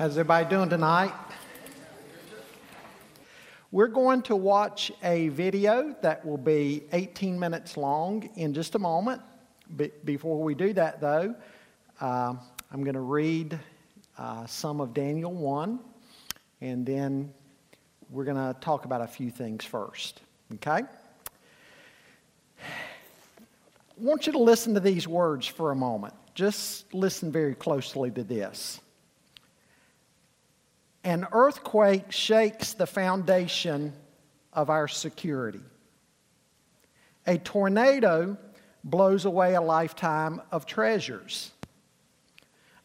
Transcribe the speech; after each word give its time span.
How's 0.00 0.12
everybody 0.12 0.48
doing 0.48 0.70
tonight? 0.70 1.12
We're 3.70 3.86
going 3.86 4.22
to 4.22 4.34
watch 4.34 4.90
a 5.02 5.28
video 5.28 5.94
that 6.00 6.24
will 6.24 6.38
be 6.38 6.84
18 6.94 7.38
minutes 7.38 7.76
long 7.76 8.30
in 8.34 8.54
just 8.54 8.74
a 8.76 8.78
moment. 8.78 9.20
Be- 9.76 9.92
before 10.02 10.42
we 10.42 10.54
do 10.54 10.72
that, 10.72 11.02
though, 11.02 11.34
uh, 12.00 12.34
I'm 12.72 12.82
going 12.82 12.94
to 12.94 13.00
read 13.00 13.60
uh, 14.16 14.46
some 14.46 14.80
of 14.80 14.94
Daniel 14.94 15.34
1, 15.34 15.78
and 16.62 16.86
then 16.86 17.34
we're 18.08 18.24
going 18.24 18.38
to 18.38 18.58
talk 18.58 18.86
about 18.86 19.02
a 19.02 19.06
few 19.06 19.30
things 19.30 19.66
first. 19.66 20.22
Okay? 20.54 20.80
I 22.58 22.64
want 23.98 24.26
you 24.26 24.32
to 24.32 24.38
listen 24.38 24.72
to 24.72 24.80
these 24.80 25.06
words 25.06 25.46
for 25.46 25.72
a 25.72 25.76
moment. 25.76 26.14
Just 26.34 26.94
listen 26.94 27.30
very 27.30 27.54
closely 27.54 28.10
to 28.12 28.24
this. 28.24 28.80
An 31.02 31.26
earthquake 31.32 32.12
shakes 32.12 32.74
the 32.74 32.86
foundation 32.86 33.92
of 34.52 34.68
our 34.68 34.88
security. 34.88 35.62
A 37.26 37.38
tornado 37.38 38.36
blows 38.84 39.24
away 39.24 39.54
a 39.54 39.60
lifetime 39.60 40.42
of 40.50 40.66
treasures. 40.66 41.52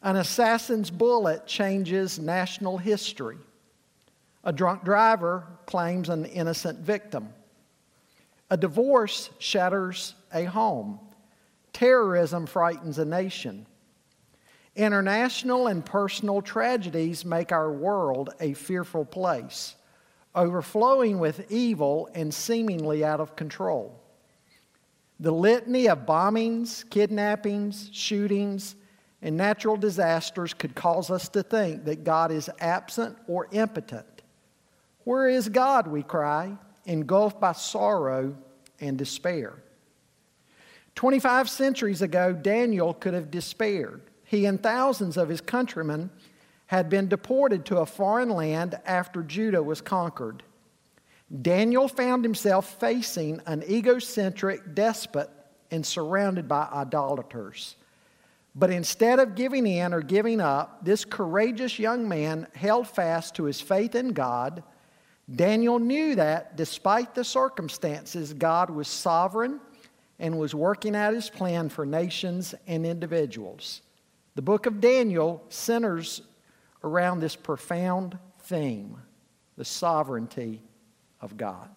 An 0.02 0.16
assassin's 0.16 0.90
bullet 0.90 1.46
changes 1.46 2.18
national 2.18 2.78
history. 2.78 3.38
A 4.44 4.52
drunk 4.52 4.84
driver 4.84 5.44
claims 5.66 6.08
an 6.08 6.24
innocent 6.26 6.78
victim. 6.78 7.28
A 8.48 8.56
divorce 8.56 9.30
shatters 9.38 10.14
a 10.32 10.44
home. 10.44 11.00
Terrorism 11.72 12.46
frightens 12.46 12.98
a 12.98 13.04
nation. 13.04 13.66
International 14.76 15.68
and 15.68 15.84
personal 15.84 16.42
tragedies 16.42 17.24
make 17.24 17.50
our 17.50 17.72
world 17.72 18.34
a 18.40 18.52
fearful 18.52 19.06
place, 19.06 19.74
overflowing 20.34 21.18
with 21.18 21.50
evil 21.50 22.10
and 22.14 22.32
seemingly 22.32 23.02
out 23.02 23.18
of 23.18 23.34
control. 23.36 23.98
The 25.18 25.30
litany 25.30 25.88
of 25.88 26.00
bombings, 26.00 26.88
kidnappings, 26.90 27.88
shootings, 27.90 28.76
and 29.22 29.34
natural 29.34 29.78
disasters 29.78 30.52
could 30.52 30.74
cause 30.74 31.10
us 31.10 31.30
to 31.30 31.42
think 31.42 31.86
that 31.86 32.04
God 32.04 32.30
is 32.30 32.50
absent 32.60 33.16
or 33.26 33.48
impotent. 33.52 34.22
Where 35.04 35.26
is 35.26 35.48
God, 35.48 35.86
we 35.86 36.02
cry, 36.02 36.52
engulfed 36.84 37.40
by 37.40 37.52
sorrow 37.52 38.36
and 38.78 38.98
despair? 38.98 39.54
25 40.96 41.48
centuries 41.48 42.02
ago, 42.02 42.34
Daniel 42.34 42.92
could 42.92 43.14
have 43.14 43.30
despaired 43.30 44.02
he 44.26 44.44
and 44.44 44.60
thousands 44.60 45.16
of 45.16 45.28
his 45.28 45.40
countrymen 45.40 46.10
had 46.66 46.90
been 46.90 47.08
deported 47.08 47.64
to 47.64 47.78
a 47.78 47.86
foreign 47.86 48.28
land 48.28 48.78
after 48.84 49.22
Judah 49.22 49.62
was 49.62 49.80
conquered. 49.80 50.42
Daniel 51.42 51.86
found 51.88 52.24
himself 52.24 52.78
facing 52.78 53.40
an 53.46 53.62
egocentric 53.68 54.74
despot 54.74 55.30
and 55.70 55.86
surrounded 55.86 56.48
by 56.48 56.68
idolaters. 56.72 57.76
But 58.54 58.70
instead 58.70 59.20
of 59.20 59.36
giving 59.36 59.66
in 59.66 59.94
or 59.94 60.00
giving 60.00 60.40
up, 60.40 60.84
this 60.84 61.04
courageous 61.04 61.78
young 61.78 62.08
man 62.08 62.48
held 62.54 62.88
fast 62.88 63.36
to 63.36 63.44
his 63.44 63.60
faith 63.60 63.94
in 63.94 64.08
God. 64.08 64.62
Daniel 65.32 65.78
knew 65.78 66.16
that 66.16 66.56
despite 66.56 67.14
the 67.14 67.24
circumstances, 67.24 68.32
God 68.32 68.70
was 68.70 68.88
sovereign 68.88 69.60
and 70.18 70.38
was 70.38 70.54
working 70.54 70.96
out 70.96 71.14
his 71.14 71.30
plan 71.30 71.68
for 71.68 71.84
nations 71.84 72.54
and 72.66 72.86
individuals. 72.86 73.82
The 74.36 74.42
book 74.42 74.66
of 74.66 74.82
Daniel 74.82 75.42
centers 75.48 76.20
around 76.84 77.20
this 77.20 77.34
profound 77.34 78.18
theme 78.40 78.98
the 79.56 79.64
sovereignty 79.64 80.62
of 81.22 81.38
God. 81.38 81.70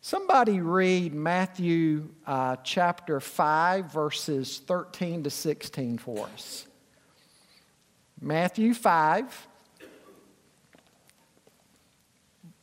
Somebody 0.00 0.60
read 0.60 1.14
Matthew 1.14 2.08
uh, 2.26 2.56
chapter 2.64 3.20
5, 3.20 3.92
verses 3.92 4.60
13 4.66 5.22
to 5.22 5.30
16 5.30 5.98
for 5.98 6.26
us. 6.26 6.66
Matthew 8.20 8.74
5, 8.74 9.48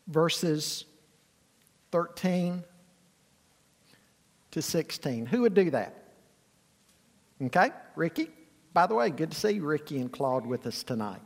verses 0.08 0.84
13 1.94 2.66
to 4.52 4.62
16. 4.62 5.26
Who 5.28 5.44
would 5.44 5.54
do 5.54 5.70
that? 5.70 6.01
Okay, 7.42 7.74
Ricky? 7.98 8.30
By 8.70 8.86
the 8.86 8.94
way, 8.94 9.10
good 9.10 9.34
to 9.34 9.38
see 9.40 9.58
Ricky 9.58 9.98
and 9.98 10.14
Claude 10.14 10.46
with 10.46 10.70
us 10.70 10.86
tonight. 10.86 11.26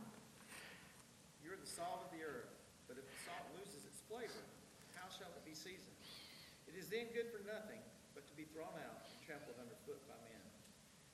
You're 1.44 1.60
the 1.60 1.68
salt 1.68 2.08
of 2.08 2.10
the 2.16 2.24
earth, 2.24 2.48
but 2.88 2.96
if 2.96 3.04
the 3.04 3.18
salt 3.28 3.44
loses 3.52 3.84
its 3.84 4.00
flavor, 4.08 4.40
how 4.96 5.12
shall 5.12 5.28
it 5.36 5.44
be 5.44 5.52
seasoned? 5.52 5.92
It 6.72 6.80
is 6.80 6.88
then 6.88 7.12
good 7.12 7.28
for 7.28 7.44
nothing 7.44 7.84
but 8.16 8.24
to 8.24 8.32
be 8.32 8.48
thrown 8.56 8.72
out 8.80 9.04
and 9.04 9.16
trampled 9.28 9.60
underfoot 9.60 10.00
by 10.08 10.16
men. 10.24 10.40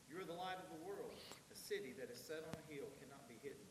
You 0.06 0.22
are 0.22 0.28
the 0.28 0.38
light 0.38 0.62
of 0.62 0.70
the 0.70 0.78
world. 0.86 1.19
A 1.50 1.58
city 1.58 1.98
that 1.98 2.06
is 2.06 2.22
set 2.22 2.46
on 2.46 2.54
a 2.54 2.64
hill 2.70 2.86
cannot 3.02 3.26
be 3.26 3.34
hidden. 3.42 3.66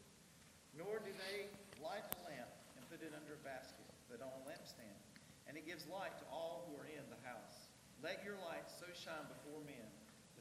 Nor 0.75 0.99
do 0.99 1.15
they 1.15 1.47
light 1.79 2.03
a 2.11 2.19
lamp 2.27 2.51
and 2.75 2.83
put 2.91 2.99
it 2.99 3.15
under 3.15 3.39
a 3.39 3.43
basket, 3.47 3.87
but 4.11 4.19
on 4.19 4.35
a 4.35 4.41
lampstand, 4.51 4.99
and 5.47 5.55
it 5.55 5.63
gives 5.63 5.87
light 5.87 6.11
to 6.19 6.27
all 6.27 6.67
who 6.67 6.75
are 6.75 6.91
in 6.91 7.07
the 7.07 7.23
house. 7.23 7.71
Let 8.03 8.19
your 8.19 8.35
light 8.43 8.67
so 8.67 8.91
shine 8.91 9.31
before 9.31 9.63
men 9.63 9.87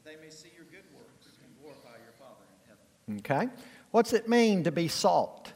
they 0.11 0.21
may 0.21 0.29
see 0.29 0.49
your 0.55 0.65
good 0.65 0.83
works 0.93 1.27
and 1.41 1.61
glorify 1.61 1.97
your 2.03 2.11
Father 2.19 2.43
in 3.07 3.19
heaven. 3.29 3.47
Okay. 3.47 3.63
What's 3.91 4.11
it 4.11 4.27
mean 4.27 4.65
to 4.65 4.71
be 4.71 4.89
salt? 4.89 5.53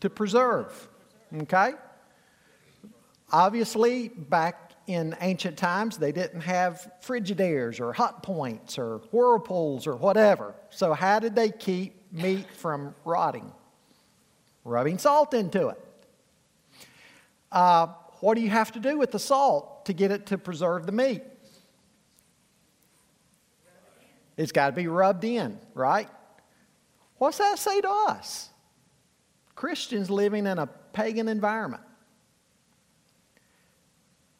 To 0.00 0.10
preserve. 0.10 0.88
Okay? 1.34 1.72
Obviously, 3.32 4.08
back 4.08 4.72
in 4.86 5.16
ancient 5.22 5.56
times, 5.56 5.96
they 5.96 6.12
didn't 6.12 6.42
have 6.42 6.90
Frigidaires 7.02 7.80
or 7.80 7.94
hot 7.94 8.22
points 8.22 8.78
or 8.78 8.98
whirlpools 9.12 9.86
or 9.86 9.96
whatever. 9.96 10.54
So, 10.68 10.92
how 10.92 11.20
did 11.20 11.34
they 11.34 11.50
keep 11.50 12.12
meat 12.12 12.50
from 12.52 12.94
rotting? 13.04 13.50
Rubbing 14.64 14.98
salt 14.98 15.32
into 15.32 15.68
it. 15.68 15.80
Uh, 17.50 17.86
what 18.24 18.36
do 18.36 18.40
you 18.40 18.48
have 18.48 18.72
to 18.72 18.80
do 18.80 18.96
with 18.96 19.10
the 19.10 19.18
salt 19.18 19.84
to 19.84 19.92
get 19.92 20.10
it 20.10 20.24
to 20.24 20.38
preserve 20.38 20.86
the 20.86 20.92
meat? 20.92 21.22
It's 24.38 24.50
got 24.50 24.68
to 24.68 24.72
be 24.72 24.86
rubbed 24.86 25.24
in, 25.24 25.58
right? 25.74 26.08
What's 27.18 27.36
that 27.36 27.58
say 27.58 27.82
to 27.82 27.90
us? 28.08 28.48
Christians 29.54 30.08
living 30.08 30.46
in 30.46 30.58
a 30.58 30.66
pagan 30.94 31.28
environment. 31.28 31.82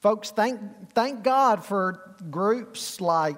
Folks, 0.01 0.31
thank, 0.31 0.63
thank 0.95 1.23
God 1.23 1.63
for 1.63 2.17
groups 2.31 3.03
like, 3.03 3.37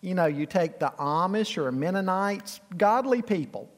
you 0.00 0.16
know, 0.16 0.26
you 0.26 0.46
take 0.46 0.80
the 0.80 0.92
Amish 0.98 1.56
or 1.56 1.70
Mennonites, 1.70 2.60
godly 2.76 3.22
people 3.22 3.70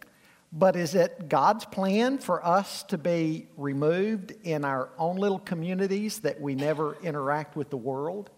but 0.53 0.77
is 0.77 0.95
it 0.95 1.29
God's 1.29 1.65
plan 1.65 2.19
for 2.19 2.45
us 2.45 2.83
to 2.85 2.99
be 2.99 3.49
removed 3.57 4.33
in 4.43 4.65
our 4.65 4.91
own 4.99 5.17
little 5.17 5.39
communities 5.39 6.21
that 6.21 6.41
we 6.41 6.55
never 6.55 6.97
interact 7.03 7.57
with 7.57 7.71
the 7.71 7.77
world? 7.77 8.31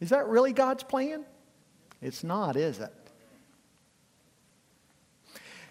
Is 0.00 0.10
that 0.10 0.26
really 0.26 0.52
God's 0.52 0.82
plan? 0.82 1.24
It's 2.02 2.24
not, 2.24 2.56
is 2.56 2.80
it? 2.80 2.92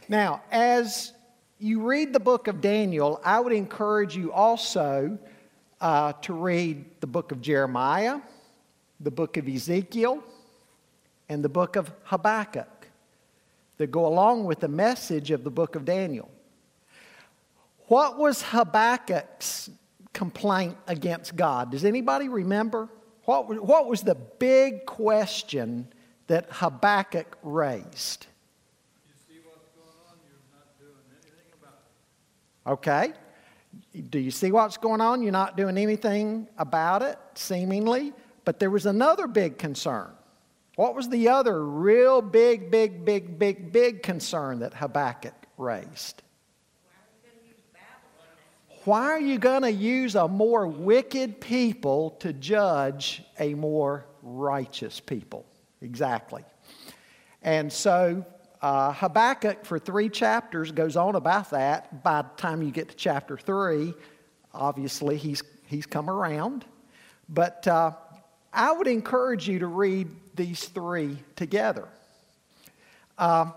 Now, 0.07 0.41
as 0.51 1.13
you 1.59 1.81
read 1.81 2.13
the 2.13 2.19
book 2.19 2.47
of 2.47 2.61
Daniel, 2.61 3.21
I 3.23 3.39
would 3.39 3.53
encourage 3.53 4.15
you 4.15 4.31
also 4.31 5.17
uh, 5.79 6.13
to 6.21 6.33
read 6.33 6.85
the 7.01 7.07
book 7.07 7.31
of 7.31 7.41
Jeremiah, 7.41 8.19
the 8.99 9.11
book 9.11 9.37
of 9.37 9.47
Ezekiel, 9.47 10.23
and 11.29 11.43
the 11.43 11.49
book 11.49 11.75
of 11.75 11.91
Habakkuk 12.03 12.67
that 13.77 13.91
go 13.91 14.05
along 14.05 14.45
with 14.45 14.59
the 14.59 14.67
message 14.67 15.31
of 15.31 15.43
the 15.43 15.51
book 15.51 15.75
of 15.75 15.85
Daniel. 15.85 16.29
What 17.87 18.17
was 18.17 18.41
Habakkuk's 18.41 19.69
complaint 20.13 20.77
against 20.87 21.35
God? 21.35 21.71
Does 21.71 21.85
anybody 21.85 22.29
remember? 22.29 22.89
What, 23.25 23.63
what 23.63 23.87
was 23.87 24.01
the 24.01 24.15
big 24.15 24.85
question 24.85 25.87
that 26.27 26.47
Habakkuk 26.49 27.37
raised? 27.43 28.27
Okay. 32.65 33.13
Do 34.09 34.19
you 34.19 34.31
see 34.31 34.51
what's 34.51 34.77
going 34.77 35.01
on? 35.01 35.21
You're 35.21 35.31
not 35.31 35.57
doing 35.57 35.77
anything 35.77 36.47
about 36.57 37.01
it, 37.01 37.17
seemingly. 37.35 38.13
But 38.45 38.59
there 38.59 38.69
was 38.69 38.85
another 38.85 39.27
big 39.27 39.57
concern. 39.57 40.11
What 40.75 40.95
was 40.95 41.09
the 41.09 41.29
other 41.29 41.63
real 41.63 42.21
big, 42.21 42.71
big, 42.71 43.05
big, 43.05 43.37
big, 43.37 43.71
big 43.71 44.03
concern 44.03 44.59
that 44.59 44.73
Habakkuk 44.73 45.35
raised? 45.57 46.21
Why 48.85 49.03
are 49.03 49.21
you 49.21 49.37
going 49.37 49.61
to 49.61 49.71
use 49.71 50.15
a 50.15 50.27
more 50.27 50.67
wicked 50.67 51.39
people 51.39 52.11
to 52.19 52.33
judge 52.33 53.23
a 53.39 53.53
more 53.53 54.05
righteous 54.21 54.99
people? 54.99 55.45
exactly. 55.83 56.43
And 57.41 57.71
so 57.71 58.25
uh, 58.61 58.93
Habakkuk, 58.93 59.65
for 59.65 59.77
three 59.77 60.09
chapters, 60.09 60.71
goes 60.71 60.95
on 60.95 61.15
about 61.15 61.51
that. 61.51 62.03
By 62.03 62.23
the 62.23 62.29
time 62.37 62.61
you 62.63 62.71
get 62.71 62.89
to 62.89 62.95
chapter 62.95 63.37
three, 63.37 63.93
obviously 64.53 65.17
he's, 65.17 65.43
he's 65.65 65.85
come 65.85 66.09
around. 66.09 66.65
But 67.29 67.67
uh, 67.67 67.91
I 68.51 68.71
would 68.71 68.87
encourage 68.87 69.47
you 69.47 69.59
to 69.59 69.67
read 69.67 70.09
these 70.35 70.65
three 70.65 71.17
together. 71.35 71.87
Uh, 73.17 73.51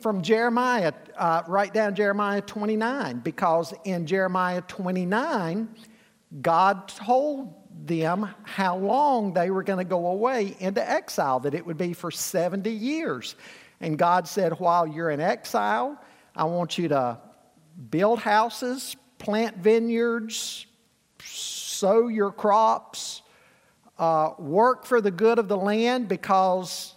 from 0.00 0.22
Jeremiah, 0.22 0.92
uh, 1.16 1.42
write 1.46 1.72
down 1.72 1.94
Jeremiah 1.94 2.42
29, 2.42 3.20
because 3.20 3.72
in 3.84 4.06
Jeremiah 4.06 4.62
29, 4.62 5.68
God 6.42 6.88
told 6.88 7.54
them 7.86 8.28
how 8.42 8.76
long 8.76 9.32
they 9.32 9.50
were 9.50 9.62
going 9.62 9.78
to 9.78 9.88
go 9.88 10.06
away 10.08 10.56
into 10.60 10.88
exile, 10.88 11.40
that 11.40 11.54
it 11.54 11.64
would 11.64 11.78
be 11.78 11.92
for 11.92 12.10
70 12.10 12.70
years. 12.70 13.36
And 13.80 13.98
God 13.98 14.26
said, 14.26 14.58
While 14.58 14.86
you're 14.86 15.10
in 15.10 15.20
exile, 15.20 16.00
I 16.34 16.44
want 16.44 16.78
you 16.78 16.88
to 16.88 17.18
build 17.90 18.18
houses, 18.18 18.96
plant 19.18 19.58
vineyards, 19.58 20.66
sow 21.22 22.08
your 22.08 22.32
crops, 22.32 23.22
uh, 23.98 24.30
work 24.38 24.84
for 24.84 25.00
the 25.00 25.10
good 25.10 25.38
of 25.38 25.48
the 25.48 25.56
land, 25.56 26.08
because 26.08 26.94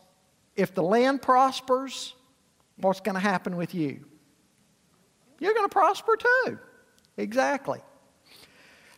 if 0.55 0.73
the 0.73 0.83
land 0.83 1.21
prospers, 1.21 2.13
what's 2.77 2.99
going 2.99 3.15
to 3.15 3.21
happen 3.21 3.55
with 3.55 3.73
you? 3.73 4.05
You're 5.39 5.53
going 5.53 5.67
to 5.67 5.73
prosper 5.73 6.17
too. 6.17 6.59
Exactly. 7.17 7.79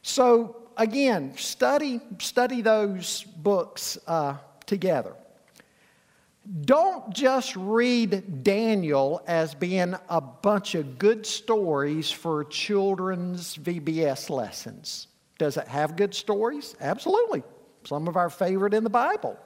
So 0.02 0.70
again, 0.78 1.38
study 1.38 2.00
study 2.20 2.62
those 2.62 3.24
books 3.24 3.98
uh, 4.08 4.38
together. 4.66 5.14
Don't 6.62 7.14
just 7.14 7.56
read 7.56 8.44
Daniel 8.44 9.22
as 9.28 9.54
being 9.54 9.94
a 10.10 10.20
bunch 10.20 10.74
of 10.74 10.98
good 10.98 11.26
stories 11.26 12.10
for 12.10 12.46
children's 12.46 13.56
VBS 13.58 14.30
lessons. 14.32 15.08
Does 15.38 15.58
it 15.58 15.68
have 15.68 15.96
good 15.96 16.16
stories? 16.16 16.76
Absolutely. 16.82 17.44
Some 17.84 18.08
of 18.08 18.16
our 18.16 18.30
favorite 18.30 18.74
in 18.74 18.84
the 18.84 18.90
Bible. 18.90 19.38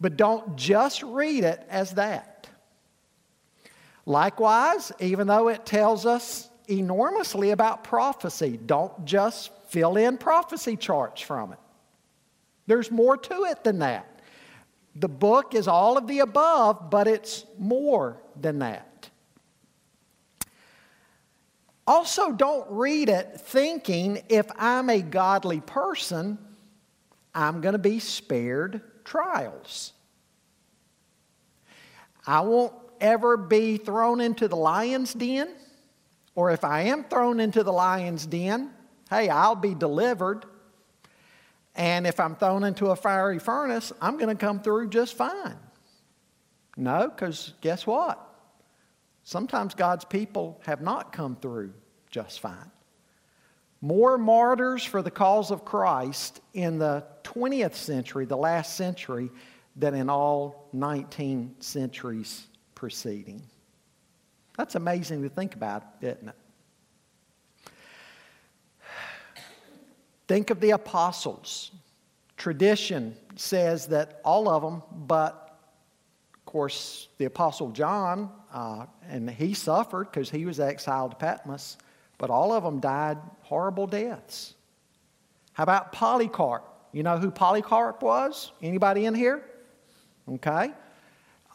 But 0.00 0.16
don't 0.16 0.56
just 0.56 1.02
read 1.02 1.44
it 1.44 1.64
as 1.68 1.92
that. 1.92 2.48
Likewise, 4.04 4.90
even 4.98 5.26
though 5.26 5.48
it 5.48 5.64
tells 5.64 6.06
us 6.06 6.50
enormously 6.68 7.50
about 7.50 7.84
prophecy, 7.84 8.58
don't 8.64 9.04
just 9.04 9.50
fill 9.68 9.96
in 9.96 10.18
prophecy 10.18 10.76
charts 10.76 11.20
from 11.20 11.52
it. 11.52 11.58
There's 12.66 12.90
more 12.90 13.16
to 13.16 13.44
it 13.44 13.64
than 13.64 13.80
that. 13.80 14.08
The 14.94 15.08
book 15.08 15.54
is 15.54 15.68
all 15.68 15.96
of 15.96 16.06
the 16.06 16.20
above, 16.20 16.90
but 16.90 17.06
it's 17.06 17.46
more 17.58 18.20
than 18.40 18.58
that. 18.58 19.10
Also, 21.86 22.32
don't 22.32 22.70
read 22.70 23.08
it 23.08 23.40
thinking 23.40 24.22
if 24.28 24.46
I'm 24.56 24.88
a 24.88 25.00
godly 25.00 25.60
person, 25.60 26.38
I'm 27.34 27.60
going 27.60 27.72
to 27.72 27.78
be 27.78 27.98
spared 27.98 28.82
trials. 29.04 29.92
I 32.26 32.40
won't 32.40 32.74
ever 33.00 33.36
be 33.36 33.76
thrown 33.78 34.20
into 34.20 34.48
the 34.48 34.56
lion's 34.56 35.12
den, 35.12 35.48
or 36.34 36.50
if 36.50 36.64
I 36.64 36.82
am 36.82 37.04
thrown 37.04 37.40
into 37.40 37.62
the 37.64 37.72
lion's 37.72 38.26
den, 38.26 38.70
hey, 39.10 39.28
I'll 39.28 39.56
be 39.56 39.74
delivered. 39.74 40.44
And 41.74 42.06
if 42.06 42.20
I'm 42.20 42.36
thrown 42.36 42.64
into 42.64 42.86
a 42.86 42.96
fiery 42.96 43.38
furnace, 43.38 43.92
I'm 44.00 44.18
going 44.18 44.34
to 44.34 44.40
come 44.40 44.60
through 44.60 44.90
just 44.90 45.14
fine. 45.14 45.56
No, 46.76 47.08
because 47.08 47.54
guess 47.60 47.86
what? 47.86 48.28
Sometimes 49.24 49.74
God's 49.74 50.04
people 50.04 50.60
have 50.64 50.80
not 50.80 51.12
come 51.12 51.36
through 51.36 51.72
just 52.10 52.40
fine. 52.40 52.70
More 53.82 54.16
martyrs 54.16 54.84
for 54.84 55.02
the 55.02 55.10
cause 55.10 55.50
of 55.50 55.64
Christ 55.64 56.40
in 56.54 56.78
the 56.78 57.04
20th 57.24 57.74
century, 57.74 58.24
the 58.24 58.36
last 58.36 58.76
century, 58.76 59.28
than 59.74 59.94
in 59.94 60.08
all 60.08 60.68
19 60.72 61.56
centuries 61.58 62.46
preceding. 62.76 63.42
That's 64.56 64.76
amazing 64.76 65.22
to 65.22 65.28
think 65.28 65.54
about, 65.54 65.82
isn't 66.00 66.28
it? 66.28 67.72
Think 70.28 70.50
of 70.50 70.60
the 70.60 70.70
apostles. 70.70 71.72
Tradition 72.36 73.16
says 73.36 73.88
that 73.88 74.20
all 74.24 74.48
of 74.48 74.62
them, 74.62 74.82
but 75.06 75.58
of 76.34 76.44
course, 76.44 77.08
the 77.18 77.24
apostle 77.24 77.70
John, 77.70 78.30
uh, 78.52 78.86
and 79.08 79.28
he 79.28 79.54
suffered 79.54 80.10
because 80.10 80.30
he 80.30 80.46
was 80.46 80.60
exiled 80.60 81.12
to 81.12 81.16
Patmos, 81.16 81.76
but 82.22 82.30
all 82.30 82.52
of 82.52 82.62
them 82.62 82.78
died 82.78 83.18
horrible 83.42 83.86
deaths. 83.86 84.54
How 85.52 85.64
about 85.64 85.90
Polycarp? 85.92 86.64
You 86.92 87.02
know 87.02 87.18
who 87.18 87.30
Polycarp 87.30 88.02
was? 88.02 88.52
Anybody 88.62 89.04
in 89.04 89.14
here? 89.14 89.44
Okay. 90.28 90.70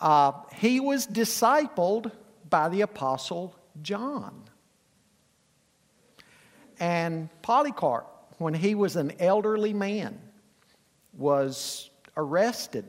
Uh, 0.02 0.34
he 0.58 0.80
was 0.80 1.08
discipled 1.08 2.12
by 2.50 2.68
the 2.68 2.82
apostle 2.82 3.56
John. 3.82 4.44
And 6.80 7.30
Polycarp 7.42 8.18
when 8.38 8.54
he 8.54 8.76
was 8.76 8.96
an 8.96 9.14
elderly 9.20 9.74
man, 9.74 10.20
was 11.14 11.90
arrested 12.16 12.86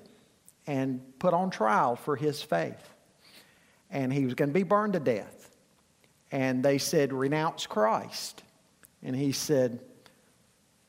and 0.67 1.01
put 1.19 1.33
on 1.33 1.51
trial 1.51 1.97
for 1.97 2.17
his 2.17 2.43
faith. 2.43 2.95
And 3.91 4.13
he 4.13 4.25
was 4.25 4.35
going 4.35 4.51
to 4.51 4.55
be 4.55 4.65
burned 4.65 4.93
to 4.93 5.01
death. 5.01 5.38
And 6.31 6.63
they 6.63 6.79
said, 6.79 7.13
Renounce 7.13 7.67
Christ. 7.67 8.43
And 9.03 9.15
he 9.15 9.33
said, 9.33 9.81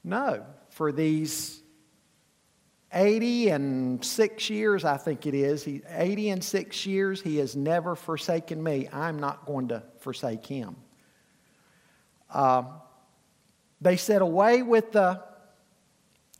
No, 0.03 0.45
for 0.69 0.91
these 0.91 1.61
80 2.93 3.49
and 3.49 4.03
six 4.03 4.49
years, 4.49 4.83
I 4.83 4.97
think 4.97 5.27
it 5.27 5.35
is, 5.35 5.63
he, 5.63 5.81
80 5.89 6.29
and 6.31 6.43
six 6.43 6.85
years, 6.85 7.21
he 7.21 7.37
has 7.37 7.55
never 7.55 7.95
forsaken 7.95 8.61
me. 8.61 8.89
I'm 8.91 9.19
not 9.19 9.45
going 9.45 9.67
to 9.67 9.83
forsake 9.99 10.45
him. 10.45 10.75
Uh, 12.31 12.63
they 13.81 13.95
said, 13.95 14.21
away 14.21 14.63
with 14.63 14.91
the 14.91 15.21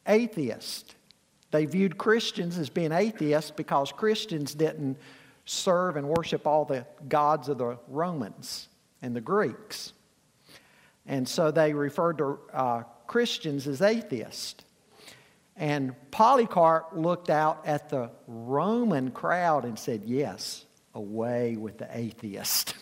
atheist. 0.07 0.95
They 1.51 1.65
viewed 1.65 1.97
Christians 1.97 2.57
as 2.57 2.69
being 2.69 2.91
atheists 2.91 3.51
because 3.51 3.91
Christians 3.91 4.53
didn't 4.53 4.97
serve 5.45 5.97
and 5.97 6.07
worship 6.07 6.45
all 6.45 6.65
the 6.65 6.85
gods 7.07 7.49
of 7.49 7.57
the 7.57 7.77
Romans 7.87 8.68
and 9.01 9.15
the 9.15 9.21
Greeks. 9.21 9.93
And 11.05 11.27
so 11.27 11.51
they 11.51 11.73
referred 11.73 12.17
to 12.19 12.39
uh, 12.53 12.83
Christians 13.07 13.67
as 13.67 13.81
atheists. 13.81 14.63
And 15.55 15.93
Polycarp 16.11 16.91
looked 16.93 17.29
out 17.29 17.63
at 17.65 17.89
the 17.89 18.11
Roman 18.27 19.11
crowd 19.11 19.65
and 19.65 19.77
said, 19.77 20.03
Yes, 20.05 20.65
away 20.93 21.57
with 21.57 21.77
the 21.77 21.87
atheist. 21.91 22.75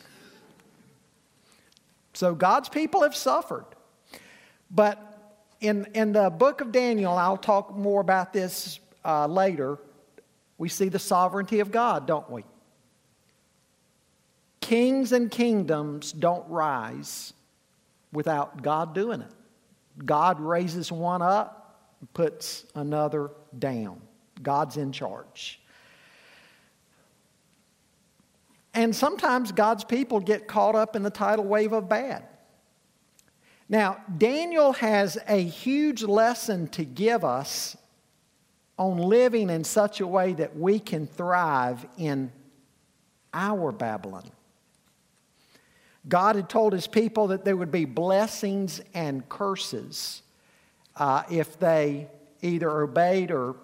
so 2.13 2.35
God's 2.35 2.69
people 2.69 3.01
have 3.01 3.15
suffered. 3.15 3.65
But 4.69 5.01
in, 5.59 5.87
in 5.95 6.11
the 6.11 6.29
book 6.29 6.61
of 6.61 6.71
Daniel, 6.71 7.13
I'll 7.13 7.37
talk 7.37 7.75
more 7.75 8.01
about 8.01 8.33
this 8.33 8.79
uh, 9.03 9.25
later. 9.27 9.79
We 10.57 10.69
see 10.69 10.89
the 10.89 10.99
sovereignty 10.99 11.59
of 11.61 11.71
God, 11.71 12.05
don't 12.05 12.29
we? 12.29 12.43
Kings 14.67 15.13
and 15.13 15.31
kingdoms 15.31 16.11
don't 16.11 16.45
rise 16.49 17.31
without 18.11 18.61
God 18.61 18.93
doing 18.93 19.21
it. 19.21 19.31
God 20.03 20.41
raises 20.41 20.91
one 20.91 21.21
up, 21.21 21.95
puts 22.13 22.65
another 22.75 23.31
down. 23.57 24.01
God's 24.43 24.75
in 24.75 24.91
charge. 24.91 25.61
And 28.73 28.93
sometimes 28.93 29.53
God's 29.53 29.85
people 29.85 30.19
get 30.19 30.49
caught 30.49 30.75
up 30.75 30.97
in 30.97 31.01
the 31.01 31.11
tidal 31.11 31.45
wave 31.45 31.71
of 31.71 31.87
bad. 31.87 32.27
Now, 33.69 34.03
Daniel 34.17 34.73
has 34.73 35.17
a 35.29 35.41
huge 35.41 36.03
lesson 36.03 36.67
to 36.71 36.83
give 36.83 37.23
us 37.23 37.77
on 38.77 38.97
living 38.97 39.49
in 39.49 39.63
such 39.63 40.01
a 40.01 40.07
way 40.07 40.33
that 40.33 40.57
we 40.57 40.77
can 40.77 41.07
thrive 41.07 41.85
in 41.97 42.33
our 43.33 43.71
Babylon. 43.71 44.29
God 46.07 46.35
had 46.35 46.49
told 46.49 46.73
his 46.73 46.87
people 46.87 47.27
that 47.27 47.43
there 47.43 47.57
would 47.57 47.71
be 47.71 47.85
blessings 47.85 48.81
and 48.93 49.27
curses 49.27 50.21
uh, 50.95 51.23
if 51.29 51.59
they 51.59 52.07
either 52.41 52.69
obeyed 52.81 53.31
or 53.31 53.55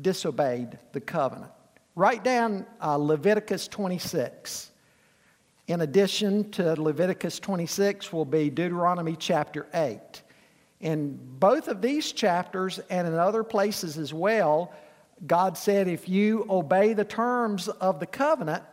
disobeyed 0.00 0.78
the 0.92 1.00
covenant. 1.00 1.50
Write 1.94 2.24
down 2.24 2.66
uh, 2.80 2.96
Leviticus 2.96 3.68
26. 3.68 4.70
In 5.68 5.82
addition 5.82 6.50
to 6.52 6.80
Leviticus 6.80 7.38
26 7.38 8.12
will 8.12 8.24
be 8.24 8.50
Deuteronomy 8.50 9.16
chapter 9.16 9.66
8. 9.72 10.00
In 10.80 11.18
both 11.38 11.68
of 11.68 11.80
these 11.80 12.12
chapters 12.12 12.80
and 12.90 13.06
in 13.06 13.14
other 13.14 13.44
places 13.44 13.98
as 13.98 14.12
well, 14.12 14.72
God 15.26 15.56
said, 15.56 15.86
if 15.86 16.08
you 16.08 16.44
obey 16.50 16.94
the 16.94 17.04
terms 17.04 17.68
of 17.68 18.00
the 18.00 18.06
covenant, 18.06 18.64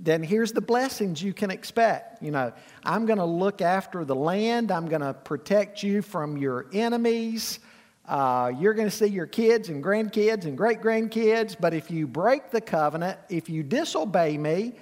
then 0.00 0.22
here's 0.22 0.52
the 0.52 0.60
blessings 0.60 1.22
you 1.22 1.34
can 1.34 1.50
expect. 1.50 2.22
You 2.22 2.30
know, 2.30 2.52
I'm 2.84 3.04
going 3.04 3.18
to 3.18 3.24
look 3.24 3.60
after 3.60 4.04
the 4.04 4.14
land, 4.14 4.70
I'm 4.70 4.88
going 4.88 5.02
to 5.02 5.12
protect 5.12 5.82
you 5.82 6.02
from 6.02 6.36
your 6.36 6.66
enemies. 6.72 7.58
Uh, 8.06 8.50
you're 8.58 8.72
going 8.72 8.88
to 8.88 8.96
see 8.96 9.06
your 9.06 9.26
kids 9.26 9.68
and 9.68 9.84
grandkids 9.84 10.44
and 10.44 10.56
great 10.56 10.80
grandkids, 10.80 11.56
but 11.58 11.74
if 11.74 11.90
you 11.90 12.06
break 12.06 12.50
the 12.50 12.60
covenant, 12.60 13.18
if 13.28 13.50
you 13.50 13.62
disobey 13.62 14.38
me, 14.38 14.72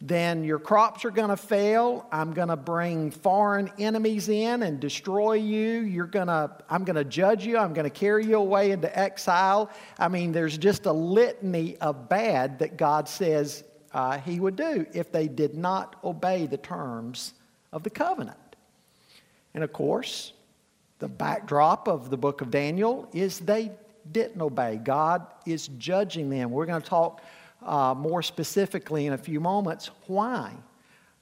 then 0.00 0.42
your 0.42 0.58
crops 0.58 1.04
are 1.04 1.12
going 1.12 1.28
to 1.28 1.36
fail. 1.36 2.08
I'm 2.10 2.32
going 2.32 2.48
to 2.48 2.56
bring 2.56 3.12
foreign 3.12 3.70
enemies 3.78 4.28
in 4.28 4.64
and 4.64 4.80
destroy 4.80 5.34
you. 5.34 5.82
You're 5.82 6.06
going 6.06 6.26
to, 6.26 6.50
I'm 6.68 6.82
going 6.82 6.96
to 6.96 7.04
judge 7.04 7.46
you. 7.46 7.56
I'm 7.56 7.72
going 7.72 7.84
to 7.84 7.90
carry 7.90 8.26
you 8.26 8.36
away 8.36 8.72
into 8.72 8.98
exile. 8.98 9.70
I 10.00 10.08
mean, 10.08 10.32
there's 10.32 10.58
just 10.58 10.86
a 10.86 10.92
litany 10.92 11.76
of 11.76 12.08
bad 12.08 12.58
that 12.58 12.76
God 12.76 13.08
says 13.08 13.62
uh, 13.92 14.18
He 14.18 14.40
would 14.40 14.56
do 14.56 14.86
if 14.92 15.12
they 15.12 15.28
did 15.28 15.54
not 15.54 15.96
obey 16.04 16.46
the 16.46 16.56
terms 16.56 17.34
of 17.72 17.82
the 17.82 17.90
covenant. 17.90 18.38
And 19.54 19.62
of 19.62 19.72
course, 19.72 20.32
the 20.98 21.08
backdrop 21.08 21.88
of 21.88 22.10
the 22.10 22.16
book 22.16 22.40
of 22.40 22.50
Daniel 22.50 23.08
is 23.12 23.40
they 23.40 23.72
didn't 24.10 24.40
obey. 24.40 24.76
God 24.82 25.26
is 25.46 25.68
judging 25.78 26.30
them. 26.30 26.50
We're 26.50 26.66
going 26.66 26.82
to 26.82 26.88
talk 26.88 27.20
uh, 27.64 27.94
more 27.96 28.22
specifically 28.22 29.06
in 29.06 29.12
a 29.12 29.18
few 29.18 29.40
moments 29.40 29.90
why. 30.06 30.52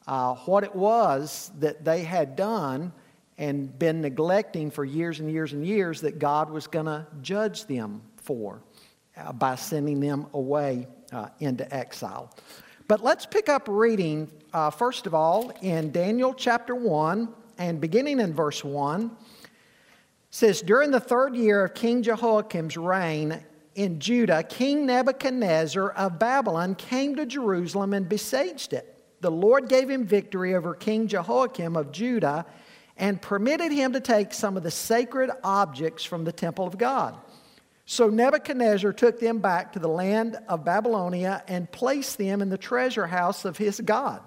Uh, 0.06 0.34
what 0.46 0.64
it 0.64 0.74
was 0.74 1.50
that 1.58 1.84
they 1.84 2.02
had 2.02 2.36
done 2.36 2.92
and 3.38 3.78
been 3.78 4.00
neglecting 4.00 4.70
for 4.70 4.84
years 4.84 5.20
and 5.20 5.30
years 5.30 5.52
and 5.52 5.66
years 5.66 6.00
that 6.02 6.18
God 6.18 6.50
was 6.50 6.66
going 6.66 6.86
to 6.86 7.06
judge 7.22 7.64
them 7.66 8.02
for 8.16 8.60
uh, 9.16 9.32
by 9.32 9.54
sending 9.54 10.00
them 10.00 10.26
away 10.34 10.86
uh, 11.12 11.28
into 11.40 11.72
exile. 11.74 12.34
But 12.88 13.02
let's 13.02 13.26
pick 13.26 13.48
up 13.48 13.68
reading, 13.68 14.30
uh, 14.52 14.70
first 14.70 15.06
of 15.06 15.14
all, 15.14 15.52
in 15.62 15.92
Daniel 15.92 16.34
chapter 16.34 16.74
1 16.74 17.28
and 17.58 17.80
beginning 17.80 18.20
in 18.20 18.34
verse 18.34 18.64
1 18.64 19.10
says, 20.30 20.60
During 20.62 20.90
the 20.90 21.00
third 21.00 21.36
year 21.36 21.64
of 21.64 21.74
King 21.74 22.02
Jehoiakim's 22.02 22.76
reign, 22.76 23.40
in 23.74 24.00
Judah, 24.00 24.42
King 24.42 24.86
Nebuchadnezzar 24.86 25.90
of 25.92 26.18
Babylon 26.18 26.74
came 26.74 27.14
to 27.16 27.24
Jerusalem 27.24 27.94
and 27.94 28.08
besieged 28.08 28.72
it. 28.72 28.96
The 29.20 29.30
Lord 29.30 29.68
gave 29.68 29.88
him 29.88 30.04
victory 30.04 30.54
over 30.54 30.74
King 30.74 31.06
Jehoiakim 31.06 31.76
of 31.76 31.92
Judah 31.92 32.46
and 32.96 33.22
permitted 33.22 33.72
him 33.72 33.92
to 33.92 34.00
take 34.00 34.34
some 34.34 34.56
of 34.56 34.62
the 34.62 34.70
sacred 34.70 35.30
objects 35.44 36.04
from 36.04 36.24
the 36.24 36.32
temple 36.32 36.66
of 36.66 36.76
God. 36.76 37.16
So 37.90 38.08
Nebuchadnezzar 38.08 38.92
took 38.92 39.18
them 39.18 39.40
back 39.40 39.72
to 39.72 39.80
the 39.80 39.88
land 39.88 40.38
of 40.48 40.64
Babylonia 40.64 41.42
and 41.48 41.68
placed 41.72 42.18
them 42.18 42.40
in 42.40 42.48
the 42.48 42.56
treasure 42.56 43.08
house 43.08 43.44
of 43.44 43.56
his 43.56 43.80
God. 43.80 44.22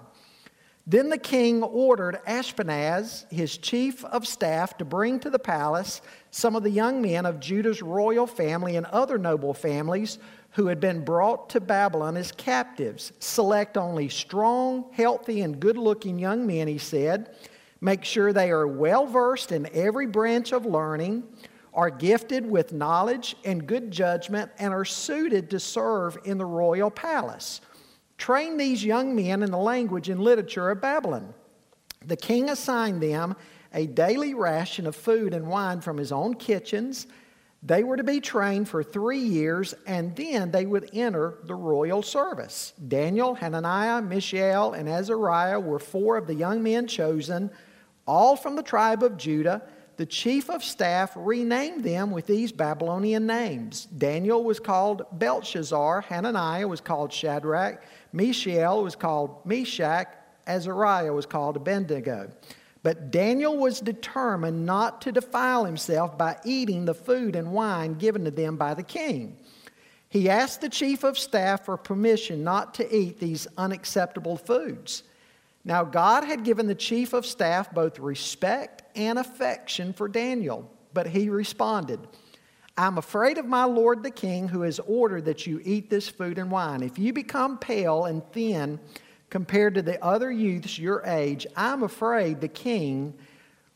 Then 0.86 1.08
the 1.08 1.16
king 1.16 1.62
ordered 1.62 2.20
Ashpenaz, 2.26 3.24
his 3.32 3.56
chief 3.56 4.04
of 4.04 4.28
staff, 4.28 4.76
to 4.76 4.84
bring 4.84 5.18
to 5.20 5.30
the 5.30 5.38
palace 5.38 6.02
some 6.30 6.56
of 6.56 6.62
the 6.62 6.68
young 6.68 7.00
men 7.00 7.24
of 7.24 7.40
Judah's 7.40 7.80
royal 7.80 8.26
family 8.26 8.76
and 8.76 8.84
other 8.84 9.16
noble 9.16 9.54
families 9.54 10.18
who 10.50 10.66
had 10.66 10.78
been 10.78 11.02
brought 11.02 11.48
to 11.48 11.58
Babylon 11.58 12.18
as 12.18 12.32
captives. 12.32 13.14
Select 13.18 13.78
only 13.78 14.10
strong, 14.10 14.90
healthy, 14.92 15.40
and 15.40 15.58
good 15.58 15.78
looking 15.78 16.18
young 16.18 16.46
men, 16.46 16.68
he 16.68 16.76
said. 16.76 17.34
Make 17.80 18.04
sure 18.04 18.30
they 18.30 18.50
are 18.50 18.66
well 18.68 19.06
versed 19.06 19.52
in 19.52 19.70
every 19.72 20.06
branch 20.06 20.52
of 20.52 20.66
learning, 20.66 21.24
are 21.74 21.90
gifted 21.90 22.48
with 22.48 22.72
knowledge 22.72 23.36
and 23.44 23.66
good 23.66 23.90
judgment, 23.90 24.50
and 24.58 24.72
are 24.72 24.84
suited 24.84 25.50
to 25.50 25.58
serve 25.58 26.16
in 26.24 26.38
the 26.38 26.46
royal 26.46 26.90
palace. 26.90 27.60
Train 28.16 28.56
these 28.56 28.84
young 28.84 29.14
men 29.14 29.42
in 29.42 29.50
the 29.50 29.58
language 29.58 30.08
and 30.08 30.20
literature 30.20 30.70
of 30.70 30.80
Babylon. 30.80 31.34
The 32.06 32.16
king 32.16 32.48
assigned 32.48 33.02
them 33.02 33.34
a 33.72 33.86
daily 33.86 34.34
ration 34.34 34.86
of 34.86 34.94
food 34.94 35.34
and 35.34 35.48
wine 35.48 35.80
from 35.80 35.96
his 35.96 36.12
own 36.12 36.34
kitchens. 36.34 37.08
They 37.62 37.82
were 37.82 37.96
to 37.96 38.04
be 38.04 38.20
trained 38.20 38.68
for 38.68 38.84
three 38.84 39.18
years, 39.18 39.74
and 39.86 40.14
then 40.14 40.50
they 40.50 40.66
would 40.66 40.90
enter 40.92 41.38
the 41.44 41.54
royal 41.54 42.02
service. 42.02 42.72
Daniel, 42.86 43.34
Hananiah, 43.34 44.00
Mishael, 44.00 44.74
and 44.74 44.88
Azariah 44.88 45.58
were 45.58 45.78
four 45.78 46.16
of 46.16 46.26
the 46.26 46.34
young 46.34 46.62
men 46.62 46.86
chosen, 46.86 47.50
all 48.06 48.36
from 48.36 48.54
the 48.54 48.62
tribe 48.62 49.02
of 49.02 49.16
Judah. 49.16 49.62
The 49.96 50.06
chief 50.06 50.50
of 50.50 50.64
staff 50.64 51.12
renamed 51.14 51.84
them 51.84 52.10
with 52.10 52.26
these 52.26 52.50
Babylonian 52.50 53.26
names. 53.26 53.86
Daniel 53.86 54.42
was 54.42 54.58
called 54.58 55.06
Belshazzar, 55.12 56.00
Hananiah 56.02 56.66
was 56.66 56.80
called 56.80 57.12
Shadrach, 57.12 57.82
Mishael 58.12 58.82
was 58.82 58.96
called 58.96 59.46
Meshach, 59.46 60.08
Azariah 60.48 61.12
was 61.12 61.26
called 61.26 61.56
Abednego. 61.56 62.30
But 62.82 63.10
Daniel 63.10 63.56
was 63.56 63.80
determined 63.80 64.66
not 64.66 65.00
to 65.02 65.12
defile 65.12 65.64
himself 65.64 66.18
by 66.18 66.36
eating 66.44 66.84
the 66.84 66.94
food 66.94 67.36
and 67.36 67.52
wine 67.52 67.94
given 67.94 68.24
to 68.24 68.30
them 68.30 68.56
by 68.56 68.74
the 68.74 68.82
king. 68.82 69.38
He 70.08 70.28
asked 70.28 70.60
the 70.60 70.68
chief 70.68 71.02
of 71.02 71.18
staff 71.18 71.64
for 71.64 71.76
permission 71.76 72.44
not 72.44 72.74
to 72.74 72.96
eat 72.96 73.18
these 73.18 73.46
unacceptable 73.56 74.36
foods. 74.36 75.04
Now, 75.64 75.82
God 75.82 76.24
had 76.24 76.44
given 76.44 76.66
the 76.66 76.74
chief 76.74 77.14
of 77.14 77.24
staff 77.24 77.72
both 77.72 77.98
respect 77.98 78.83
and 78.94 79.18
affection 79.18 79.92
for 79.92 80.08
Daniel, 80.08 80.70
but 80.92 81.06
he 81.06 81.28
responded, 81.28 82.00
I'm 82.76 82.98
afraid 82.98 83.38
of 83.38 83.46
my 83.46 83.64
lord 83.64 84.02
the 84.02 84.10
king, 84.10 84.48
who 84.48 84.62
has 84.62 84.80
ordered 84.80 85.26
that 85.26 85.46
you 85.46 85.60
eat 85.64 85.90
this 85.90 86.08
food 86.08 86.38
and 86.38 86.50
wine. 86.50 86.82
If 86.82 86.98
you 86.98 87.12
become 87.12 87.58
pale 87.58 88.04
and 88.06 88.22
thin 88.32 88.80
compared 89.30 89.74
to 89.74 89.82
the 89.82 90.02
other 90.04 90.30
youths 90.30 90.78
your 90.78 91.02
age, 91.04 91.46
I'm 91.56 91.82
afraid 91.84 92.40
the 92.40 92.48
king 92.48 93.14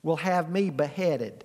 will 0.03 0.17
have 0.17 0.51
me 0.51 0.71
beheaded. 0.71 1.45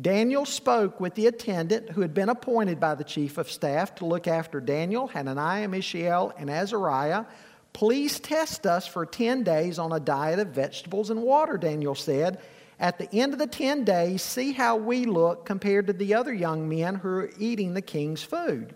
Daniel 0.00 0.44
spoke 0.44 0.98
with 0.98 1.14
the 1.14 1.26
attendant 1.26 1.90
who 1.90 2.00
had 2.00 2.14
been 2.14 2.28
appointed 2.28 2.80
by 2.80 2.94
the 2.94 3.04
chief 3.04 3.38
of 3.38 3.50
staff 3.50 3.94
to 3.96 4.06
look 4.06 4.26
after 4.26 4.60
Daniel, 4.60 5.06
Hananiah, 5.06 5.68
Mishael, 5.68 6.32
and 6.36 6.50
Azariah. 6.50 7.26
Please 7.72 8.18
test 8.18 8.66
us 8.66 8.86
for 8.86 9.06
10 9.06 9.44
days 9.44 9.78
on 9.78 9.92
a 9.92 10.00
diet 10.00 10.38
of 10.38 10.48
vegetables 10.48 11.10
and 11.10 11.22
water, 11.22 11.56
Daniel 11.56 11.94
said. 11.94 12.40
At 12.80 12.98
the 12.98 13.12
end 13.12 13.32
of 13.32 13.38
the 13.38 13.46
10 13.46 13.84
days, 13.84 14.22
see 14.22 14.52
how 14.52 14.76
we 14.76 15.04
look 15.04 15.46
compared 15.46 15.86
to 15.86 15.92
the 15.92 16.14
other 16.14 16.32
young 16.32 16.68
men 16.68 16.96
who 16.96 17.08
are 17.08 17.30
eating 17.38 17.74
the 17.74 17.82
king's 17.82 18.22
food. 18.22 18.74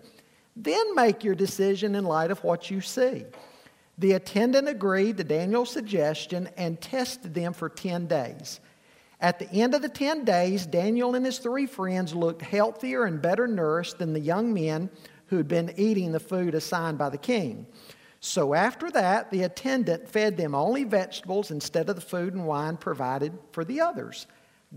Then 0.55 0.95
make 0.95 1.23
your 1.23 1.35
decision 1.35 1.95
in 1.95 2.05
light 2.05 2.31
of 2.31 2.43
what 2.43 2.71
you 2.71 2.81
see. 2.81 3.25
The 3.97 4.13
attendant 4.13 4.69
agreed 4.69 5.17
to 5.17 5.23
Daniel's 5.23 5.71
suggestion 5.71 6.49
and 6.55 6.79
tested 6.79 7.33
them 7.33 7.53
for 7.53 7.67
10 7.67 8.07
days. 8.07 8.61
At 9.21 9.39
the 9.39 9.51
end 9.51 9.73
of 9.73 9.81
the 9.81 9.89
10 9.89 10.23
days, 10.23 10.65
Daniel 10.65 11.15
and 11.15 11.25
his 11.25 11.39
three 11.39 11.65
friends 11.65 12.15
looked 12.15 12.41
healthier 12.41 13.03
and 13.03 13.21
better 13.21 13.47
nourished 13.47 13.97
than 13.97 14.13
the 14.13 14.19
young 14.19 14.53
men 14.53 14.89
who 15.27 15.35
had 15.35 15.49
been 15.49 15.73
eating 15.75 16.13
the 16.13 16.19
food 16.19 16.55
assigned 16.55 16.97
by 16.97 17.09
the 17.09 17.17
king. 17.17 17.67
So 18.21 18.53
after 18.53 18.91
that, 18.91 19.31
the 19.31 19.43
attendant 19.43 20.09
fed 20.09 20.35
them 20.35 20.53
only 20.53 20.83
vegetables 20.83 21.51
instead 21.51 21.89
of 21.89 21.95
the 21.95 22.01
food 22.01 22.33
and 22.33 22.45
wine 22.45 22.77
provided 22.77 23.37
for 23.51 23.63
the 23.63 23.79
others. 23.79 24.27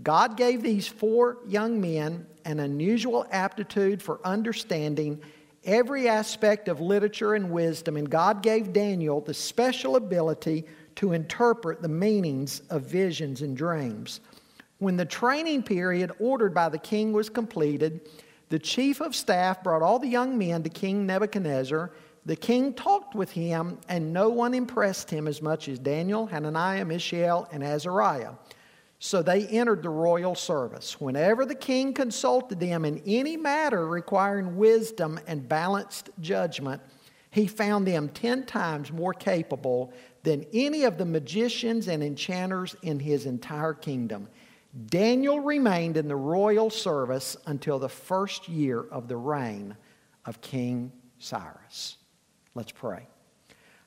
God 0.01 0.37
gave 0.37 0.63
these 0.63 0.87
four 0.87 1.37
young 1.47 1.79
men 1.79 2.25
an 2.45 2.59
unusual 2.59 3.27
aptitude 3.31 4.01
for 4.01 4.19
understanding 4.25 5.21
every 5.65 6.09
aspect 6.09 6.67
of 6.67 6.79
literature 6.79 7.35
and 7.35 7.51
wisdom, 7.51 7.97
and 7.97 8.09
God 8.09 8.41
gave 8.41 8.73
Daniel 8.73 9.21
the 9.21 9.33
special 9.33 9.95
ability 9.95 10.65
to 10.95 11.13
interpret 11.13 11.81
the 11.81 11.87
meanings 11.87 12.61
of 12.69 12.83
visions 12.83 13.41
and 13.41 13.55
dreams. 13.55 14.19
When 14.79 14.97
the 14.97 15.05
training 15.05 15.63
period 15.63 16.11
ordered 16.19 16.53
by 16.53 16.69
the 16.69 16.77
king 16.77 17.13
was 17.13 17.29
completed, 17.29 18.09
the 18.49 18.59
chief 18.59 18.99
of 18.99 19.15
staff 19.15 19.63
brought 19.63 19.81
all 19.81 19.99
the 19.99 20.07
young 20.07 20.37
men 20.37 20.63
to 20.63 20.69
King 20.69 21.05
Nebuchadnezzar 21.05 21.91
the 22.25 22.35
king 22.35 22.73
talked 22.73 23.15
with 23.15 23.31
him, 23.31 23.77
and 23.89 24.13
no 24.13 24.29
one 24.29 24.53
impressed 24.53 25.09
him 25.09 25.27
as 25.27 25.41
much 25.41 25.67
as 25.67 25.79
Daniel, 25.79 26.25
Hananiah, 26.25 26.85
Mishael, 26.85 27.47
and 27.51 27.63
Azariah. 27.63 28.31
So 28.99 29.21
they 29.21 29.45
entered 29.47 29.83
the 29.83 29.89
royal 29.89 30.33
service. 30.33 31.01
Whenever 31.01 31.45
the 31.45 31.55
king 31.55 31.93
consulted 31.93 32.61
them 32.61 32.85
in 32.85 33.01
any 33.05 33.35
matter 33.35 33.85
requiring 33.85 34.55
wisdom 34.55 35.19
and 35.27 35.49
balanced 35.49 36.09
judgment, 36.21 36.81
he 37.29 37.45
found 37.45 37.85
them 37.85 38.07
ten 38.07 38.45
times 38.45 38.93
more 38.93 39.13
capable 39.13 39.91
than 40.21 40.45
any 40.53 40.83
of 40.83 40.97
the 40.97 41.05
magicians 41.05 41.89
and 41.89 42.01
enchanters 42.01 42.77
in 42.83 42.99
his 42.99 43.25
entire 43.25 43.73
kingdom. 43.73 44.29
Daniel 44.85 45.41
remained 45.41 45.97
in 45.97 46.07
the 46.07 46.15
royal 46.15 46.69
service 46.69 47.35
until 47.45 47.79
the 47.79 47.89
first 47.89 48.47
year 48.47 48.79
of 48.79 49.09
the 49.09 49.17
reign 49.17 49.75
of 50.25 50.39
King 50.39 50.93
Cyrus. 51.19 51.97
Let's 52.55 52.71
pray. 52.71 53.07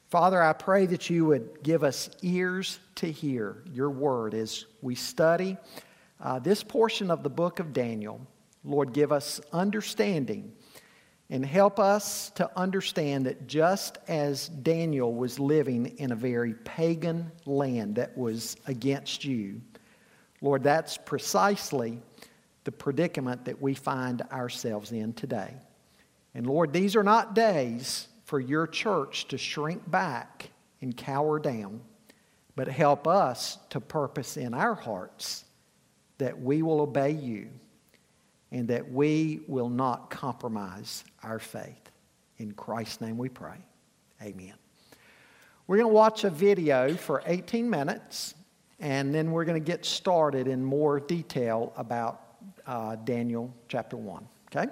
Father, 0.09 0.43
I 0.43 0.53
pray 0.53 0.87
that 0.87 1.09
you 1.11 1.27
would 1.27 1.63
give 1.63 1.85
us 1.85 2.11
ears 2.23 2.79
to 2.97 3.11
hear 3.11 3.63
your 3.73 3.91
word 3.91 4.35
as 4.35 4.65
we 4.83 4.95
study 4.95 5.57
uh, 6.21 6.39
this 6.39 6.63
portion 6.63 7.11
of 7.11 7.23
the 7.23 7.31
book 7.31 7.61
of 7.61 7.73
Daniel. 7.73 8.21
Lord, 8.65 8.93
give 8.93 9.13
us 9.13 9.41
understanding 9.53 10.53
and 11.29 11.45
help 11.45 11.79
us 11.79 12.31
to 12.31 12.51
understand 12.57 13.27
that 13.27 13.47
just 13.47 13.99
as 14.09 14.49
Daniel 14.49 15.13
was 15.15 15.39
living 15.39 15.87
in 15.99 16.13
a 16.13 16.17
very 16.17 16.55
pagan 16.55 17.31
land 17.45 17.97
that 17.97 18.17
was 18.17 18.57
against 18.67 19.25
you, 19.25 19.61
Lord, 20.41 20.63
that's 20.63 20.97
precisely 20.97 22.01
the 22.65 22.73
predicament 22.73 23.45
that 23.45 23.61
we 23.61 23.75
find 23.75 24.23
ourselves 24.23 24.93
in 24.93 25.13
today. 25.13 25.55
And 26.35 26.47
Lord, 26.47 26.73
these 26.73 26.97
are 26.97 27.03
not 27.03 27.35
days 27.35 28.09
for 28.27 28.41
your 28.41 28.67
church 28.67 29.29
to 29.29 29.39
shrink 29.39 29.89
back 29.89 30.51
and 30.81 30.97
cower 30.97 31.39
down, 31.39 31.81
but 32.57 32.67
help 32.67 33.07
us 33.07 33.57
to 33.71 33.81
purpose 33.81 34.37
in 34.37 34.53
our 34.53 34.75
hearts 34.75 35.45
that 36.19 36.39
we 36.41 36.61
will 36.61 36.81
obey 36.81 37.13
you 37.13 37.49
and 38.51 38.67
that 38.69 38.91
we 38.91 39.41
will 39.47 39.69
not 39.69 40.11
compromise 40.11 41.05
our 41.23 41.39
faith. 41.39 41.91
In 42.39 42.53
Christ's 42.53 43.01
name 43.01 43.17
we 43.17 43.29
pray. 43.29 43.59
Amen. 44.21 44.55
We're 45.69 45.77
going 45.77 45.89
to 45.89 45.95
watch 45.95 46.25
a 46.25 46.31
video 46.31 46.95
for 46.95 47.23
18 47.27 47.69
minutes, 47.69 48.35
and 48.81 49.15
then 49.15 49.31
we're 49.31 49.45
going 49.45 49.63
to 49.63 49.67
get 49.67 49.85
started 49.85 50.49
in 50.49 50.65
more 50.65 50.99
detail 50.99 51.73
about 51.77 52.23
uh, 52.67 52.97
Daniel 52.97 53.55
chapter 53.69 53.97
1. 53.97 54.27
Okay? 54.49 54.71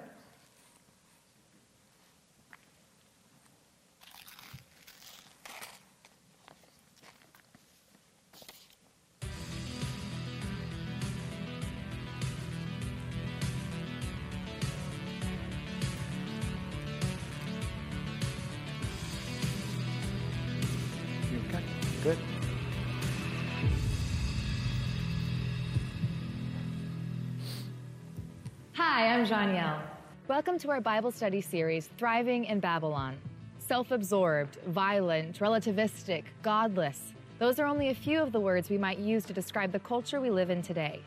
Hi, 28.95 29.07
I'm 29.07 29.25
Janielle. 29.25 29.81
Welcome 30.29 30.57
to 30.59 30.69
our 30.69 30.79
Bible 30.79 31.11
study 31.11 31.41
series, 31.41 31.89
Thriving 31.97 32.45
in 32.45 32.61
Babylon. 32.61 33.17
Self 33.59 33.91
absorbed, 33.91 34.57
violent, 34.67 35.39
relativistic, 35.39 36.23
godless. 36.41 37.11
Those 37.37 37.59
are 37.59 37.65
only 37.65 37.89
a 37.89 37.93
few 37.93 38.21
of 38.21 38.31
the 38.31 38.39
words 38.39 38.69
we 38.69 38.77
might 38.77 38.97
use 38.97 39.25
to 39.25 39.33
describe 39.33 39.73
the 39.73 39.79
culture 39.79 40.21
we 40.21 40.29
live 40.29 40.49
in 40.49 40.61
today. 40.61 41.01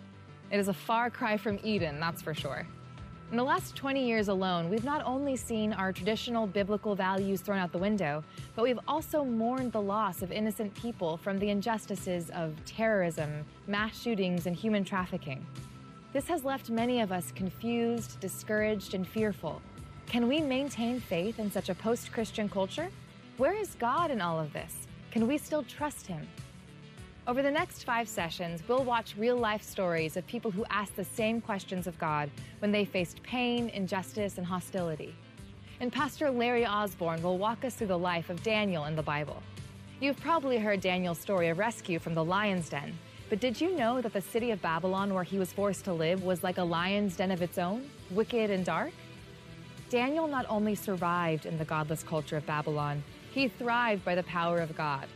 It 0.50 0.58
is 0.58 0.68
a 0.68 0.74
far 0.74 1.08
cry 1.08 1.38
from 1.38 1.58
Eden, 1.62 1.98
that's 1.98 2.20
for 2.20 2.34
sure. 2.34 2.66
In 3.30 3.38
the 3.38 3.42
last 3.42 3.74
20 3.74 4.06
years 4.06 4.28
alone, 4.28 4.68
we've 4.68 4.84
not 4.84 5.02
only 5.06 5.34
seen 5.34 5.72
our 5.72 5.90
traditional 5.90 6.46
biblical 6.46 6.94
values 6.94 7.40
thrown 7.40 7.58
out 7.58 7.72
the 7.72 7.78
window, 7.78 8.22
but 8.54 8.64
we've 8.64 8.80
also 8.86 9.24
mourned 9.24 9.72
the 9.72 9.80
loss 9.80 10.20
of 10.20 10.30
innocent 10.30 10.74
people 10.74 11.16
from 11.16 11.38
the 11.38 11.48
injustices 11.48 12.28
of 12.34 12.54
terrorism, 12.66 13.46
mass 13.66 13.98
shootings, 13.98 14.44
and 14.44 14.54
human 14.54 14.84
trafficking. 14.84 15.46
This 16.18 16.26
has 16.26 16.44
left 16.44 16.68
many 16.68 17.00
of 17.00 17.12
us 17.12 17.30
confused, 17.36 18.18
discouraged, 18.18 18.94
and 18.94 19.06
fearful. 19.06 19.62
Can 20.06 20.26
we 20.26 20.40
maintain 20.40 20.98
faith 20.98 21.38
in 21.38 21.48
such 21.48 21.68
a 21.68 21.76
post 21.76 22.10
Christian 22.10 22.48
culture? 22.48 22.90
Where 23.36 23.52
is 23.52 23.76
God 23.76 24.10
in 24.10 24.20
all 24.20 24.40
of 24.40 24.52
this? 24.52 24.88
Can 25.12 25.28
we 25.28 25.38
still 25.38 25.62
trust 25.62 26.08
Him? 26.08 26.26
Over 27.28 27.40
the 27.40 27.52
next 27.52 27.84
five 27.84 28.08
sessions, 28.08 28.64
we'll 28.66 28.82
watch 28.82 29.14
real 29.16 29.36
life 29.36 29.62
stories 29.62 30.16
of 30.16 30.26
people 30.26 30.50
who 30.50 30.64
asked 30.70 30.96
the 30.96 31.04
same 31.04 31.40
questions 31.40 31.86
of 31.86 31.96
God 32.00 32.30
when 32.58 32.72
they 32.72 32.84
faced 32.84 33.22
pain, 33.22 33.68
injustice, 33.68 34.38
and 34.38 34.46
hostility. 34.48 35.14
And 35.78 35.92
Pastor 35.92 36.32
Larry 36.32 36.66
Osborne 36.66 37.22
will 37.22 37.38
walk 37.38 37.64
us 37.64 37.76
through 37.76 37.86
the 37.86 37.96
life 37.96 38.28
of 38.28 38.42
Daniel 38.42 38.86
in 38.86 38.96
the 38.96 39.04
Bible. 39.04 39.40
You've 40.00 40.20
probably 40.20 40.58
heard 40.58 40.80
Daniel's 40.80 41.20
story 41.20 41.48
of 41.48 41.58
rescue 41.58 42.00
from 42.00 42.14
the 42.14 42.24
lion's 42.24 42.68
den, 42.68 42.98
but 43.28 43.40
did 43.40 43.60
you 43.60 43.76
know 43.76 44.00
that 44.00 44.12
the 44.12 44.20
city 44.20 44.50
of 44.50 44.62
Babylon, 44.62 45.12
where 45.12 45.24
he 45.24 45.38
was 45.38 45.52
forced 45.52 45.84
to 45.84 45.92
live, 45.92 46.22
was 46.22 46.42
like 46.42 46.58
a 46.58 46.64
lion's 46.64 47.16
den 47.16 47.30
of 47.30 47.42
its 47.42 47.58
own, 47.58 47.88
wicked 48.10 48.50
and 48.50 48.64
dark? 48.64 48.92
Daniel 49.90 50.26
not 50.26 50.46
only 50.48 50.74
survived 50.74 51.46
in 51.46 51.58
the 51.58 51.64
godless 51.64 52.02
culture 52.02 52.36
of 52.36 52.46
Babylon, 52.46 53.02
he 53.32 53.48
thrived 53.48 54.04
by 54.04 54.14
the 54.14 54.22
power 54.24 54.58
of 54.58 54.76
God. 54.76 55.06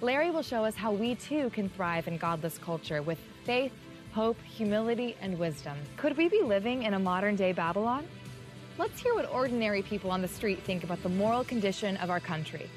Larry 0.00 0.30
will 0.30 0.42
show 0.42 0.64
us 0.64 0.74
how 0.74 0.92
we 0.92 1.14
too 1.14 1.50
can 1.50 1.68
thrive 1.70 2.06
in 2.08 2.18
godless 2.18 2.58
culture 2.58 3.02
with 3.02 3.18
faith, 3.44 3.72
hope, 4.12 4.40
humility, 4.42 5.16
and 5.20 5.38
wisdom. 5.38 5.76
Could 5.96 6.16
we 6.16 6.28
be 6.28 6.42
living 6.42 6.82
in 6.82 6.94
a 6.94 6.98
modern 6.98 7.36
day 7.36 7.52
Babylon? 7.52 8.06
Let's 8.78 9.00
hear 9.00 9.14
what 9.14 9.30
ordinary 9.30 9.82
people 9.82 10.10
on 10.10 10.20
the 10.20 10.28
street 10.28 10.62
think 10.62 10.84
about 10.84 11.02
the 11.02 11.08
moral 11.08 11.44
condition 11.44 11.96
of 11.98 12.10
our 12.10 12.20
country. 12.20 12.68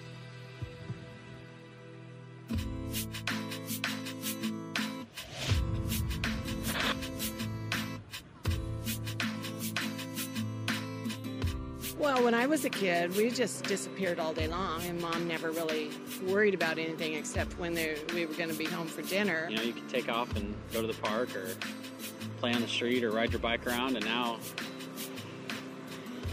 Was 12.50 12.66
a 12.66 12.70
kid, 12.70 13.16
we 13.16 13.30
just 13.30 13.64
disappeared 13.66 14.20
all 14.20 14.34
day 14.34 14.48
long, 14.48 14.82
and 14.84 15.00
mom 15.00 15.28
never 15.28 15.52
really 15.52 15.92
worried 16.26 16.56
about 16.56 16.80
anything 16.80 17.14
except 17.14 17.58
when 17.60 17.76
they, 17.76 17.96
we 18.14 18.26
were 18.26 18.34
going 18.34 18.50
to 18.50 18.58
be 18.58 18.66
home 18.66 18.88
for 18.88 19.04
dinner. 19.04 19.48
You 19.50 19.58
know, 19.58 19.62
you 19.62 19.72
could 19.72 19.88
take 19.88 20.10
off 20.10 20.36
and 20.36 20.56
go 20.74 20.82
to 20.82 20.88
the 20.88 21.00
park 21.02 21.36
or 21.36 21.48
play 22.40 22.52
on 22.52 22.62
the 22.62 22.68
street 22.68 23.04
or 23.04 23.12
ride 23.12 23.32
your 23.32 23.40
bike 23.40 23.68
around, 23.68 23.96
and 23.96 24.04
now, 24.04 24.40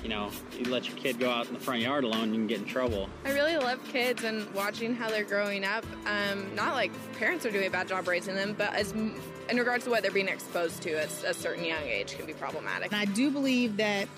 you 0.02 0.09
know, 0.09 0.31
you 0.59 0.64
let 0.70 0.88
your 0.88 0.96
kid 0.96 1.18
go 1.18 1.29
out 1.29 1.48
in 1.48 1.52
the 1.52 1.61
front 1.61 1.83
yard 1.83 2.02
alone, 2.02 2.31
you 2.31 2.38
can 2.38 2.46
get 2.46 2.61
in 2.61 2.64
trouble. 2.64 3.11
I 3.26 3.33
really 3.33 3.59
love 3.59 3.85
kids 3.85 4.24
and 4.24 4.50
watching 4.55 4.94
how 4.94 5.11
they're 5.11 5.22
growing 5.22 5.64
up. 5.64 5.85
Um, 6.07 6.55
not 6.55 6.72
like 6.74 6.92
parents 7.18 7.44
are 7.44 7.50
doing 7.50 7.66
a 7.66 7.70
bad 7.70 7.88
job 7.88 8.09
raising 8.09 8.35
them, 8.35 8.55
but 8.57 8.72
as 8.72 8.92
in 8.92 9.57
regards 9.59 9.85
to 9.85 9.90
what 9.90 10.00
they're 10.02 10.11
being 10.11 10.29
exposed 10.29 10.83
to 10.83 10.94
at 10.94 11.09
a 11.24 11.35
certain 11.35 11.64
young 11.64 11.83
age 11.83 12.16
can 12.16 12.24
be 12.24 12.33
problematic. 12.33 12.90
And 12.90 13.00
I 13.00 13.05
do 13.05 13.31
believe 13.31 13.76
that 13.76 14.09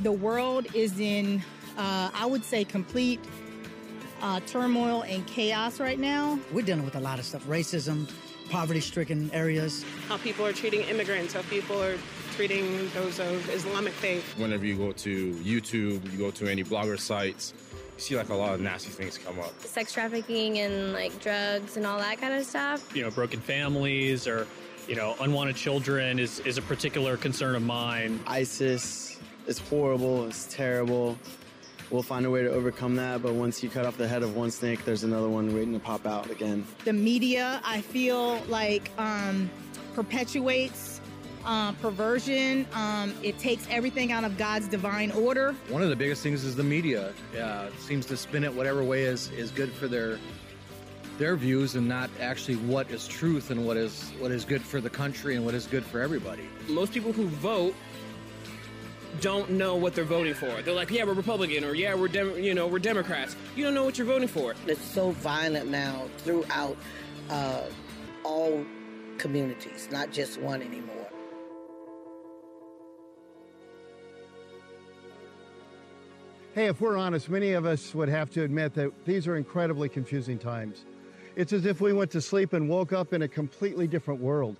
the 0.00 0.12
world 0.12 0.66
is 0.74 1.00
in, 1.00 1.42
uh, 1.76 2.10
I 2.14 2.26
would 2.26 2.44
say, 2.44 2.64
complete 2.64 3.20
uh, 4.22 4.40
turmoil 4.46 5.02
and 5.02 5.26
chaos 5.26 5.80
right 5.80 5.98
now. 5.98 6.38
We're 6.52 6.64
dealing 6.64 6.84
with 6.84 6.96
a 6.96 7.00
lot 7.00 7.18
of 7.18 7.24
stuff 7.24 7.46
racism, 7.46 8.10
poverty 8.50 8.80
stricken 8.80 9.30
areas. 9.32 9.84
How 10.08 10.16
people 10.18 10.46
are 10.46 10.52
treating 10.52 10.82
immigrants, 10.82 11.34
how 11.34 11.42
people 11.42 11.80
are 11.82 11.96
treating 12.32 12.88
those 12.94 13.18
of 13.18 13.48
Islamic 13.50 13.92
faith. 13.92 14.24
Whenever 14.38 14.64
you 14.64 14.76
go 14.76 14.92
to 14.92 15.32
YouTube, 15.34 16.10
you 16.12 16.18
go 16.18 16.30
to 16.30 16.48
any 16.48 16.62
blogger 16.62 16.98
sites, 16.98 17.52
you 17.96 18.00
see 18.00 18.16
like 18.16 18.28
a 18.28 18.34
lot 18.34 18.54
of 18.54 18.60
nasty 18.60 18.90
things 18.90 19.18
come 19.18 19.38
up. 19.40 19.58
Sex 19.60 19.92
trafficking 19.92 20.58
and 20.58 20.92
like 20.92 21.18
drugs 21.20 21.76
and 21.76 21.84
all 21.86 21.98
that 21.98 22.20
kind 22.20 22.34
of 22.34 22.44
stuff. 22.44 22.94
You 22.96 23.02
know, 23.02 23.10
broken 23.10 23.40
families 23.40 24.26
or, 24.26 24.46
you 24.86 24.94
know, 24.94 25.16
unwanted 25.20 25.56
children 25.56 26.18
is, 26.18 26.40
is 26.40 26.58
a 26.58 26.62
particular 26.62 27.16
concern 27.16 27.56
of 27.56 27.62
mine. 27.62 28.20
ISIS 28.26 29.07
it's 29.48 29.58
horrible, 29.58 30.26
it's 30.26 30.46
terrible. 30.54 31.18
We'll 31.90 32.02
find 32.02 32.26
a 32.26 32.30
way 32.30 32.42
to 32.42 32.50
overcome 32.50 32.96
that, 32.96 33.22
but 33.22 33.32
once 33.32 33.62
you 33.62 33.70
cut 33.70 33.86
off 33.86 33.96
the 33.96 34.06
head 34.06 34.22
of 34.22 34.36
one 34.36 34.50
snake, 34.50 34.84
there's 34.84 35.04
another 35.04 35.28
one 35.28 35.54
waiting 35.54 35.72
to 35.72 35.80
pop 35.80 36.06
out 36.06 36.30
again. 36.30 36.66
The 36.84 36.92
media, 36.92 37.62
I 37.64 37.80
feel 37.80 38.40
like, 38.48 38.90
um, 38.98 39.50
perpetuates 39.94 41.00
uh, 41.46 41.72
perversion. 41.72 42.66
Um, 42.74 43.14
it 43.22 43.38
takes 43.38 43.66
everything 43.70 44.12
out 44.12 44.24
of 44.24 44.36
God's 44.36 44.68
divine 44.68 45.10
order. 45.12 45.54
One 45.70 45.82
of 45.82 45.88
the 45.88 45.96
biggest 45.96 46.22
things 46.22 46.44
is 46.44 46.54
the 46.54 46.62
media. 46.62 47.14
Uh, 47.40 47.70
seems 47.78 48.04
to 48.06 48.18
spin 48.18 48.44
it 48.44 48.52
whatever 48.52 48.84
way 48.84 49.04
is, 49.04 49.30
is 49.30 49.50
good 49.50 49.72
for 49.72 49.88
their 49.88 50.18
their 51.16 51.34
views 51.34 51.74
and 51.74 51.88
not 51.88 52.08
actually 52.20 52.54
what 52.54 52.88
is 52.92 53.08
truth 53.08 53.50
and 53.50 53.66
what 53.66 53.76
is 53.76 54.12
what 54.20 54.30
is 54.30 54.44
good 54.44 54.62
for 54.62 54.80
the 54.80 54.88
country 54.88 55.34
and 55.34 55.44
what 55.44 55.52
is 55.52 55.66
good 55.66 55.84
for 55.84 56.00
everybody. 56.00 56.48
Most 56.68 56.92
people 56.92 57.12
who 57.12 57.26
vote 57.26 57.74
don't 59.20 59.50
know 59.50 59.76
what 59.76 59.94
they're 59.94 60.04
voting 60.04 60.34
for. 60.34 60.62
They're 60.62 60.74
like, 60.74 60.90
yeah, 60.90 61.04
we're 61.04 61.14
Republican, 61.14 61.64
or 61.64 61.74
yeah, 61.74 61.94
we're 61.94 62.08
Dem- 62.08 62.38
you 62.42 62.54
know 62.54 62.66
we're 62.66 62.78
Democrats. 62.78 63.36
You 63.56 63.64
don't 63.64 63.74
know 63.74 63.84
what 63.84 63.98
you're 63.98 64.06
voting 64.06 64.28
for. 64.28 64.54
It's 64.66 64.82
so 64.82 65.10
violent 65.10 65.70
now 65.70 66.06
throughout 66.18 66.76
uh, 67.30 67.62
all 68.24 68.64
communities, 69.18 69.88
not 69.90 70.12
just 70.12 70.40
one 70.40 70.62
anymore. 70.62 70.94
Hey, 76.54 76.66
if 76.66 76.80
we're 76.80 76.96
honest, 76.96 77.28
many 77.28 77.52
of 77.52 77.66
us 77.66 77.94
would 77.94 78.08
have 78.08 78.30
to 78.30 78.42
admit 78.42 78.74
that 78.74 78.92
these 79.04 79.28
are 79.28 79.36
incredibly 79.36 79.88
confusing 79.88 80.38
times. 80.38 80.86
It's 81.36 81.52
as 81.52 81.66
if 81.66 81.80
we 81.80 81.92
went 81.92 82.10
to 82.10 82.20
sleep 82.20 82.52
and 82.52 82.68
woke 82.68 82.92
up 82.92 83.12
in 83.12 83.22
a 83.22 83.28
completely 83.28 83.86
different 83.86 84.20
world 84.20 84.56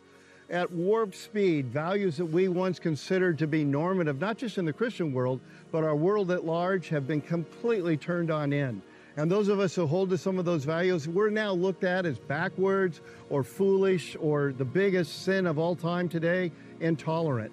at 0.50 0.70
warp 0.72 1.14
speed, 1.14 1.66
values 1.66 2.16
that 2.16 2.26
we 2.26 2.48
once 2.48 2.78
considered 2.78 3.38
to 3.38 3.46
be 3.46 3.64
normative, 3.64 4.18
not 4.20 4.38
just 4.38 4.58
in 4.58 4.64
the 4.64 4.72
Christian 4.72 5.12
world, 5.12 5.40
but 5.70 5.84
our 5.84 5.96
world 5.96 6.30
at 6.30 6.44
large, 6.44 6.88
have 6.88 7.06
been 7.06 7.20
completely 7.20 7.96
turned 7.96 8.30
on 8.30 8.52
end. 8.52 8.80
And 9.16 9.30
those 9.30 9.48
of 9.48 9.58
us 9.58 9.74
who 9.74 9.87
hold 9.87 10.11
to 10.11 10.18
some 10.18 10.38
of 10.38 10.44
those 10.44 10.64
values, 10.64 11.08
we're 11.08 11.28
now 11.28 11.52
looked 11.52 11.84
at 11.84 12.06
as 12.06 12.18
backwards 12.18 13.00
or 13.30 13.42
foolish 13.42 14.16
or 14.20 14.52
the 14.56 14.64
biggest 14.64 15.24
sin 15.24 15.46
of 15.46 15.58
all 15.58 15.74
time 15.74 16.08
today, 16.08 16.52
intolerant. 16.80 17.52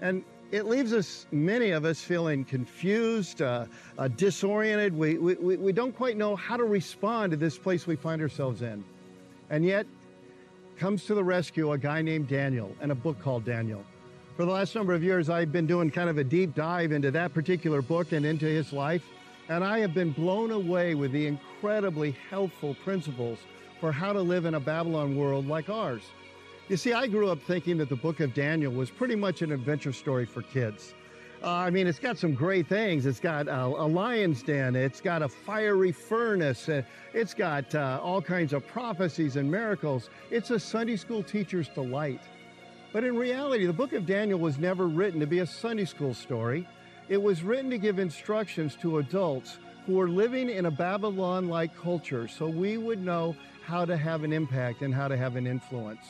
And 0.00 0.22
it 0.52 0.66
leaves 0.66 0.92
us, 0.92 1.26
many 1.32 1.70
of 1.70 1.84
us, 1.84 2.00
feeling 2.00 2.44
confused, 2.44 3.42
uh, 3.42 3.64
uh, 3.98 4.08
disoriented. 4.08 4.96
We, 4.96 5.18
we, 5.18 5.56
we 5.56 5.72
don't 5.72 5.96
quite 5.96 6.16
know 6.16 6.36
how 6.36 6.56
to 6.56 6.64
respond 6.64 7.30
to 7.32 7.36
this 7.36 7.58
place 7.58 7.86
we 7.86 7.96
find 7.96 8.22
ourselves 8.22 8.62
in. 8.62 8.84
And 9.50 9.64
yet, 9.64 9.86
comes 10.78 11.04
to 11.06 11.14
the 11.14 11.24
rescue 11.24 11.72
a 11.72 11.78
guy 11.78 12.02
named 12.02 12.28
Daniel 12.28 12.74
and 12.80 12.92
a 12.92 12.94
book 12.94 13.18
called 13.20 13.44
Daniel. 13.44 13.84
For 14.36 14.44
the 14.44 14.52
last 14.52 14.74
number 14.74 14.92
of 14.92 15.02
years, 15.02 15.30
I've 15.30 15.50
been 15.50 15.66
doing 15.66 15.90
kind 15.90 16.10
of 16.10 16.18
a 16.18 16.24
deep 16.24 16.54
dive 16.54 16.92
into 16.92 17.10
that 17.12 17.32
particular 17.32 17.80
book 17.80 18.12
and 18.12 18.26
into 18.26 18.44
his 18.44 18.72
life, 18.72 19.02
and 19.48 19.64
I 19.64 19.78
have 19.78 19.94
been 19.94 20.12
blown 20.12 20.50
away 20.50 20.94
with 20.94 21.12
the 21.12 21.26
incredibly 21.26 22.14
helpful 22.28 22.76
principles 22.84 23.38
for 23.80 23.92
how 23.92 24.12
to 24.12 24.20
live 24.20 24.44
in 24.44 24.54
a 24.54 24.60
Babylon 24.60 25.16
world 25.16 25.46
like 25.46 25.70
ours. 25.70 26.02
You 26.68 26.76
see, 26.76 26.92
I 26.92 27.06
grew 27.06 27.30
up 27.30 27.40
thinking 27.42 27.78
that 27.78 27.88
the 27.88 27.96
book 27.96 28.20
of 28.20 28.34
Daniel 28.34 28.72
was 28.72 28.90
pretty 28.90 29.14
much 29.14 29.40
an 29.40 29.52
adventure 29.52 29.92
story 29.92 30.26
for 30.26 30.42
kids. 30.42 30.94
Uh, 31.46 31.50
I 31.50 31.70
mean, 31.70 31.86
it's 31.86 32.00
got 32.00 32.18
some 32.18 32.34
great 32.34 32.66
things. 32.66 33.06
It's 33.06 33.20
got 33.20 33.46
a, 33.46 33.66
a 33.66 33.86
lion's 33.86 34.42
den. 34.42 34.74
It's 34.74 35.00
got 35.00 35.22
a 35.22 35.28
fiery 35.28 35.92
furnace. 35.92 36.68
Uh, 36.68 36.82
it's 37.14 37.34
got 37.34 37.72
uh, 37.72 38.00
all 38.02 38.20
kinds 38.20 38.52
of 38.52 38.66
prophecies 38.66 39.36
and 39.36 39.48
miracles. 39.48 40.10
It's 40.32 40.50
a 40.50 40.58
Sunday 40.58 40.96
school 40.96 41.22
teacher's 41.22 41.68
delight. 41.68 42.20
But 42.92 43.04
in 43.04 43.14
reality, 43.14 43.64
the 43.64 43.72
book 43.72 43.92
of 43.92 44.06
Daniel 44.06 44.40
was 44.40 44.58
never 44.58 44.88
written 44.88 45.20
to 45.20 45.26
be 45.26 45.38
a 45.38 45.46
Sunday 45.46 45.84
school 45.84 46.14
story. 46.14 46.66
It 47.08 47.22
was 47.22 47.44
written 47.44 47.70
to 47.70 47.78
give 47.78 48.00
instructions 48.00 48.74
to 48.82 48.98
adults 48.98 49.58
who 49.86 50.00
are 50.00 50.08
living 50.08 50.50
in 50.50 50.66
a 50.66 50.70
Babylon 50.72 51.48
like 51.48 51.76
culture 51.76 52.26
so 52.26 52.48
we 52.48 52.76
would 52.76 53.00
know 53.00 53.36
how 53.64 53.84
to 53.84 53.96
have 53.96 54.24
an 54.24 54.32
impact 54.32 54.82
and 54.82 54.92
how 54.92 55.06
to 55.06 55.16
have 55.16 55.36
an 55.36 55.46
influence. 55.46 56.06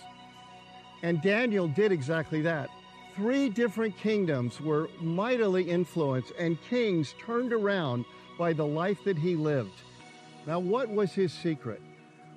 And 1.02 1.20
Daniel 1.20 1.68
did 1.68 1.92
exactly 1.92 2.40
that. 2.40 2.70
Three 3.16 3.48
different 3.48 3.96
kingdoms 3.96 4.60
were 4.60 4.90
mightily 5.00 5.62
influenced, 5.64 6.32
and 6.38 6.60
kings 6.60 7.14
turned 7.18 7.52
around 7.52 8.04
by 8.38 8.52
the 8.52 8.66
life 8.66 9.02
that 9.04 9.16
he 9.16 9.34
lived. 9.34 9.82
Now, 10.46 10.58
what 10.58 10.90
was 10.90 11.12
his 11.12 11.32
secret? 11.32 11.80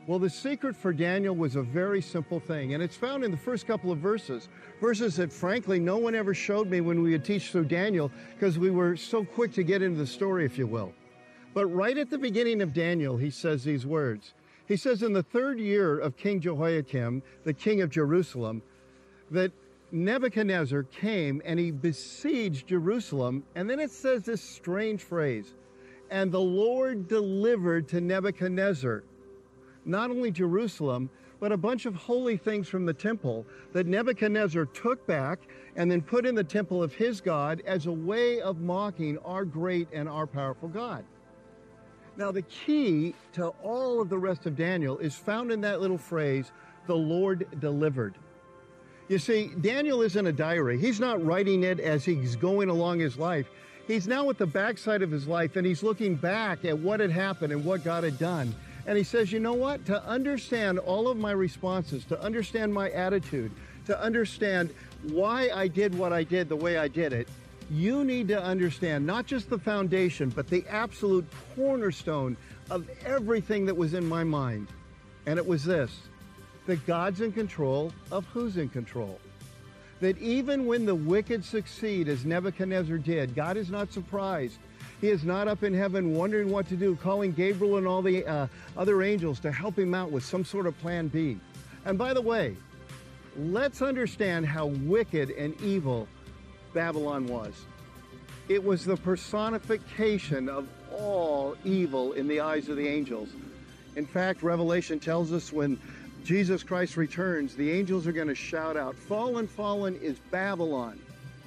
Well, 0.07 0.19
the 0.19 0.29
secret 0.29 0.75
for 0.75 0.93
Daniel 0.93 1.35
was 1.35 1.57
a 1.57 1.61
very 1.61 2.01
simple 2.01 2.39
thing, 2.39 2.73
and 2.73 2.81
it's 2.81 2.95
found 2.95 3.23
in 3.23 3.31
the 3.31 3.37
first 3.37 3.67
couple 3.67 3.91
of 3.91 3.99
verses. 3.99 4.47
Verses 4.79 5.17
that, 5.17 5.33
frankly, 5.33 5.79
no 5.79 5.97
one 5.97 6.15
ever 6.15 6.33
showed 6.33 6.69
me 6.69 6.79
when 6.81 7.03
we 7.03 7.11
would 7.11 7.25
teach 7.25 7.51
through 7.51 7.65
Daniel 7.65 8.09
because 8.33 8.57
we 8.57 8.71
were 8.71 8.95
so 8.95 9.23
quick 9.25 9.53
to 9.53 9.63
get 9.63 9.81
into 9.81 9.99
the 9.99 10.07
story, 10.07 10.45
if 10.45 10.57
you 10.57 10.65
will. 10.65 10.93
But 11.53 11.67
right 11.67 11.97
at 11.97 12.09
the 12.09 12.17
beginning 12.17 12.61
of 12.61 12.73
Daniel, 12.73 13.17
he 13.17 13.29
says 13.29 13.63
these 13.63 13.85
words 13.85 14.33
he 14.69 14.77
says 14.77 15.01
in 15.01 15.13
the 15.13 15.23
third 15.23 15.59
year 15.59 15.97
of 15.97 16.15
King 16.15 16.39
Jehoiakim, 16.39 17.23
the 17.43 17.53
king 17.53 17.81
of 17.81 17.89
Jerusalem, 17.89 18.61
that 19.31 19.51
Nebuchadnezzar 19.91 20.83
came 20.83 21.41
and 21.45 21.59
he 21.59 21.71
besieged 21.71 22.67
Jerusalem. 22.67 23.43
And 23.55 23.69
then 23.69 23.79
it 23.79 23.91
says 23.91 24.23
this 24.23 24.41
strange 24.41 25.01
phrase, 25.01 25.53
and 26.11 26.31
the 26.31 26.41
Lord 26.41 27.07
delivered 27.07 27.87
to 27.89 28.01
Nebuchadnezzar 28.01 29.03
not 29.85 30.11
only 30.11 30.31
Jerusalem, 30.31 31.09
but 31.39 31.51
a 31.51 31.57
bunch 31.57 31.85
of 31.85 31.95
holy 31.95 32.35
things 32.35 32.67
from 32.67 32.85
the 32.85 32.93
temple 32.93 33.45
that 33.71 33.87
Nebuchadnezzar 33.87 34.65
took 34.65 35.05
back 35.07 35.39
and 35.75 35.89
then 35.89 36.01
put 36.01 36.25
in 36.25 36.35
the 36.35 36.43
temple 36.43 36.83
of 36.83 36.93
his 36.93 37.21
God 37.21 37.61
as 37.65 37.85
a 37.85 37.91
way 37.91 38.41
of 38.41 38.59
mocking 38.59 39.17
our 39.19 39.45
great 39.45 39.87
and 39.93 40.09
our 40.09 40.27
powerful 40.27 40.67
God. 40.67 41.05
Now, 42.17 42.31
the 42.31 42.41
key 42.41 43.15
to 43.33 43.47
all 43.63 44.01
of 44.01 44.09
the 44.09 44.17
rest 44.17 44.45
of 44.45 44.57
Daniel 44.57 44.97
is 44.97 45.15
found 45.15 45.51
in 45.51 45.61
that 45.61 45.79
little 45.79 45.97
phrase, 45.97 46.51
the 46.85 46.95
Lord 46.95 47.47
delivered. 47.61 48.15
You 49.09 49.17
see, 49.17 49.47
Daniel 49.59 50.03
isn't 50.03 50.27
a 50.27 50.31
diary. 50.31 50.77
He's 50.77 50.99
not 50.99 51.23
writing 51.25 51.63
it 51.63 51.79
as 51.79 52.05
he's 52.05 52.35
going 52.35 52.69
along 52.69 52.99
his 52.99 53.17
life. 53.17 53.47
He's 53.87 54.07
now 54.07 54.29
at 54.29 54.37
the 54.37 54.45
backside 54.45 55.01
of 55.01 55.09
his 55.09 55.27
life 55.27 55.55
and 55.55 55.65
he's 55.65 55.81
looking 55.81 56.15
back 56.15 56.63
at 56.63 56.77
what 56.77 56.99
had 56.99 57.09
happened 57.09 57.51
and 57.51 57.65
what 57.65 57.83
God 57.83 58.03
had 58.03 58.19
done. 58.19 58.53
And 58.85 58.95
he 58.95 59.03
says, 59.03 59.31
you 59.31 59.39
know 59.39 59.53
what? 59.53 59.83
To 59.87 60.03
understand 60.05 60.77
all 60.77 61.07
of 61.07 61.17
my 61.17 61.31
responses, 61.31 62.05
to 62.05 62.21
understand 62.21 62.71
my 62.71 62.91
attitude, 62.91 63.51
to 63.87 63.99
understand 63.99 64.69
why 65.09 65.49
I 65.49 65.67
did 65.67 65.97
what 65.97 66.13
I 66.13 66.23
did 66.23 66.47
the 66.47 66.55
way 66.55 66.77
I 66.77 66.87
did 66.87 67.11
it, 67.11 67.27
you 67.71 68.03
need 68.03 68.27
to 68.27 68.41
understand 68.41 69.07
not 69.07 69.25
just 69.25 69.49
the 69.49 69.57
foundation, 69.57 70.29
but 70.29 70.47
the 70.47 70.63
absolute 70.69 71.25
cornerstone 71.55 72.37
of 72.69 72.87
everything 73.03 73.65
that 73.65 73.75
was 73.75 73.95
in 73.95 74.07
my 74.07 74.23
mind. 74.23 74.67
And 75.25 75.39
it 75.39 75.45
was 75.45 75.63
this 75.63 75.99
that 76.69 76.85
God's 76.85 77.21
in 77.21 77.31
control 77.31 77.91
of 78.11 78.25
who's 78.27 78.57
in 78.57 78.69
control. 78.69 79.19
That 80.01 80.19
even 80.19 80.67
when 80.67 80.85
the 80.85 80.93
wicked 80.93 81.43
succeed, 81.43 82.07
as 82.07 82.25
Nebuchadnezzar 82.25 82.99
did, 82.99 83.33
God 83.33 83.57
is 83.57 83.71
not 83.71 83.91
surprised. 83.91 84.59
He 85.01 85.09
is 85.09 85.23
not 85.23 85.47
up 85.47 85.63
in 85.63 85.73
heaven 85.73 86.13
wondering 86.13 86.51
what 86.51 86.69
to 86.69 86.75
do, 86.75 86.95
calling 86.95 87.31
Gabriel 87.31 87.77
and 87.77 87.87
all 87.87 88.03
the 88.03 88.23
uh, 88.23 88.47
other 88.77 89.01
angels 89.01 89.39
to 89.39 89.51
help 89.51 89.79
him 89.79 89.95
out 89.95 90.11
with 90.11 90.23
some 90.23 90.45
sort 90.45 90.67
of 90.67 90.77
plan 90.79 91.07
B. 91.07 91.39
And 91.85 91.97
by 91.97 92.13
the 92.13 92.21
way, 92.21 92.55
let's 93.35 93.81
understand 93.81 94.45
how 94.45 94.67
wicked 94.67 95.31
and 95.31 95.59
evil 95.61 96.07
Babylon 96.75 97.25
was. 97.25 97.65
It 98.47 98.63
was 98.63 98.85
the 98.85 98.97
personification 98.97 100.47
of 100.47 100.67
all 100.91 101.57
evil 101.65 102.13
in 102.13 102.27
the 102.27 102.41
eyes 102.41 102.69
of 102.69 102.77
the 102.77 102.87
angels. 102.87 103.29
In 103.95 104.05
fact, 104.05 104.43
Revelation 104.43 104.99
tells 104.99 105.33
us 105.33 105.51
when 105.51 105.79
Jesus 106.23 106.63
Christ 106.63 106.97
returns, 106.97 107.55
the 107.55 107.71
angels 107.71 108.05
are 108.05 108.11
going 108.11 108.27
to 108.27 108.35
shout 108.35 108.77
out, 108.77 108.95
Fallen, 108.95 109.47
fallen 109.47 109.95
is 110.01 110.19
Babylon. 110.31 110.99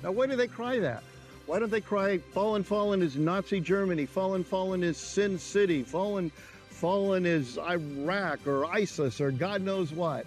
Now, 0.02 0.12
why 0.12 0.26
do 0.26 0.36
they 0.36 0.48
cry 0.48 0.78
that? 0.80 1.02
Why 1.46 1.58
don't 1.58 1.70
they 1.70 1.80
cry, 1.80 2.18
Fallen, 2.18 2.62
fallen 2.62 3.02
is 3.02 3.16
Nazi 3.16 3.60
Germany, 3.60 4.06
Fallen, 4.06 4.44
fallen 4.44 4.82
is 4.82 4.96
Sin 4.96 5.38
City, 5.38 5.82
Fallen, 5.82 6.30
fallen 6.70 7.26
is 7.26 7.58
Iraq 7.58 8.46
or 8.46 8.64
ISIS 8.66 9.20
or 9.20 9.30
God 9.30 9.62
knows 9.62 9.92
what? 9.92 10.26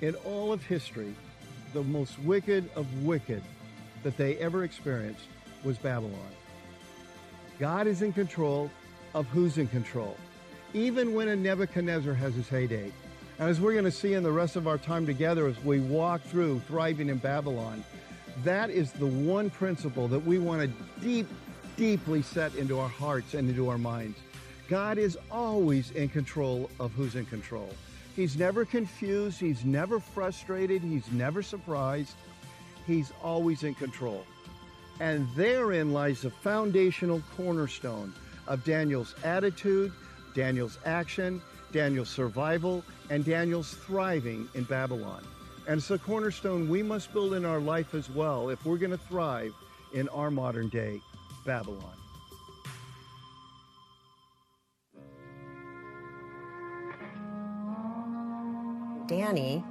In 0.00 0.14
all 0.26 0.52
of 0.52 0.62
history, 0.64 1.14
the 1.72 1.82
most 1.82 2.18
wicked 2.20 2.68
of 2.74 3.04
wicked 3.04 3.42
that 4.02 4.16
they 4.16 4.36
ever 4.38 4.64
experienced 4.64 5.24
was 5.62 5.78
Babylon. 5.78 6.18
God 7.58 7.86
is 7.86 8.02
in 8.02 8.12
control 8.12 8.70
of 9.14 9.26
who's 9.26 9.58
in 9.58 9.68
control, 9.68 10.16
even 10.72 11.14
when 11.14 11.28
a 11.28 11.36
Nebuchadnezzar 11.36 12.14
has 12.14 12.34
his 12.34 12.48
heyday. 12.48 12.90
And 13.40 13.48
as 13.48 13.58
we're 13.58 13.72
going 13.72 13.86
to 13.86 13.90
see 13.90 14.12
in 14.12 14.22
the 14.22 14.30
rest 14.30 14.56
of 14.56 14.68
our 14.68 14.76
time 14.76 15.06
together 15.06 15.46
as 15.46 15.58
we 15.64 15.80
walk 15.80 16.20
through 16.20 16.60
thriving 16.68 17.08
in 17.08 17.16
Babylon, 17.16 17.82
that 18.44 18.68
is 18.68 18.92
the 18.92 19.06
one 19.06 19.48
principle 19.48 20.08
that 20.08 20.18
we 20.18 20.38
want 20.38 20.60
to 20.60 21.00
deep, 21.00 21.26
deeply 21.74 22.20
set 22.20 22.54
into 22.56 22.78
our 22.78 22.88
hearts 22.88 23.32
and 23.32 23.48
into 23.48 23.70
our 23.70 23.78
minds. 23.78 24.18
God 24.68 24.98
is 24.98 25.16
always 25.30 25.90
in 25.92 26.10
control 26.10 26.68
of 26.78 26.92
who's 26.92 27.14
in 27.14 27.24
control. 27.24 27.70
He's 28.14 28.36
never 28.36 28.66
confused. 28.66 29.40
He's 29.40 29.64
never 29.64 30.00
frustrated. 30.00 30.82
He's 30.82 31.10
never 31.10 31.42
surprised. 31.42 32.16
He's 32.86 33.10
always 33.22 33.62
in 33.62 33.74
control. 33.74 34.26
And 35.00 35.26
therein 35.34 35.94
lies 35.94 36.20
the 36.20 36.30
foundational 36.30 37.22
cornerstone 37.38 38.12
of 38.46 38.64
Daniel's 38.64 39.14
attitude, 39.24 39.94
Daniel's 40.34 40.78
action, 40.84 41.40
Daniel's 41.72 42.08
survival, 42.08 42.84
and 43.10 43.24
Daniel's 43.24 43.74
thriving 43.74 44.48
in 44.54 44.64
Babylon. 44.64 45.24
And 45.68 45.78
it's 45.78 45.90
a 45.90 45.98
cornerstone 45.98 46.68
we 46.68 46.82
must 46.82 47.12
build 47.12 47.34
in 47.34 47.44
our 47.44 47.60
life 47.60 47.94
as 47.94 48.10
well 48.10 48.48
if 48.48 48.64
we're 48.64 48.78
going 48.78 48.90
to 48.90 48.98
thrive 48.98 49.52
in 49.92 50.08
our 50.08 50.30
modern 50.30 50.68
day 50.68 51.00
Babylon. 51.44 51.94
Danny, 59.06 59.64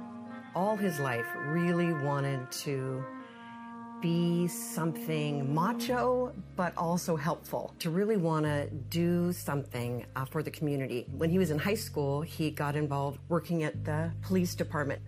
all 0.54 0.76
his 0.76 1.00
life, 1.00 1.26
really 1.46 1.92
wanted 1.92 2.50
to 2.52 3.02
be 4.00 4.48
something 4.48 5.52
macho, 5.54 6.32
but 6.56 6.72
also 6.76 7.16
helpful, 7.16 7.74
to 7.78 7.90
really 7.90 8.16
want 8.16 8.44
to 8.46 8.68
do 8.88 9.32
something 9.32 10.06
uh, 10.16 10.24
for 10.24 10.42
the 10.42 10.50
community. 10.50 11.06
When 11.16 11.30
he 11.30 11.38
was 11.38 11.50
in 11.50 11.58
high 11.58 11.74
school, 11.74 12.22
he 12.22 12.50
got 12.50 12.76
involved 12.76 13.18
working 13.28 13.62
at 13.62 13.84
the 13.84 14.12
police 14.22 14.54
department. 14.54 15.02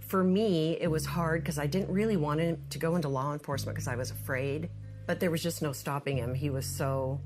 For 0.00 0.22
me, 0.22 0.78
it 0.80 0.88
was 0.88 1.04
hard 1.04 1.42
because 1.42 1.58
I 1.58 1.66
didn't 1.66 1.90
really 1.90 2.16
want 2.16 2.40
him 2.40 2.62
to 2.70 2.78
go 2.78 2.96
into 2.96 3.08
law 3.08 3.32
enforcement 3.32 3.74
because 3.74 3.88
I 3.88 3.96
was 3.96 4.10
afraid, 4.10 4.70
but 5.06 5.18
there 5.18 5.30
was 5.30 5.42
just 5.42 5.62
no 5.62 5.72
stopping 5.72 6.16
him. 6.16 6.34
He 6.34 6.50
was 6.50 6.66
so 6.66 7.20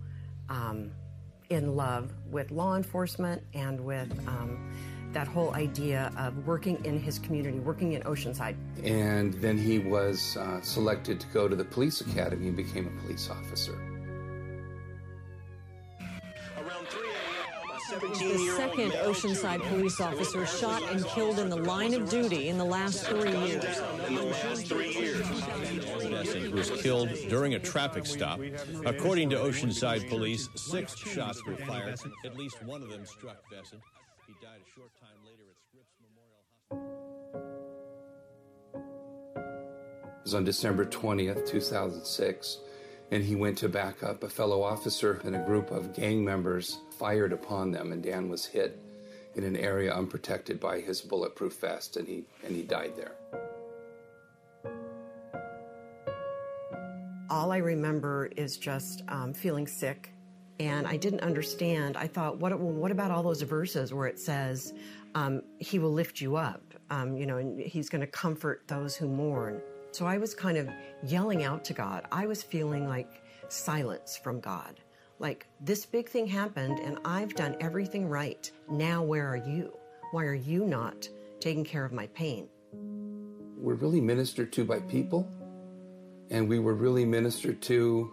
um, 0.49 0.91
in 1.51 1.77
love 1.77 2.13
with 2.31 2.51
law 2.51 2.77
enforcement 2.77 3.43
and 3.53 3.81
with 3.81 4.11
um, 4.27 4.73
that 5.13 5.27
whole 5.27 5.55
idea 5.55 6.13
of 6.17 6.47
working 6.47 6.83
in 6.85 7.01
his 7.01 7.19
community, 7.19 7.59
working 7.59 7.93
in 7.93 8.03
Oceanside. 8.03 8.57
And 8.85 9.35
then 9.35 9.59
he 9.59 9.79
was 9.79 10.37
uh, 10.37 10.61
selected 10.61 11.21
to 11.21 11.27
go 11.29 11.49
to 11.49 11.57
the 11.57 11.65
police 11.65 12.01
academy 12.01 12.49
and 12.49 12.57
became 12.57 12.87
a 12.87 13.03
police 13.03 13.29
officer. 13.31 13.75
Around 16.57 16.87
3 16.89 17.09
a.m., 17.09 17.41
a 17.93 18.09
The 18.19 18.55
second 18.57 18.93
Oceanside 18.93 19.63
police 19.69 20.01
officer 20.01 20.47
shot 20.47 20.83
and 20.91 21.05
killed 21.07 21.39
in 21.39 21.49
the 21.49 21.57
line 21.57 21.95
of 21.95 22.09
duty 22.09 22.49
in 22.49 22.59
the 22.59 22.65
last 22.65 23.05
three 23.05 23.37
years. 23.47 23.65
Bessant 26.11 26.53
was 26.53 26.71
killed 26.83 27.09
during 27.29 27.55
a 27.55 27.59
traffic 27.59 28.07
stop. 28.07 28.41
According 28.85 29.31
to 29.31 29.37
Oceanside 29.37 30.09
police, 30.09 30.49
six 30.55 30.97
shots 30.97 31.45
were 31.47 31.57
fired. 31.57 31.99
At 32.25 32.37
least 32.37 32.63
one 32.63 32.83
of 32.83 32.91
them 32.91 33.07
struck 33.07 33.39
Bessant. 33.51 33.81
He 34.27 34.35
died 34.47 34.61
a 34.65 34.71
short 34.79 34.91
time 35.00 35.00
It 40.21 40.25
was 40.25 40.35
on 40.35 40.45
December 40.45 40.85
20th, 40.85 41.49
2006, 41.49 42.59
and 43.11 43.25
he 43.25 43.35
went 43.35 43.57
to 43.59 43.71
back 43.71 44.03
up. 44.03 44.23
A 44.23 44.29
fellow 44.29 44.63
officer 44.63 45.19
and 45.25 45.35
a 45.35 45.39
group 45.39 45.71
of 45.71 45.95
gang 45.95 46.23
members 46.23 46.79
fired 46.99 47.33
upon 47.33 47.71
them, 47.71 47.91
and 47.91 48.03
Dan 48.03 48.29
was 48.29 48.45
hit 48.45 48.79
in 49.35 49.45
an 49.45 49.57
area 49.57 49.95
unprotected 49.95 50.61
by 50.61 50.81
his 50.81 51.01
bulletproof 51.01 51.55
vest, 51.55 51.97
and 51.97 52.07
he, 52.07 52.25
and 52.45 52.55
he 52.55 52.63
died 52.63 52.93
there. 52.97 53.15
All 57.31 57.51
I 57.51 57.59
remember 57.59 58.29
is 58.37 58.59
just 58.59 59.03
um, 59.09 59.33
feeling 59.33 59.67
sick, 59.67 60.13
and 60.59 60.87
I 60.87 60.99
didn't 60.99 61.21
understand. 61.23 61.97
I 61.97 62.07
thought, 62.07 62.39
what, 62.39 62.51
well, 62.61 62.73
what 62.73 62.91
about 62.91 63.11
all 63.11 63.23
those 63.23 63.41
verses 63.41 63.95
where 63.95 64.07
it 64.07 64.19
says, 64.19 64.75
um, 65.15 65.43
"He 65.59 65.79
will 65.79 65.93
lift 65.93 66.21
you 66.21 66.37
up," 66.37 66.63
um, 66.91 67.17
you 67.17 67.27
know, 67.27 67.39
and 67.39 67.61
He's 67.61 67.89
going 67.89 68.01
to 68.01 68.07
comfort 68.07 68.63
those 68.67 68.97
who 68.97 69.09
mourn. 69.09 69.61
So 69.93 70.07
I 70.07 70.19
was 70.19 70.35
kind 70.35 70.57
of 70.57 70.69
yelling 71.03 71.43
out 71.43 71.65
to 71.65 71.73
God. 71.73 72.07
I 72.13 72.27
was 72.27 72.43
feeling 72.43 72.89
like 72.89 73.23
silence 73.49 74.17
from 74.17 74.41
God. 74.41 74.81
Like, 75.19 75.47
this 75.61 75.85
big 75.85 76.09
thing 76.09 76.27
happened 76.27 76.79
and 76.79 76.99
I've 77.05 77.35
done 77.35 77.57
everything 77.61 78.09
right. 78.09 78.51
Now, 78.71 79.03
where 79.03 79.27
are 79.27 79.37
you? 79.37 79.77
Why 80.13 80.25
are 80.25 80.35
you 80.35 80.65
not 80.65 81.09
taking 81.41 81.65
care 81.65 81.85
of 81.85 81.93
my 81.93 82.07
pain? 82.09 82.49
We're 83.57 83.75
really 83.75 84.01
ministered 84.01 84.53
to 84.55 84.65
by 84.65 84.81
people, 84.81 85.29
and 86.31 86.49
we 86.49 86.59
were 86.59 86.75
really 86.75 87.05
ministered 87.05 87.61
to 87.63 88.13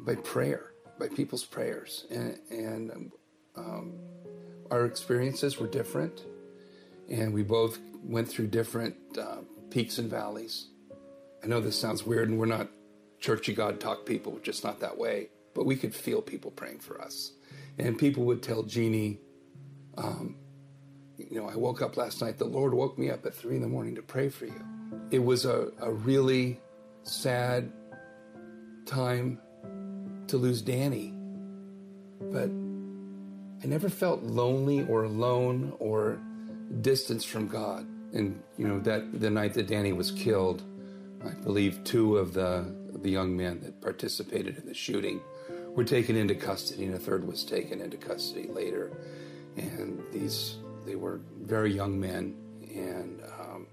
by 0.00 0.16
prayer, 0.16 0.72
by 0.98 1.08
people's 1.08 1.44
prayers. 1.44 2.06
And, 2.10 2.38
and 2.50 3.12
um, 3.56 3.94
our 4.74 4.86
experiences 4.86 5.56
were 5.56 5.68
different, 5.68 6.24
and 7.08 7.32
we 7.32 7.44
both 7.44 7.78
went 8.02 8.28
through 8.28 8.48
different 8.48 8.96
uh, 9.16 9.36
peaks 9.70 9.98
and 9.98 10.10
valleys. 10.10 10.66
I 11.44 11.46
know 11.46 11.60
this 11.60 11.78
sounds 11.78 12.04
weird, 12.04 12.28
and 12.28 12.40
we're 12.40 12.46
not 12.46 12.68
churchy 13.20 13.54
God 13.54 13.78
talk 13.78 14.04
people, 14.04 14.40
just 14.42 14.64
not 14.64 14.80
that 14.80 14.98
way. 14.98 15.28
But 15.54 15.64
we 15.64 15.76
could 15.76 15.94
feel 15.94 16.20
people 16.20 16.50
praying 16.50 16.80
for 16.80 17.00
us. 17.00 17.34
And 17.78 17.96
people 17.96 18.24
would 18.24 18.42
tell 18.42 18.64
Jeannie, 18.64 19.20
um, 19.96 20.34
you 21.16 21.40
know, 21.40 21.48
I 21.48 21.54
woke 21.54 21.80
up 21.80 21.96
last 21.96 22.20
night, 22.20 22.38
the 22.38 22.44
Lord 22.44 22.74
woke 22.74 22.98
me 22.98 23.10
up 23.10 23.24
at 23.24 23.32
three 23.32 23.54
in 23.54 23.62
the 23.62 23.68
morning 23.68 23.94
to 23.94 24.02
pray 24.02 24.28
for 24.28 24.46
you. 24.46 24.64
It 25.12 25.20
was 25.20 25.44
a, 25.44 25.70
a 25.80 25.92
really 25.92 26.60
sad 27.04 27.70
time 28.86 29.38
to 30.26 30.36
lose 30.36 30.60
Danny. 30.62 31.14
But 32.20 32.50
I 33.64 33.66
never 33.66 33.88
felt 33.88 34.22
lonely 34.22 34.86
or 34.86 35.04
alone 35.04 35.72
or 35.78 36.20
distance 36.82 37.24
from 37.24 37.48
God. 37.48 37.86
And, 38.12 38.42
you 38.58 38.68
know, 38.68 38.78
that 38.80 39.18
the 39.18 39.30
night 39.30 39.54
that 39.54 39.68
Danny 39.68 39.94
was 39.94 40.10
killed, 40.10 40.62
I 41.24 41.30
believe 41.30 41.82
two 41.82 42.18
of 42.18 42.34
the, 42.34 42.76
the 42.92 43.10
young 43.10 43.34
men 43.34 43.60
that 43.62 43.80
participated 43.80 44.58
in 44.58 44.66
the 44.66 44.74
shooting 44.74 45.22
were 45.68 45.82
taken 45.82 46.14
into 46.14 46.34
custody, 46.34 46.84
and 46.84 46.94
a 46.94 46.98
third 46.98 47.26
was 47.26 47.42
taken 47.42 47.80
into 47.80 47.96
custody 47.96 48.48
later. 48.48 48.92
And 49.56 50.02
these, 50.12 50.58
they 50.84 50.94
were 50.94 51.22
very 51.40 51.72
young 51.72 51.98
men. 51.98 52.36
And 52.74 53.22
um, 53.40 53.66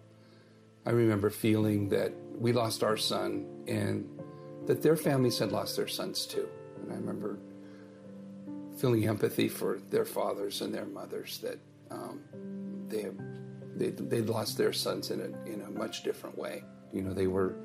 I 0.86 0.91
remember 0.91 1.30
feeling 1.30 1.89
that 1.89 2.13
we 2.39 2.54
lost 2.54 2.82
our 2.82 2.95
son 2.95 3.45
and 3.67 4.08
that 4.67 4.82
their 4.82 4.95
families 4.95 5.38
had 5.38 5.51
lost 5.51 5.75
their 5.75 5.89
sons 5.89 6.25
too. 6.25 6.47
And 6.82 6.93
I 6.93 6.95
remember 6.95 7.39
feeling 8.82 9.08
empathy 9.08 9.48
for 9.48 9.80
their 9.91 10.06
fathers 10.06 10.62
and 10.62 10.74
their 10.74 10.88
mothers 10.88 11.38
that 11.38 11.60
um, 11.91 12.20
they 12.88 13.06
they 13.76 13.91
they'd 13.91 14.28
lost 14.28 14.58
their 14.58 14.74
sons 14.74 15.12
in 15.12 15.22
a 15.22 15.50
in 15.50 15.62
a 15.62 15.70
much 15.70 16.04
different 16.04 16.36
way. 16.36 16.63
You 16.91 17.04
know, 17.04 17.13
they 17.13 17.28
were 17.28 17.56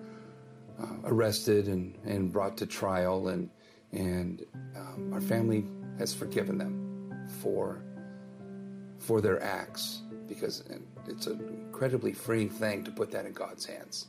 uh, 0.78 0.96
arrested 1.04 1.68
and 1.68 1.98
and 2.04 2.30
brought 2.30 2.58
to 2.58 2.66
trial, 2.66 3.28
and 3.28 3.48
and 3.92 4.44
um, 4.76 5.10
our 5.14 5.22
family 5.22 5.64
has 5.98 6.12
forgiven 6.12 6.58
them 6.58 7.26
for 7.40 7.82
for 8.98 9.22
their 9.22 9.42
acts 9.42 10.02
because 10.28 10.64
it's 11.08 11.26
an 11.28 11.40
incredibly 11.66 12.12
freeing 12.12 12.50
thing 12.50 12.84
to 12.84 12.90
put 12.90 13.10
that 13.12 13.24
in 13.24 13.32
God's 13.32 13.64
hands 13.64 14.08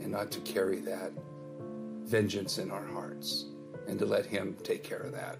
and 0.00 0.12
not 0.12 0.30
to 0.30 0.40
carry 0.40 0.80
that 0.80 1.10
vengeance 2.04 2.58
in 2.58 2.70
our 2.70 2.86
hearts 2.86 3.46
and 3.88 3.98
to 3.98 4.06
let 4.06 4.24
Him 4.24 4.56
take 4.62 4.84
care 4.84 4.98
of 4.98 5.12
that. 5.12 5.38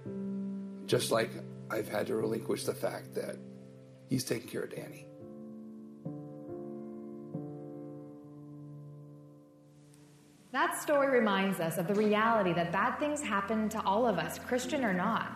Just 0.93 1.11
like 1.11 1.31
I've 1.71 1.89
had 1.89 2.09
to 2.09 2.17
relinquish 2.17 2.65
the 2.65 2.75
fact 2.75 3.15
that 3.15 3.37
He's 4.11 4.25
taking 4.25 4.47
care 4.47 4.65
of 4.65 4.77
Danny. 4.77 5.07
That 10.53 10.79
story 10.79 11.09
reminds 11.09 11.61
us 11.61 11.79
of 11.79 11.89
the 11.89 11.95
reality 11.95 12.53
that 12.53 12.73
bad 12.73 12.99
things 12.99 13.23
happen 13.23 13.71
to 13.71 13.83
all 13.87 14.07
of 14.07 14.19
us, 14.19 14.39
Christian 14.39 14.85
or 14.85 14.93
not. 14.93 15.33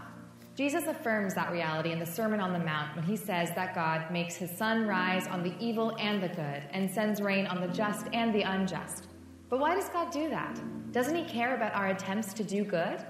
Jesus 0.54 0.86
affirms 0.88 1.32
that 1.32 1.50
reality 1.50 1.90
in 1.90 2.00
the 2.00 2.04
Sermon 2.04 2.38
on 2.38 2.52
the 2.52 2.58
Mount 2.58 2.94
when 2.94 3.06
he 3.06 3.16
says 3.16 3.48
that 3.54 3.74
God 3.74 4.10
makes 4.10 4.36
his 4.36 4.50
sun 4.50 4.86
rise 4.86 5.26
on 5.26 5.42
the 5.42 5.54
evil 5.58 5.96
and 5.98 6.22
the 6.22 6.28
good 6.28 6.64
and 6.70 6.90
sends 6.90 7.22
rain 7.22 7.46
on 7.46 7.62
the 7.62 7.68
just 7.68 8.08
and 8.12 8.34
the 8.34 8.42
unjust. 8.42 9.06
But 9.48 9.60
why 9.60 9.74
does 9.74 9.88
God 9.88 10.10
do 10.12 10.28
that? 10.28 10.60
Doesn't 10.92 11.14
he 11.14 11.24
care 11.24 11.54
about 11.54 11.74
our 11.74 11.86
attempts 11.86 12.34
to 12.34 12.44
do 12.44 12.62
good? 12.62 13.06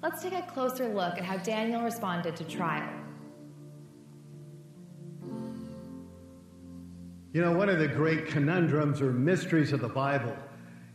Let's 0.00 0.22
take 0.22 0.32
a 0.32 0.42
closer 0.42 0.88
look 0.88 1.18
at 1.18 1.24
how 1.24 1.38
Daniel 1.38 1.82
responded 1.82 2.36
to 2.36 2.44
trial. 2.44 2.88
You 7.32 7.42
know, 7.42 7.52
one 7.52 7.68
of 7.68 7.80
the 7.80 7.88
great 7.88 8.28
conundrums 8.28 9.00
or 9.00 9.12
mysteries 9.12 9.72
of 9.72 9.80
the 9.80 9.88
Bible 9.88 10.36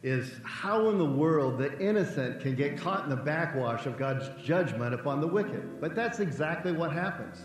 is 0.03 0.31
how 0.43 0.89
in 0.89 0.97
the 0.97 1.05
world 1.05 1.57
the 1.57 1.77
innocent 1.79 2.39
can 2.41 2.55
get 2.55 2.77
caught 2.77 3.03
in 3.03 3.09
the 3.09 3.15
backwash 3.15 3.85
of 3.85 3.97
God's 3.97 4.29
judgment 4.41 4.93
upon 4.93 5.19
the 5.19 5.27
wicked. 5.27 5.81
But 5.81 5.95
that's 5.95 6.19
exactly 6.19 6.71
what 6.71 6.93
happens. 6.93 7.39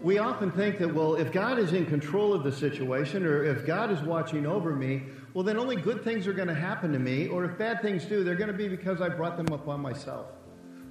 We 0.00 0.16
often 0.16 0.50
think 0.50 0.78
that, 0.78 0.92
well, 0.92 1.14
if 1.14 1.30
God 1.30 1.58
is 1.58 1.74
in 1.74 1.84
control 1.84 2.32
of 2.32 2.42
the 2.42 2.52
situation 2.52 3.24
or 3.26 3.44
if 3.44 3.66
God 3.66 3.90
is 3.90 4.00
watching 4.00 4.46
over 4.46 4.74
me, 4.74 5.02
well, 5.34 5.44
then 5.44 5.58
only 5.58 5.76
good 5.76 6.02
things 6.02 6.26
are 6.26 6.32
going 6.32 6.48
to 6.48 6.54
happen 6.54 6.90
to 6.92 6.98
me, 6.98 7.28
or 7.28 7.44
if 7.44 7.58
bad 7.58 7.82
things 7.82 8.06
do, 8.06 8.24
they're 8.24 8.34
going 8.34 8.50
to 8.50 8.56
be 8.56 8.66
because 8.66 9.02
I 9.02 9.10
brought 9.10 9.36
them 9.36 9.48
upon 9.52 9.80
myself. 9.80 10.26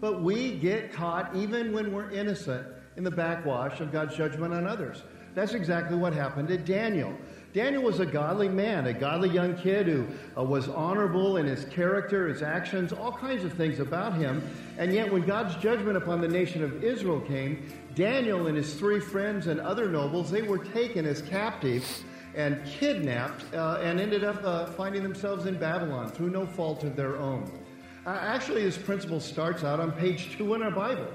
But 0.02 0.22
we 0.22 0.58
get 0.58 0.94
caught, 0.94 1.36
even 1.36 1.74
when 1.74 1.94
we're 1.94 2.10
innocent, 2.12 2.68
in 2.96 3.04
the 3.04 3.12
backwash 3.12 3.80
of 3.80 3.92
God's 3.92 4.16
judgment 4.16 4.54
on 4.54 4.68
others. 4.68 5.04
That's 5.36 5.54
exactly 5.54 5.96
what 5.96 6.14
happened 6.14 6.48
to 6.50 6.58
Daniel. 6.58 7.14
Daniel 7.54 7.82
was 7.82 8.00
a 8.00 8.06
godly 8.06 8.50
man, 8.50 8.86
a 8.88 8.94
godly 8.94 9.30
young 9.30 9.56
kid 9.56 9.88
who 9.88 10.06
uh, 10.38 10.44
was 10.44 10.68
honorable 10.68 11.38
in 11.38 11.48
his 11.48 11.66
character, 11.66 12.28
his 12.28 12.44
actions, 12.44 12.94
all 12.94 13.12
kinds 13.12 13.44
of 13.44 13.54
things 13.54 13.80
about 13.80 14.14
him. 14.14 14.48
And 14.78 14.94
yet, 14.94 15.12
when 15.12 15.24
God's 15.24 15.56
judgment 15.56 15.98
upon 15.98 16.22
the 16.22 16.28
nation 16.28 16.64
of 16.64 16.84
Israel 16.84 17.22
came, 17.22 17.72
Daniel 17.96 18.48
and 18.48 18.56
his 18.56 18.76
three 18.76 19.00
friends 19.00 19.48
and 19.48 19.60
other 19.60 19.90
nobles, 19.90 20.30
they 20.30 20.44
were 20.44 20.64
taken 20.64 21.06
as 21.06 21.24
captives 21.24 22.04
and 22.36 22.64
kidnapped 22.66 23.44
uh, 23.56 23.80
and 23.82 24.00
ended 24.00 24.24
up 24.24 24.44
uh, 24.44 24.68
finding 24.68 25.02
themselves 25.02 25.48
in 25.48 25.58
Babylon 25.58 26.12
through 26.12 26.30
no 26.30 26.46
fault 26.46 26.84
of 26.84 26.96
their 26.96 27.18
own. 27.18 27.52
Actually, 28.18 28.64
this 28.64 28.78
principle 28.78 29.20
starts 29.20 29.64
out 29.64 29.80
on 29.80 29.92
page 29.92 30.36
two 30.36 30.54
in 30.54 30.64
our 30.64 30.72
Bible. 30.72 31.08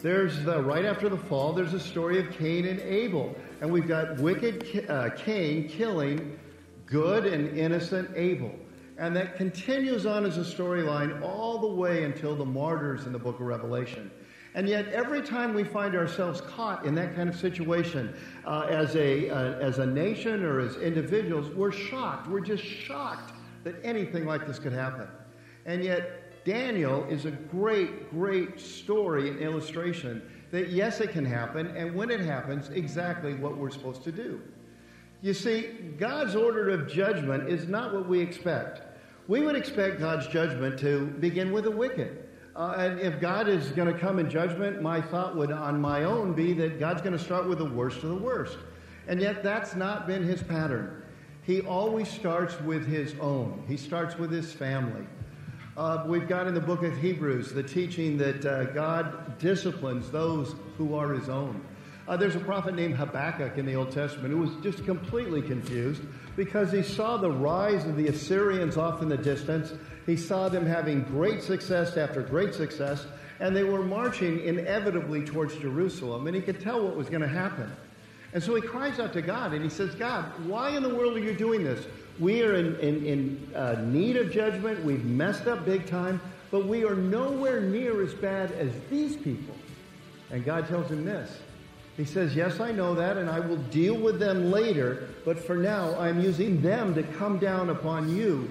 There's 0.00 0.44
the, 0.44 0.60
right 0.62 0.84
after 0.84 1.08
the 1.08 1.16
fall, 1.16 1.52
there's 1.54 1.72
a 1.72 1.80
story 1.80 2.18
of 2.18 2.30
Cain 2.32 2.66
and 2.66 2.80
Abel. 2.80 3.34
And 3.60 3.72
we've 3.72 3.88
got 3.88 4.18
wicked 4.18 4.84
uh, 4.90 5.10
Cain 5.10 5.68
killing 5.68 6.38
good 6.84 7.24
and 7.24 7.56
innocent 7.56 8.10
Abel. 8.14 8.54
And 8.98 9.16
that 9.16 9.36
continues 9.36 10.04
on 10.06 10.26
as 10.26 10.36
a 10.36 10.42
storyline 10.42 11.22
all 11.22 11.58
the 11.58 11.66
way 11.66 12.04
until 12.04 12.36
the 12.36 12.44
martyrs 12.44 13.06
in 13.06 13.12
the 13.12 13.18
book 13.18 13.36
of 13.36 13.46
Revelation. 13.46 14.10
And 14.54 14.68
yet, 14.68 14.88
every 14.88 15.22
time 15.22 15.52
we 15.52 15.64
find 15.64 15.96
ourselves 15.96 16.40
caught 16.42 16.84
in 16.84 16.94
that 16.94 17.16
kind 17.16 17.28
of 17.28 17.34
situation 17.34 18.14
uh, 18.46 18.66
as, 18.68 18.94
a, 18.94 19.30
uh, 19.30 19.58
as 19.58 19.78
a 19.78 19.86
nation 19.86 20.44
or 20.44 20.60
as 20.60 20.76
individuals, 20.76 21.52
we're 21.54 21.72
shocked. 21.72 22.28
We're 22.28 22.40
just 22.40 22.62
shocked 22.62 23.32
that 23.64 23.76
anything 23.82 24.26
like 24.26 24.46
this 24.46 24.58
could 24.58 24.72
happen. 24.72 25.08
And 25.66 25.82
yet, 25.82 26.23
Daniel 26.44 27.04
is 27.08 27.24
a 27.24 27.30
great, 27.30 28.10
great 28.10 28.60
story 28.60 29.28
and 29.28 29.40
illustration 29.40 30.22
that 30.50 30.70
yes, 30.70 31.00
it 31.00 31.10
can 31.10 31.24
happen, 31.24 31.68
and 31.76 31.94
when 31.94 32.10
it 32.10 32.20
happens, 32.20 32.68
exactly 32.70 33.34
what 33.34 33.56
we're 33.56 33.70
supposed 33.70 34.04
to 34.04 34.12
do. 34.12 34.40
You 35.20 35.34
see, 35.34 35.62
God's 35.98 36.36
order 36.36 36.68
of 36.68 36.86
judgment 36.86 37.48
is 37.48 37.66
not 37.66 37.94
what 37.94 38.08
we 38.08 38.20
expect. 38.20 38.82
We 39.26 39.40
would 39.40 39.56
expect 39.56 39.98
God's 39.98 40.26
judgment 40.26 40.78
to 40.80 41.06
begin 41.06 41.50
with 41.50 41.64
the 41.64 41.70
wicked. 41.70 42.28
Uh, 42.54 42.74
and 42.78 43.00
if 43.00 43.20
God 43.20 43.48
is 43.48 43.70
going 43.70 43.92
to 43.92 43.98
come 43.98 44.18
in 44.18 44.30
judgment, 44.30 44.80
my 44.80 45.00
thought 45.00 45.34
would, 45.34 45.50
on 45.50 45.80
my 45.80 46.04
own, 46.04 46.34
be 46.34 46.52
that 46.52 46.78
God's 46.78 47.00
going 47.00 47.16
to 47.16 47.24
start 47.24 47.48
with 47.48 47.58
the 47.58 47.64
worst 47.64 48.04
of 48.04 48.10
the 48.10 48.14
worst. 48.14 48.58
And 49.08 49.20
yet, 49.20 49.42
that's 49.42 49.74
not 49.74 50.06
been 50.06 50.22
his 50.22 50.42
pattern. 50.42 51.02
He 51.42 51.62
always 51.62 52.08
starts 52.08 52.60
with 52.60 52.86
his 52.86 53.14
own, 53.20 53.64
he 53.66 53.76
starts 53.76 54.18
with 54.18 54.30
his 54.30 54.52
family. 54.52 55.06
Uh, 55.76 56.04
we've 56.06 56.28
got 56.28 56.46
in 56.46 56.54
the 56.54 56.60
book 56.60 56.84
of 56.84 56.96
Hebrews 56.96 57.52
the 57.52 57.62
teaching 57.62 58.16
that 58.18 58.46
uh, 58.46 58.64
God 58.66 59.38
disciplines 59.40 60.08
those 60.08 60.54
who 60.78 60.94
are 60.94 61.12
his 61.12 61.28
own. 61.28 61.60
Uh, 62.06 62.16
there's 62.16 62.36
a 62.36 62.40
prophet 62.40 62.76
named 62.76 62.94
Habakkuk 62.94 63.58
in 63.58 63.66
the 63.66 63.74
Old 63.74 63.90
Testament 63.90 64.32
who 64.32 64.38
was 64.38 64.50
just 64.62 64.84
completely 64.84 65.42
confused 65.42 66.02
because 66.36 66.70
he 66.70 66.84
saw 66.84 67.16
the 67.16 67.30
rise 67.30 67.86
of 67.86 67.96
the 67.96 68.06
Assyrians 68.06 68.76
off 68.76 69.02
in 69.02 69.08
the 69.08 69.16
distance. 69.16 69.72
He 70.06 70.16
saw 70.16 70.48
them 70.48 70.64
having 70.64 71.02
great 71.02 71.42
success 71.42 71.96
after 71.96 72.22
great 72.22 72.54
success, 72.54 73.06
and 73.40 73.56
they 73.56 73.64
were 73.64 73.82
marching 73.82 74.44
inevitably 74.44 75.24
towards 75.24 75.56
Jerusalem, 75.56 76.28
and 76.28 76.36
he 76.36 76.42
could 76.42 76.60
tell 76.60 76.84
what 76.84 76.94
was 76.94 77.08
going 77.08 77.22
to 77.22 77.26
happen. 77.26 77.72
And 78.34 78.42
so 78.42 78.56
he 78.56 78.60
cries 78.60 78.98
out 78.98 79.12
to 79.12 79.22
God 79.22 79.52
and 79.52 79.62
he 79.62 79.70
says, 79.70 79.94
God, 79.94 80.24
why 80.46 80.70
in 80.70 80.82
the 80.82 80.92
world 80.92 81.16
are 81.16 81.20
you 81.20 81.34
doing 81.34 81.62
this? 81.62 81.86
We 82.18 82.42
are 82.42 82.54
in, 82.56 82.76
in, 82.80 83.06
in 83.06 83.54
uh, 83.54 83.80
need 83.86 84.16
of 84.16 84.32
judgment. 84.32 84.84
We've 84.84 85.04
messed 85.04 85.46
up 85.46 85.64
big 85.64 85.86
time, 85.86 86.20
but 86.50 86.66
we 86.66 86.84
are 86.84 86.96
nowhere 86.96 87.60
near 87.60 88.02
as 88.02 88.12
bad 88.12 88.50
as 88.52 88.72
these 88.90 89.16
people. 89.16 89.54
And 90.30 90.44
God 90.44 90.66
tells 90.66 90.90
him 90.90 91.04
this. 91.04 91.38
He 91.96 92.04
says, 92.04 92.34
Yes, 92.34 92.58
I 92.58 92.72
know 92.72 92.92
that, 92.96 93.18
and 93.18 93.30
I 93.30 93.38
will 93.38 93.56
deal 93.56 93.94
with 93.94 94.18
them 94.18 94.50
later, 94.50 95.10
but 95.24 95.38
for 95.38 95.54
now 95.54 95.96
I'm 95.96 96.20
using 96.20 96.60
them 96.60 96.92
to 96.94 97.04
come 97.04 97.38
down 97.38 97.70
upon 97.70 98.16
you 98.16 98.50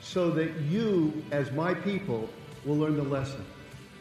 so 0.00 0.30
that 0.30 0.54
you, 0.60 1.24
as 1.32 1.50
my 1.50 1.74
people, 1.74 2.28
will 2.64 2.76
learn 2.76 2.96
the 2.96 3.02
lesson. 3.02 3.44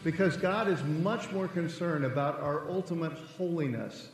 Because 0.03 0.37
God 0.37 0.67
is 0.67 0.83
much 0.83 1.31
more 1.31 1.47
concerned 1.47 2.05
about 2.05 2.39
our 2.39 2.69
ultimate 2.69 3.13
holiness 3.35 4.09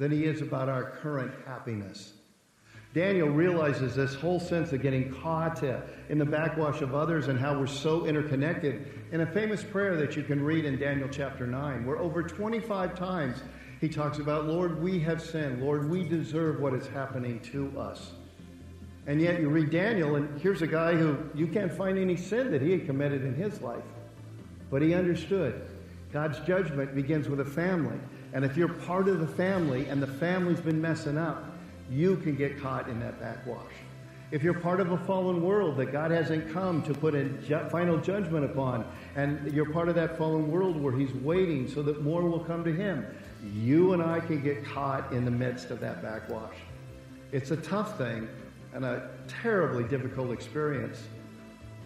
than 0.00 0.10
he 0.10 0.24
is 0.24 0.40
about 0.40 0.70
our 0.70 0.82
current 1.02 1.30
happiness. 1.46 2.14
Daniel 2.94 3.28
realizes 3.28 3.94
this 3.94 4.14
whole 4.14 4.40
sense 4.40 4.72
of 4.72 4.80
getting 4.82 5.12
caught 5.22 5.62
in 6.08 6.18
the 6.18 6.24
backwash 6.24 6.80
of 6.80 6.94
others 6.94 7.28
and 7.28 7.38
how 7.38 7.56
we're 7.56 7.66
so 7.66 8.06
interconnected 8.06 8.88
in 9.12 9.20
a 9.20 9.26
famous 9.26 9.62
prayer 9.62 9.96
that 9.96 10.16
you 10.16 10.22
can 10.24 10.42
read 10.42 10.64
in 10.64 10.78
Daniel 10.78 11.08
chapter 11.08 11.46
9, 11.46 11.84
where 11.84 11.98
over 11.98 12.22
25 12.22 12.98
times 12.98 13.42
he 13.80 13.88
talks 13.88 14.18
about, 14.18 14.46
Lord, 14.46 14.82
we 14.82 14.98
have 15.00 15.22
sinned. 15.22 15.62
Lord, 15.62 15.88
we 15.88 16.02
deserve 16.02 16.60
what 16.60 16.72
is 16.72 16.86
happening 16.88 17.38
to 17.52 17.78
us. 17.78 18.12
And 19.06 19.20
yet 19.20 19.38
you 19.38 19.50
read 19.50 19.70
Daniel, 19.70 20.16
and 20.16 20.40
here's 20.40 20.62
a 20.62 20.66
guy 20.66 20.94
who 20.94 21.18
you 21.34 21.46
can't 21.46 21.72
find 21.72 21.98
any 21.98 22.16
sin 22.16 22.50
that 22.52 22.62
he 22.62 22.72
had 22.72 22.86
committed 22.86 23.22
in 23.22 23.34
his 23.34 23.60
life. 23.60 23.84
But 24.70 24.80
he 24.80 24.94
understood 24.94 25.68
God's 26.10 26.40
judgment 26.40 26.94
begins 26.94 27.28
with 27.28 27.40
a 27.40 27.44
family. 27.44 27.98
And 28.32 28.44
if 28.44 28.56
you're 28.56 28.68
part 28.68 29.08
of 29.08 29.20
the 29.20 29.26
family 29.26 29.86
and 29.86 30.02
the 30.02 30.06
family's 30.06 30.60
been 30.60 30.80
messing 30.80 31.18
up, 31.18 31.44
you 31.90 32.16
can 32.16 32.36
get 32.36 32.60
caught 32.60 32.88
in 32.88 33.00
that 33.00 33.20
backwash. 33.20 33.72
If 34.30 34.44
you're 34.44 34.54
part 34.54 34.78
of 34.78 34.92
a 34.92 34.98
fallen 34.98 35.42
world 35.42 35.76
that 35.78 35.86
God 35.86 36.12
hasn't 36.12 36.52
come 36.52 36.82
to 36.82 36.94
put 36.94 37.16
a 37.16 37.24
ju- 37.24 37.68
final 37.68 37.98
judgment 37.98 38.44
upon, 38.44 38.84
and 39.16 39.52
you're 39.52 39.72
part 39.72 39.88
of 39.88 39.96
that 39.96 40.16
fallen 40.16 40.52
world 40.52 40.80
where 40.80 40.96
He's 40.96 41.12
waiting 41.14 41.66
so 41.66 41.82
that 41.82 42.02
more 42.02 42.22
will 42.22 42.38
come 42.38 42.62
to 42.62 42.72
Him, 42.72 43.04
you 43.52 43.92
and 43.92 44.00
I 44.00 44.20
can 44.20 44.40
get 44.40 44.64
caught 44.64 45.12
in 45.12 45.24
the 45.24 45.32
midst 45.32 45.72
of 45.72 45.80
that 45.80 46.00
backwash. 46.00 46.54
It's 47.32 47.50
a 47.50 47.56
tough 47.56 47.98
thing 47.98 48.28
and 48.72 48.84
a 48.84 49.10
terribly 49.26 49.82
difficult 49.82 50.30
experience, 50.30 51.02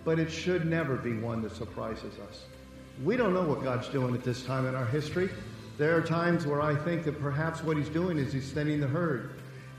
but 0.04 0.18
it 0.18 0.30
should 0.30 0.66
never 0.66 0.96
be 0.96 1.14
one 1.14 1.40
that 1.42 1.56
surprises 1.56 2.18
us. 2.28 2.44
We 3.02 3.16
don't 3.16 3.32
know 3.32 3.42
what 3.42 3.64
God's 3.64 3.88
doing 3.88 4.14
at 4.14 4.22
this 4.22 4.44
time 4.44 4.66
in 4.66 4.74
our 4.74 4.84
history. 4.84 5.30
There 5.76 5.96
are 5.96 6.02
times 6.02 6.46
where 6.46 6.60
I 6.60 6.76
think 6.76 7.04
that 7.04 7.20
perhaps 7.20 7.62
what 7.62 7.76
he's 7.76 7.88
doing 7.88 8.18
is 8.18 8.32
he's 8.32 8.52
thinning 8.52 8.80
the 8.80 8.86
herd. 8.86 9.30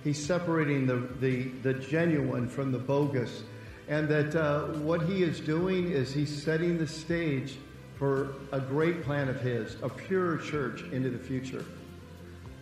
He's 0.03 0.23
separating 0.23 0.86
the, 0.86 1.08
the, 1.19 1.43
the 1.63 1.73
genuine 1.73 2.49
from 2.49 2.71
the 2.71 2.77
bogus. 2.77 3.43
And 3.88 4.10
that 4.10 4.36
uh, 4.36 4.65
what 4.79 5.03
he 5.03 5.23
is 5.23 5.39
doing 5.39 5.91
is 5.91 6.13
he's 6.13 6.43
setting 6.43 6.77
the 6.77 6.88
stage 6.88 7.58
for 7.97 8.36
a 8.51 8.60
great 8.60 9.03
plan 9.03 9.29
of 9.29 9.39
his, 9.39 9.77
a 9.81 9.89
pure 9.89 10.38
church 10.38 10.81
into 10.91 11.10
the 11.10 11.19
future. 11.19 11.63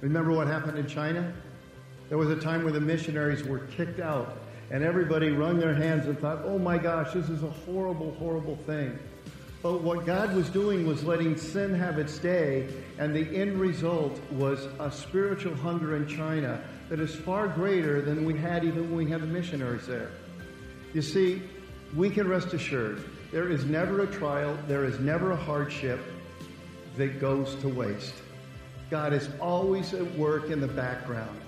Remember 0.02 0.32
what 0.32 0.48
happened 0.48 0.78
in 0.78 0.86
China? 0.86 1.34
There 2.10 2.17
was 2.17 2.30
a 2.30 2.36
time 2.36 2.63
where 2.63 2.74
the 2.74 2.82
missionaries 2.82 3.43
were 3.43 3.60
kicked 3.60 4.00
out, 4.00 4.38
and 4.69 4.84
everybody 4.84 5.30
wrung 5.30 5.60
their 5.60 5.74
hands 5.74 6.06
and 6.06 6.19
thought, 6.19 6.41
oh 6.43 6.60
my 6.60 6.78
gosh, 6.78 7.13
this 7.13 7.30
is 7.30 7.41
a 7.41 7.50
horrible, 7.50 8.12
horrible 8.19 8.58
thing. 8.67 9.00
But 9.63 9.82
what 9.82 10.06
God 10.06 10.36
was 10.36 10.49
doing 10.49 10.86
was 10.86 11.06
letting 11.06 11.38
sin 11.38 11.73
have 11.73 11.97
its 11.97 12.19
day, 12.19 12.67
and 12.99 13.15
the 13.15 13.26
end 13.34 13.62
result 13.62 14.19
was 14.30 14.67
a 14.78 14.91
spiritual 14.91 15.56
hunger 15.56 15.95
in 15.95 16.06
China 16.06 16.62
that 16.89 16.99
is 16.99 17.15
far 17.15 17.47
greater 17.47 18.02
than 18.02 18.26
we 18.26 18.38
had 18.38 18.65
even 18.65 18.89
when 18.89 19.06
we 19.06 19.10
had 19.10 19.21
the 19.21 19.28
missionaries 19.28 19.88
there. 19.88 20.12
You 20.93 21.02
see, 21.02 21.41
we 21.95 22.10
can 22.10 22.28
rest 22.28 22.54
assured 22.54 23.06
there 23.32 23.49
is 23.49 23.63
never 23.63 24.02
a 24.02 24.08
trial, 24.08 24.58
there 24.67 24.84
is 24.84 24.99
never 24.99 25.32
a 25.32 25.38
hardship 25.38 26.02
that 26.97 27.21
goes 27.21 27.56
to 27.62 27.69
waste. 27.69 28.15
God 28.89 29.13
is 29.13 29.30
always 29.39 29.93
at 29.93 30.13
work 30.17 30.49
in 30.49 30.60
the 30.60 30.67
background, 30.67 31.39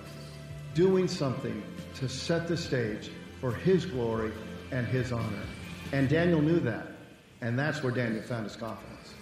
doing 0.74 1.10
something 1.10 1.62
to 1.96 2.08
set 2.08 2.48
the 2.48 2.56
stage 2.56 3.12
for 3.42 3.52
His 3.52 3.86
glory 3.86 4.32
and 4.72 4.88
His 4.88 5.12
honor. 5.12 5.44
And 5.92 6.08
Daniel 6.08 6.42
knew 6.42 6.62
that. 6.62 6.95
And 7.42 7.58
that's 7.58 7.84
where 7.84 7.92
Daniel 7.92 8.22
found 8.24 8.46
his 8.46 8.56
confidence. 8.56 9.14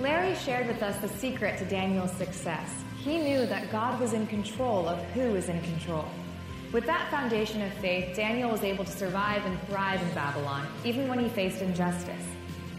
Larry 0.00 0.34
shared 0.36 0.66
with 0.66 0.82
us 0.82 0.96
the 0.98 1.08
secret 1.08 1.58
to 1.58 1.64
Daniel's 1.64 2.12
success. 2.12 2.84
He 2.98 3.18
knew 3.18 3.46
that 3.46 3.70
God 3.72 4.00
was 4.00 4.12
in 4.12 4.26
control 4.26 4.88
of 4.88 5.02
who 5.10 5.32
was 5.32 5.48
in 5.48 5.60
control. 5.62 6.06
With 6.72 6.84
that 6.86 7.10
foundation 7.10 7.62
of 7.62 7.72
faith, 7.74 8.16
Daniel 8.16 8.50
was 8.50 8.62
able 8.62 8.84
to 8.84 8.90
survive 8.90 9.44
and 9.46 9.60
thrive 9.68 10.02
in 10.02 10.14
Babylon, 10.14 10.66
even 10.84 11.08
when 11.08 11.18
he 11.18 11.28
faced 11.28 11.62
injustice. 11.62 12.26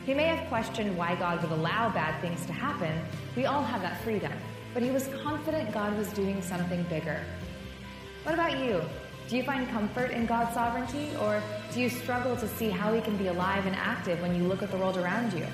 He 0.06 0.14
may 0.14 0.26
have 0.26 0.48
questioned 0.48 0.98
why 0.98 1.16
God 1.16 1.42
would 1.42 1.52
allow 1.52 1.90
bad 1.90 2.22
things 2.22 2.46
to 2.46 2.54
happen. 2.54 3.02
We 3.36 3.46
all 3.46 3.64
have 3.64 3.82
that 3.82 4.02
freedom. 4.02 4.32
But 4.74 4.84
he 4.84 4.92
was 4.92 5.10
confident 5.24 5.74
God 5.74 5.98
was 5.98 6.08
doing 6.10 6.42
something 6.42 6.84
bigger. 6.84 7.20
What 8.24 8.34
about 8.34 8.60
you? 8.60 8.82
Do 9.28 9.36
you 9.36 9.44
find 9.44 9.68
comfort 9.70 10.12
in 10.12 10.26
God's 10.26 10.54
sovereignty, 10.54 11.10
or 11.20 11.44
do 11.74 11.82
you 11.82 11.90
struggle 11.90 12.38
to 12.38 12.48
see 12.48 12.70
how 12.70 12.94
He 12.94 13.02
can 13.02 13.18
be 13.18 13.28
alive 13.28 13.66
and 13.66 13.76
active 13.76 14.22
when 14.22 14.34
you 14.34 14.44
look 14.44 14.64
at 14.64 14.72
the 14.72 14.78
world 14.78 14.98
around 14.98 15.34
you? 15.34 15.46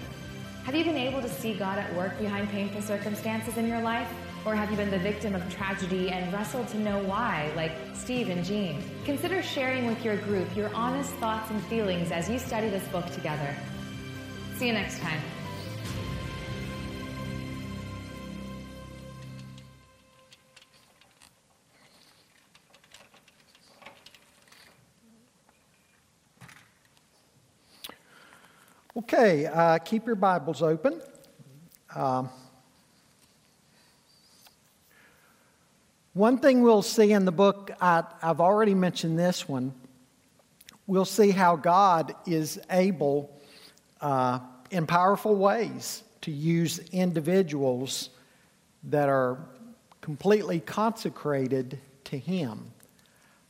Have 0.66 0.76
you 0.76 0.84
been 0.84 0.96
able 0.96 1.22
to 1.22 1.30
see 1.30 1.56
God 1.56 1.80
at 1.80 1.94
work 1.96 2.18
behind 2.20 2.50
painful 2.50 2.82
circumstances 2.84 3.58
in 3.58 3.68
your 3.68 3.82
life? 3.82 4.08
Or 4.46 4.56
have 4.56 4.70
you 4.70 4.78
been 4.78 4.92
the 4.92 5.00
victim 5.00 5.34
of 5.34 5.54
tragedy 5.54 6.10
and 6.10 6.32
wrestled 6.32 6.68
to 6.70 6.80
know 6.80 7.02
why, 7.04 7.52
like 7.56 7.72
Steve 7.96 8.30
and 8.30 8.46
Jean? 8.46 8.84
Consider 9.06 9.42
sharing 9.42 9.88
with 9.88 10.06
your 10.06 10.18
group 10.18 10.56
your 10.56 10.74
honest 10.76 11.12
thoughts 11.16 11.50
and 11.50 11.62
feelings 11.66 12.12
as 12.12 12.30
you 12.30 12.38
study 12.38 12.70
this 12.70 12.88
book 12.90 13.10
together. 13.12 13.56
See 14.58 14.68
you 14.68 14.74
next 14.74 15.00
time. 15.00 15.20
Okay, 28.96 29.48
uh, 29.48 29.80
keep 29.80 30.06
your 30.06 30.14
Bibles 30.14 30.62
open. 30.62 31.02
Um, 31.96 32.30
one 36.14 36.38
thing 36.38 36.62
we'll 36.62 36.84
see 36.84 37.12
in 37.12 37.26
the 37.26 37.32
book, 37.32 37.72
I, 37.82 38.04
I've 38.22 38.40
already 38.40 38.76
mentioned 38.76 39.18
this 39.18 39.50
one. 39.50 39.74
We'll 40.86 41.06
see 41.06 41.32
how 41.32 41.56
God 41.56 42.14
is 42.28 42.62
able, 42.70 43.36
uh, 44.00 44.38
in 44.70 44.86
powerful 44.86 45.36
ways, 45.36 46.04
to 46.22 46.32
use 46.32 46.78
individuals 46.92 48.12
that 48.84 49.10
are 49.10 49.40
completely 50.02 50.60
consecrated 50.60 51.80
to 52.04 52.20
Him, 52.20 52.72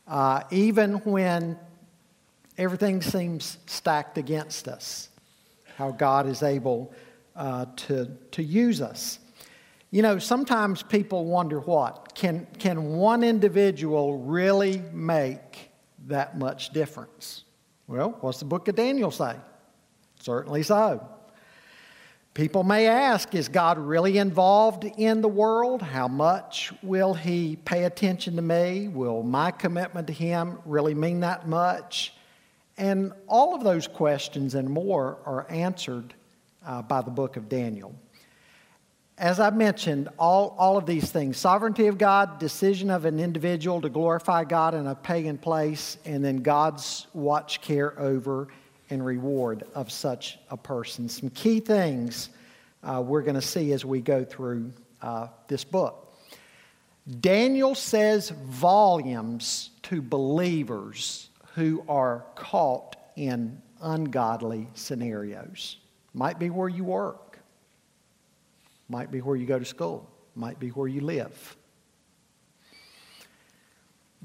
uh, 0.08 0.44
even 0.50 0.94
when 1.00 1.58
everything 2.56 3.02
seems 3.02 3.58
stacked 3.66 4.16
against 4.16 4.68
us 4.68 5.10
how 5.76 5.90
God 5.90 6.26
is 6.26 6.42
able 6.42 6.92
uh, 7.36 7.66
to, 7.76 8.10
to 8.32 8.42
use 8.42 8.80
us. 8.80 9.18
You 9.90 10.02
know, 10.02 10.18
sometimes 10.18 10.82
people 10.82 11.24
wonder 11.24 11.60
what? 11.60 12.14
Can, 12.14 12.46
can 12.58 12.94
one 12.94 13.22
individual 13.22 14.18
really 14.18 14.82
make 14.92 15.70
that 16.06 16.36
much 16.36 16.70
difference? 16.70 17.44
Well, 17.86 18.16
what's 18.20 18.38
the 18.38 18.44
book 18.44 18.68
of 18.68 18.74
Daniel 18.74 19.10
say? 19.10 19.36
Certainly 20.20 20.64
so. 20.64 21.06
People 22.34 22.64
may 22.64 22.88
ask, 22.88 23.32
is 23.36 23.48
God 23.48 23.78
really 23.78 24.18
involved 24.18 24.84
in 24.84 25.20
the 25.20 25.28
world? 25.28 25.80
How 25.80 26.08
much 26.08 26.72
will 26.82 27.14
He 27.14 27.56
pay 27.64 27.84
attention 27.84 28.34
to 28.34 28.42
me? 28.42 28.88
Will 28.88 29.22
my 29.22 29.52
commitment 29.52 30.08
to 30.08 30.12
Him 30.12 30.58
really 30.64 30.94
mean 30.94 31.20
that 31.20 31.46
much? 31.46 32.12
And 32.76 33.12
all 33.28 33.54
of 33.54 33.62
those 33.62 33.86
questions 33.86 34.54
and 34.54 34.68
more 34.68 35.18
are 35.26 35.46
answered 35.48 36.14
uh, 36.66 36.82
by 36.82 37.02
the 37.02 37.10
book 37.10 37.36
of 37.36 37.48
Daniel. 37.48 37.94
As 39.16 39.38
I 39.38 39.50
mentioned, 39.50 40.08
all, 40.18 40.56
all 40.58 40.76
of 40.76 40.86
these 40.86 41.12
things 41.12 41.36
sovereignty 41.36 41.86
of 41.86 41.98
God, 41.98 42.40
decision 42.40 42.90
of 42.90 43.04
an 43.04 43.20
individual 43.20 43.80
to 43.80 43.88
glorify 43.88 44.42
God 44.42 44.74
in 44.74 44.88
a 44.88 44.94
pagan 44.94 45.38
place, 45.38 45.98
and 46.04 46.24
then 46.24 46.38
God's 46.38 47.06
watch 47.14 47.60
care 47.60 47.98
over 48.00 48.48
and 48.90 49.04
reward 49.04 49.64
of 49.74 49.92
such 49.92 50.38
a 50.50 50.56
person. 50.56 51.08
Some 51.08 51.30
key 51.30 51.60
things 51.60 52.30
uh, 52.82 53.02
we're 53.06 53.22
going 53.22 53.36
to 53.36 53.42
see 53.42 53.72
as 53.72 53.84
we 53.84 54.00
go 54.00 54.24
through 54.24 54.72
uh, 55.00 55.28
this 55.46 55.62
book. 55.62 56.12
Daniel 57.20 57.74
says 57.74 58.30
volumes 58.30 59.70
to 59.84 60.02
believers 60.02 61.28
who 61.54 61.84
are 61.88 62.24
caught 62.34 62.96
in 63.16 63.60
ungodly 63.80 64.68
scenarios. 64.74 65.76
Might 66.12 66.38
be 66.38 66.50
where 66.50 66.68
you 66.68 66.84
work, 66.84 67.38
might 68.88 69.10
be 69.10 69.20
where 69.20 69.36
you 69.36 69.46
go 69.46 69.58
to 69.58 69.64
school, 69.64 70.10
might 70.34 70.58
be 70.58 70.68
where 70.70 70.88
you 70.88 71.00
live. 71.00 71.56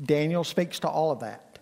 Daniel 0.01 0.43
speaks 0.43 0.79
to 0.79 0.87
all 0.87 1.11
of 1.11 1.19
that. 1.19 1.59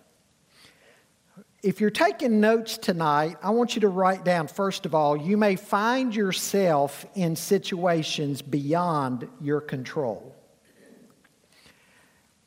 If 1.62 1.80
you're 1.80 1.90
taking 1.90 2.40
notes 2.40 2.78
tonight, 2.78 3.36
I 3.42 3.50
want 3.50 3.74
you 3.74 3.80
to 3.80 3.88
write 3.88 4.24
down, 4.24 4.46
first 4.46 4.86
of 4.86 4.94
all, 4.94 5.16
you 5.16 5.36
may 5.36 5.56
find 5.56 6.14
yourself 6.14 7.04
in 7.14 7.34
situations 7.34 8.42
beyond 8.42 9.28
your 9.40 9.60
control. 9.60 10.36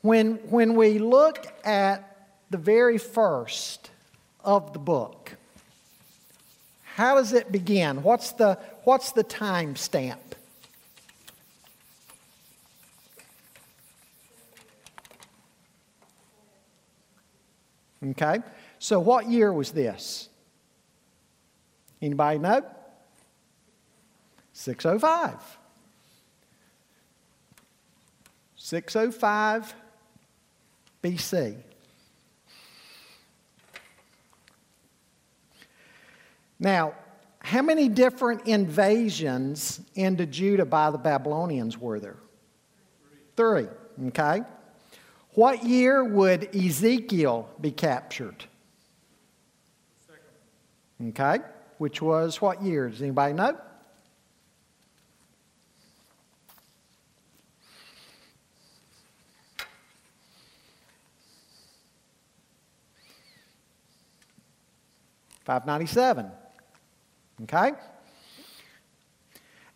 When, 0.00 0.36
when 0.48 0.74
we 0.74 0.98
look 0.98 1.46
at 1.64 2.11
the 2.52 2.58
very 2.58 2.98
first 2.98 3.90
of 4.44 4.72
the 4.72 4.78
book. 4.78 5.32
How 6.94 7.14
does 7.14 7.32
it 7.32 7.50
begin? 7.50 8.02
What's 8.02 8.32
the, 8.32 8.58
what's 8.84 9.12
the 9.12 9.22
time 9.22 9.74
stamp? 9.74 10.20
Okay, 18.04 18.40
so 18.78 19.00
what 19.00 19.28
year 19.28 19.52
was 19.52 19.70
this? 19.70 20.28
Anybody 22.02 22.38
know? 22.38 22.64
605. 24.52 25.58
605 28.56 29.74
BC. 31.02 31.56
Now, 36.62 36.94
how 37.40 37.60
many 37.60 37.88
different 37.88 38.46
invasions 38.46 39.80
into 39.96 40.26
Judah 40.26 40.64
by 40.64 40.92
the 40.92 40.98
Babylonians 40.98 41.76
were 41.76 41.98
there? 41.98 42.18
Three. 43.36 43.66
Okay. 44.06 44.42
What 45.34 45.64
year 45.64 46.04
would 46.04 46.54
Ezekiel 46.54 47.48
be 47.60 47.72
captured? 47.72 48.44
Okay. 51.08 51.38
Which 51.78 52.00
was 52.00 52.40
what 52.40 52.62
year? 52.62 52.88
Does 52.88 53.02
anybody 53.02 53.32
know? 53.32 53.58
Five 65.44 65.66
ninety 65.66 65.86
seven. 65.86 66.30
Okay? 67.44 67.72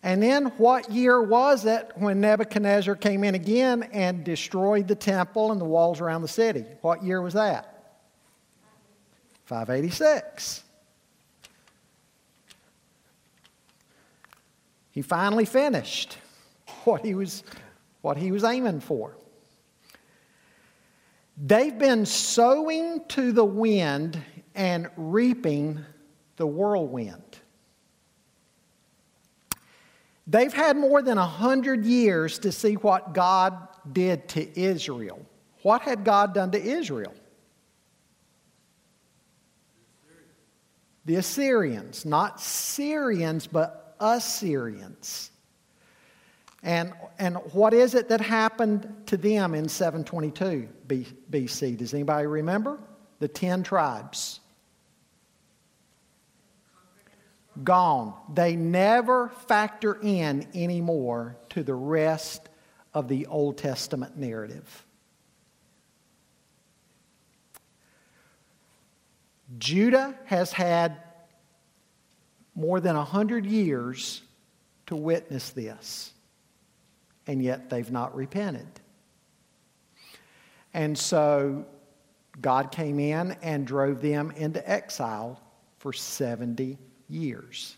And 0.03 0.21
then 0.21 0.45
what 0.57 0.91
year 0.91 1.21
was 1.21 1.65
it 1.65 1.91
when 1.95 2.21
Nebuchadnezzar 2.21 2.95
came 2.95 3.23
in 3.23 3.35
again 3.35 3.83
and 3.91 4.23
destroyed 4.23 4.87
the 4.87 4.95
temple 4.95 5.51
and 5.51 5.59
the 5.59 5.65
walls 5.65 5.99
around 5.99 6.21
the 6.21 6.27
city? 6.27 6.65
What 6.81 7.03
year 7.03 7.21
was 7.21 7.33
that? 7.33 7.99
586. 9.45 10.63
He 14.91 15.01
finally 15.01 15.45
finished 15.45 16.17
what 16.83 17.03
he 17.03 17.13
was, 17.13 17.43
what 18.01 18.17
he 18.17 18.31
was 18.31 18.43
aiming 18.43 18.79
for. 18.79 19.15
They've 21.37 21.77
been 21.77 22.05
sowing 22.05 23.03
to 23.09 23.31
the 23.31 23.45
wind 23.45 24.19
and 24.55 24.89
reaping 24.95 25.85
the 26.37 26.47
whirlwind. 26.47 27.37
They've 30.27 30.53
had 30.53 30.75
more 30.75 31.01
than 31.01 31.17
100 31.17 31.85
years 31.85 32.39
to 32.39 32.51
see 32.51 32.73
what 32.73 33.13
God 33.13 33.67
did 33.91 34.27
to 34.29 34.59
Israel. 34.59 35.25
What 35.61 35.81
had 35.81 36.03
God 36.03 36.33
done 36.33 36.51
to 36.51 36.61
Israel? 36.61 37.13
The 41.05 41.15
Assyrians, 41.15 42.05
not 42.05 42.41
Syrians, 42.41 43.47
but 43.47 43.95
Assyrians. 44.01 45.31
And, 46.63 46.91
and 47.17 47.37
what 47.53 47.73
is 47.73 47.95
it 47.95 48.09
that 48.09 48.19
happened 48.19 48.93
to 49.05 49.15
them 49.15 49.53
in 49.53 49.69
722 49.69 50.67
BC? 51.31 51.77
Does 51.77 51.93
anybody 51.93 52.27
remember? 52.27 52.79
The 53.19 53.29
10 53.29 53.63
tribes 53.63 54.41
gone. 57.63 58.13
They 58.33 58.55
never 58.55 59.29
factor 59.47 59.97
in 60.01 60.47
anymore 60.53 61.37
to 61.49 61.63
the 61.63 61.73
rest 61.73 62.49
of 62.93 63.07
the 63.07 63.25
Old 63.27 63.57
Testament 63.57 64.17
narrative. 64.17 64.85
Judah 69.57 70.17
has 70.25 70.51
had 70.51 70.97
more 72.53 72.79
than 72.79 72.95
100 72.95 73.45
years 73.45 74.21
to 74.87 74.95
witness 74.95 75.51
this, 75.51 76.11
and 77.27 77.41
yet 77.41 77.69
they've 77.69 77.91
not 77.91 78.15
repented. 78.15 78.67
And 80.73 80.97
so 80.97 81.65
God 82.41 82.71
came 82.71 82.99
in 82.99 83.37
and 83.41 83.65
drove 83.65 84.01
them 84.01 84.31
into 84.31 84.67
exile 84.69 85.41
for 85.79 85.93
70 85.93 86.77
years. 87.09 87.75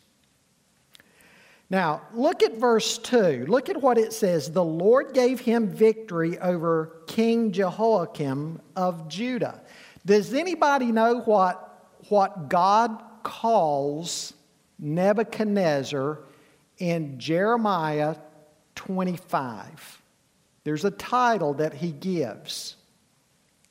Now, 1.70 2.02
look 2.14 2.42
at 2.42 2.58
verse 2.58 2.98
2. 2.98 3.46
Look 3.48 3.70
at 3.70 3.82
what 3.82 3.98
it 4.00 4.12
says. 4.12 4.52
The 4.52 4.64
Lord 4.64 5.14
gave 5.14 5.40
him 5.40 5.68
victory 5.68 6.40
over 6.40 7.04
King 7.06 7.52
Jehoiakim 7.52 8.60
of 8.76 9.08
Judah. 9.08 9.62
Does 10.06 10.34
anybody 10.34 10.92
know 10.92 11.20
what, 11.20 11.86
what 12.10 12.50
God 12.50 13.04
calls 13.22 14.34
Nebuchadnezzar 14.80 16.20
in 16.80 17.20
Jeremiah 17.20 18.16
25? 18.74 20.02
There's 20.64 20.86
a 20.86 20.92
title 20.92 21.54
that 21.56 21.74
he 21.76 21.92
gives. 21.92 22.78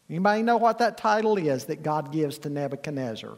Anybody 0.08 0.42
know 0.42 0.56
what 0.56 0.78
that 0.78 0.98
title 0.98 1.36
is 1.36 1.64
that 1.64 1.82
God 1.82 2.12
gives 2.12 2.38
to 2.38 2.50
Nebuchadnezzar? 2.50 3.36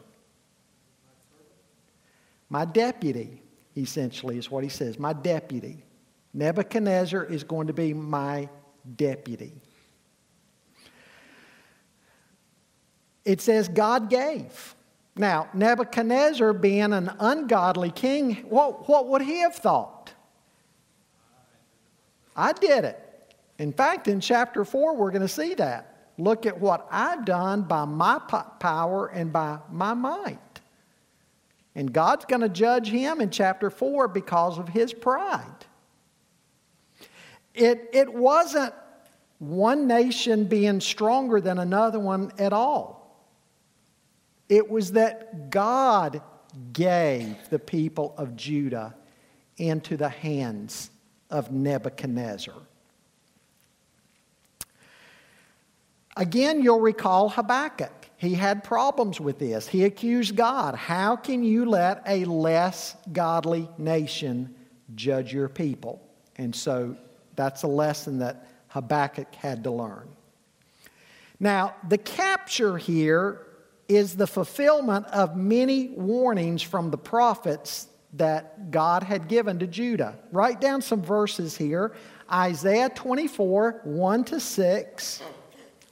My 2.51 2.65
deputy, 2.65 3.41
essentially, 3.77 4.37
is 4.37 4.51
what 4.51 4.61
he 4.61 4.69
says. 4.69 4.99
My 4.99 5.13
deputy. 5.13 5.85
Nebuchadnezzar 6.33 7.23
is 7.23 7.45
going 7.45 7.67
to 7.67 7.73
be 7.73 7.93
my 7.93 8.49
deputy. 8.97 9.53
It 13.23 13.39
says 13.39 13.69
God 13.69 14.09
gave. 14.09 14.75
Now, 15.15 15.47
Nebuchadnezzar, 15.53 16.51
being 16.51 16.91
an 16.91 17.13
ungodly 17.21 17.89
king, 17.89 18.35
what, 18.49 18.89
what 18.89 19.07
would 19.07 19.21
he 19.21 19.39
have 19.39 19.55
thought? 19.55 20.11
I 22.35 22.51
did 22.51 22.83
it. 22.83 22.99
In 23.59 23.71
fact, 23.71 24.09
in 24.09 24.19
chapter 24.19 24.65
4, 24.65 24.97
we're 24.97 25.11
going 25.11 25.21
to 25.21 25.27
see 25.29 25.53
that. 25.53 26.09
Look 26.17 26.45
at 26.45 26.59
what 26.59 26.85
I've 26.91 27.23
done 27.23 27.61
by 27.61 27.85
my 27.85 28.19
power 28.59 29.07
and 29.07 29.31
by 29.31 29.59
my 29.71 29.93
might. 29.93 30.50
And 31.75 31.93
God's 31.93 32.25
going 32.25 32.41
to 32.41 32.49
judge 32.49 32.89
him 32.89 33.21
in 33.21 33.29
chapter 33.29 33.69
4 33.69 34.07
because 34.09 34.57
of 34.57 34.69
his 34.69 34.93
pride. 34.93 35.65
It, 37.53 37.89
it 37.93 38.13
wasn't 38.13 38.73
one 39.39 39.87
nation 39.87 40.45
being 40.45 40.79
stronger 40.81 41.41
than 41.41 41.57
another 41.59 41.99
one 41.99 42.31
at 42.37 42.53
all. 42.53 43.01
It 44.49 44.69
was 44.69 44.91
that 44.93 45.49
God 45.49 46.21
gave 46.73 47.49
the 47.49 47.59
people 47.59 48.13
of 48.17 48.35
Judah 48.35 48.95
into 49.57 49.95
the 49.95 50.09
hands 50.09 50.91
of 51.29 51.51
Nebuchadnezzar. 51.51 52.53
Again, 56.17 56.61
you'll 56.61 56.81
recall 56.81 57.29
Habakkuk. 57.29 58.00
He 58.21 58.35
had 58.35 58.63
problems 58.63 59.19
with 59.19 59.39
this. 59.39 59.67
He 59.67 59.83
accused 59.83 60.35
God. 60.35 60.75
How 60.75 61.15
can 61.15 61.43
you 61.43 61.65
let 61.65 62.03
a 62.05 62.23
less 62.25 62.95
godly 63.11 63.67
nation 63.79 64.53
judge 64.93 65.33
your 65.33 65.49
people? 65.49 66.07
And 66.35 66.55
so 66.55 66.95
that's 67.35 67.63
a 67.63 67.67
lesson 67.67 68.19
that 68.19 68.47
Habakkuk 68.67 69.33
had 69.33 69.63
to 69.63 69.71
learn. 69.71 70.07
Now, 71.39 71.73
the 71.89 71.97
capture 71.97 72.77
here 72.77 73.41
is 73.87 74.15
the 74.15 74.27
fulfillment 74.27 75.07
of 75.07 75.35
many 75.35 75.87
warnings 75.87 76.61
from 76.61 76.91
the 76.91 76.99
prophets 76.99 77.87
that 78.13 78.69
God 78.69 79.01
had 79.01 79.29
given 79.29 79.57
to 79.57 79.65
Judah. 79.65 80.19
Write 80.31 80.61
down 80.61 80.83
some 80.83 81.01
verses 81.01 81.57
here 81.57 81.93
Isaiah 82.31 82.89
24, 82.89 83.81
1 83.83 84.23
to 84.25 84.39
6. 84.39 85.23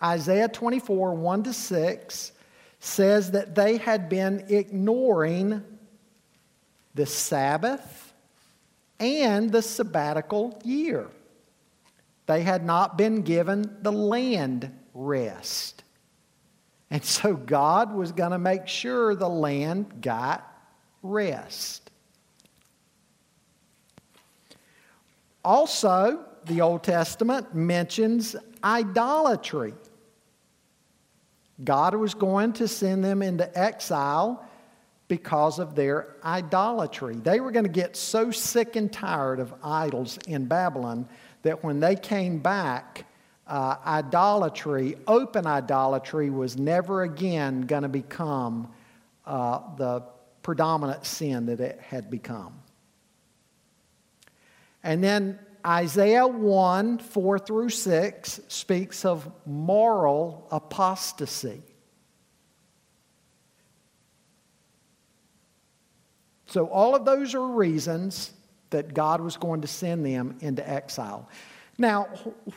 Isaiah 0.02 0.48
24, 0.48 1.14
1 1.14 1.44
to 1.44 1.54
6 1.54 2.32
says 2.80 3.32
that 3.32 3.56
they 3.56 3.78
had 3.78 4.08
been 4.08 4.46
ignoring 4.50 5.64
the 6.96 7.06
Sabbath 7.06 8.14
and 9.00 9.52
the 9.52 9.62
sabbatical 9.62 10.60
year. 10.64 11.08
They 12.26 12.44
had 12.44 12.64
not 12.64 12.98
been 12.98 13.22
given 13.24 13.78
the 13.82 13.92
land 13.92 14.72
rest. 14.94 15.84
And 16.92 17.04
so 17.04 17.36
God 17.36 17.94
was 17.94 18.12
going 18.12 18.32
to 18.32 18.40
make 18.40 18.68
sure 18.68 19.16
the 19.16 19.30
land 19.30 20.02
got 20.02 20.46
rest. 21.04 21.92
Also, 25.44 26.26
the 26.46 26.62
Old 26.62 26.84
Testament 26.84 27.54
mentions 27.54 28.36
idolatry. 28.64 29.74
God 31.64 31.96
was 31.96 32.14
going 32.14 32.54
to 32.54 32.68
send 32.68 33.04
them 33.04 33.22
into 33.22 33.58
exile 33.58 34.46
because 35.08 35.60
of 35.60 35.76
their 35.76 36.16
idolatry. 36.24 37.16
They 37.16 37.40
were 37.40 37.52
going 37.52 37.66
to 37.66 37.72
get 37.72 37.98
so 37.98 38.32
sick 38.32 38.76
and 38.76 38.92
tired 38.92 39.40
of 39.40 39.54
idols 39.64 40.20
in 40.28 40.46
Babylon 40.46 41.08
that 41.42 41.64
when 41.64 41.80
they 41.80 41.96
came 41.96 42.40
back, 42.40 43.06
uh, 43.48 43.78
idolatry, 43.86 44.96
open 45.08 45.48
idolatry, 45.48 46.30
was 46.30 46.58
never 46.58 47.02
again 47.04 47.62
going 47.62 47.82
to 47.82 47.90
become 47.90 48.72
uh, 49.26 49.62
the 49.78 50.04
predominant 50.44 51.06
sin 51.06 51.48
that 51.48 51.60
it 51.60 51.80
had 51.80 52.10
become. 52.10 52.54
And 54.84 55.04
then 55.04 55.40
Isaiah 55.66 56.28
1 56.28 57.00
4 57.00 57.40
through 57.40 57.70
6 57.70 58.42
speaks 58.48 59.06
of 59.06 59.30
moral 59.46 60.48
apostasy. 60.52 61.62
So, 66.48 66.66
all 66.68 66.96
of 66.96 67.06
those 67.06 67.36
are 67.36 67.46
reasons 67.46 68.32
that 68.72 68.94
God 68.94 69.22
was 69.22 69.38
going 69.38 69.62
to 69.62 69.68
send 69.68 70.06
them 70.06 70.38
into 70.42 70.68
exile. 70.68 71.30
Now, 71.78 72.06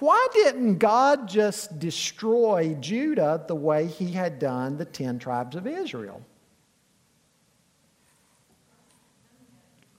why 0.01 0.27
didn't 0.33 0.79
God 0.79 1.29
just 1.29 1.79
destroy 1.79 2.75
Judah 2.81 3.45
the 3.47 3.55
way 3.55 3.87
he 3.87 4.11
had 4.11 4.39
done 4.39 4.79
the 4.79 4.85
10 4.85 5.19
tribes 5.19 5.57
of 5.57 5.67
Israel? 5.67 6.23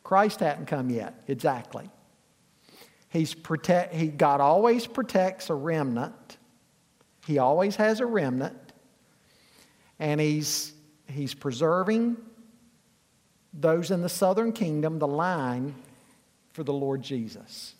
Christ 0.03 0.41
hadn't 0.41 0.65
come 0.65 0.89
yet, 0.89 1.23
exactly. 1.27 1.89
He's 3.13 3.35
protect, 3.35 3.93
he, 3.93 4.07
God 4.07 4.41
always 4.41 4.87
protects 4.87 5.51
a 5.51 5.53
remnant. 5.53 6.37
He 7.27 7.37
always 7.37 7.75
has 7.75 7.99
a 7.99 8.07
remnant. 8.07 8.57
And 9.99 10.19
he's, 10.19 10.73
he's 11.07 11.35
preserving 11.35 12.17
those 13.53 13.91
in 13.91 14.01
the 14.01 14.09
southern 14.09 14.51
kingdom, 14.51 14.97
the 14.97 15.05
line 15.05 15.75
for 16.53 16.63
the 16.63 16.73
Lord 16.73 17.03
Jesus. 17.03 17.75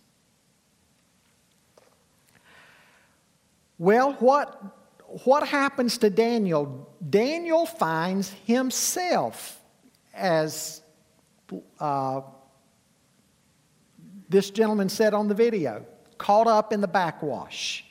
Well, 3.80 4.14
what, 4.20 4.62
what 5.24 5.48
happens 5.48 5.98
to 5.98 6.12
Daniel? 6.12 6.88
Daniel 7.10 7.66
finds 7.66 8.30
himself 8.46 9.60
as 10.14 10.84
uh, 11.80 12.22
this 14.34 14.50
gentleman 14.50 14.90
said 14.90 15.14
on 15.14 15.28
the 15.28 15.36
video, 15.36 15.86
caught 16.18 16.48
up 16.48 16.74
in 16.74 16.82
the 16.82 16.88
backwash. 16.88 17.86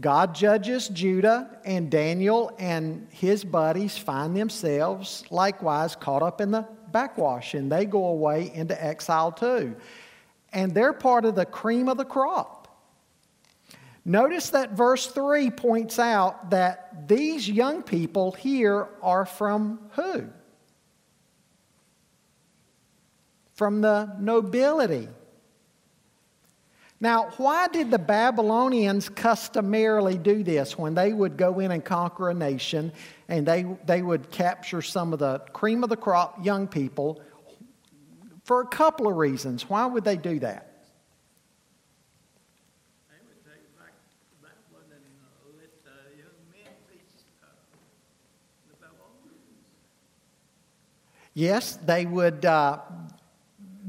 God 0.00 0.34
judges 0.34 0.88
Judah, 0.88 1.48
and 1.64 1.88
Daniel 1.88 2.52
and 2.58 3.06
his 3.10 3.44
buddies 3.44 3.96
find 3.96 4.36
themselves 4.36 5.24
likewise 5.30 5.94
caught 5.94 6.22
up 6.22 6.40
in 6.40 6.50
the 6.50 6.66
backwash, 6.88 7.54
and 7.54 7.70
they 7.70 7.84
go 7.84 8.06
away 8.06 8.50
into 8.52 8.84
exile 8.84 9.30
too. 9.30 9.76
And 10.52 10.74
they're 10.74 10.92
part 10.92 11.24
of 11.24 11.36
the 11.36 11.46
cream 11.46 11.88
of 11.88 11.96
the 11.96 12.04
crop. 12.04 12.56
Notice 14.04 14.50
that 14.50 14.72
verse 14.72 15.06
3 15.06 15.50
points 15.50 16.00
out 16.00 16.50
that 16.50 17.06
these 17.06 17.48
young 17.48 17.84
people 17.84 18.32
here 18.32 18.88
are 19.00 19.26
from 19.26 19.78
who? 19.92 20.24
From 23.60 23.82
the 23.82 24.10
nobility. 24.18 25.06
Now, 26.98 27.28
why 27.36 27.68
did 27.68 27.90
the 27.90 27.98
Babylonians 27.98 29.10
customarily 29.10 30.16
do 30.16 30.42
this 30.42 30.78
when 30.78 30.94
they 30.94 31.12
would 31.12 31.36
go 31.36 31.60
in 31.60 31.70
and 31.70 31.84
conquer 31.84 32.30
a 32.30 32.34
nation 32.34 32.90
and 33.28 33.44
they, 33.44 33.66
they 33.84 34.00
would 34.00 34.30
capture 34.30 34.80
some 34.80 35.12
of 35.12 35.18
the 35.18 35.40
cream 35.52 35.84
of 35.84 35.90
the 35.90 35.96
crop 35.98 36.42
young 36.42 36.68
people? 36.68 37.20
For 38.44 38.62
a 38.62 38.66
couple 38.66 39.06
of 39.06 39.18
reasons. 39.18 39.68
Why 39.68 39.84
would 39.84 40.04
they 40.04 40.16
do 40.16 40.38
that? 40.38 40.70
Yes, 51.34 51.76
they 51.76 52.06
would, 52.06 52.44
uh, 52.44 52.78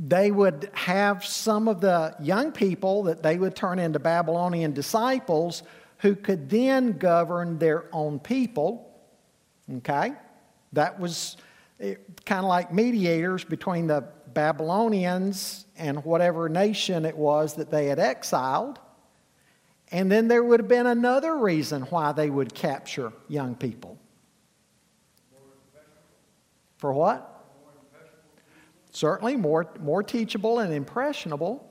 they 0.07 0.31
would 0.31 0.69
have 0.73 1.23
some 1.23 1.67
of 1.67 1.79
the 1.79 2.15
young 2.19 2.51
people 2.51 3.03
that 3.03 3.21
they 3.21 3.37
would 3.37 3.55
turn 3.55 3.77
into 3.77 3.99
Babylonian 3.99 4.73
disciples 4.73 5.61
who 5.99 6.15
could 6.15 6.49
then 6.49 6.97
govern 6.97 7.59
their 7.59 7.85
own 7.93 8.19
people. 8.19 8.91
Okay? 9.71 10.13
That 10.73 10.99
was 10.99 11.37
eh, 11.79 11.95
kind 12.25 12.39
of 12.39 12.49
like 12.49 12.73
mediators 12.73 13.43
between 13.43 13.85
the 13.85 14.03
Babylonians 14.33 15.67
and 15.77 16.03
whatever 16.03 16.49
nation 16.49 17.05
it 17.05 17.15
was 17.15 17.53
that 17.55 17.69
they 17.69 17.85
had 17.85 17.99
exiled. 17.99 18.79
And 19.91 20.11
then 20.11 20.27
there 20.27 20.43
would 20.43 20.61
have 20.61 20.69
been 20.69 20.87
another 20.87 21.37
reason 21.37 21.83
why 21.83 22.11
they 22.11 22.29
would 22.29 22.55
capture 22.55 23.13
young 23.27 23.53
people. 23.53 23.99
For 26.77 26.91
what? 26.91 27.30
Certainly 28.91 29.37
more, 29.37 29.71
more 29.79 30.03
teachable 30.03 30.59
and 30.59 30.73
impressionable, 30.73 31.67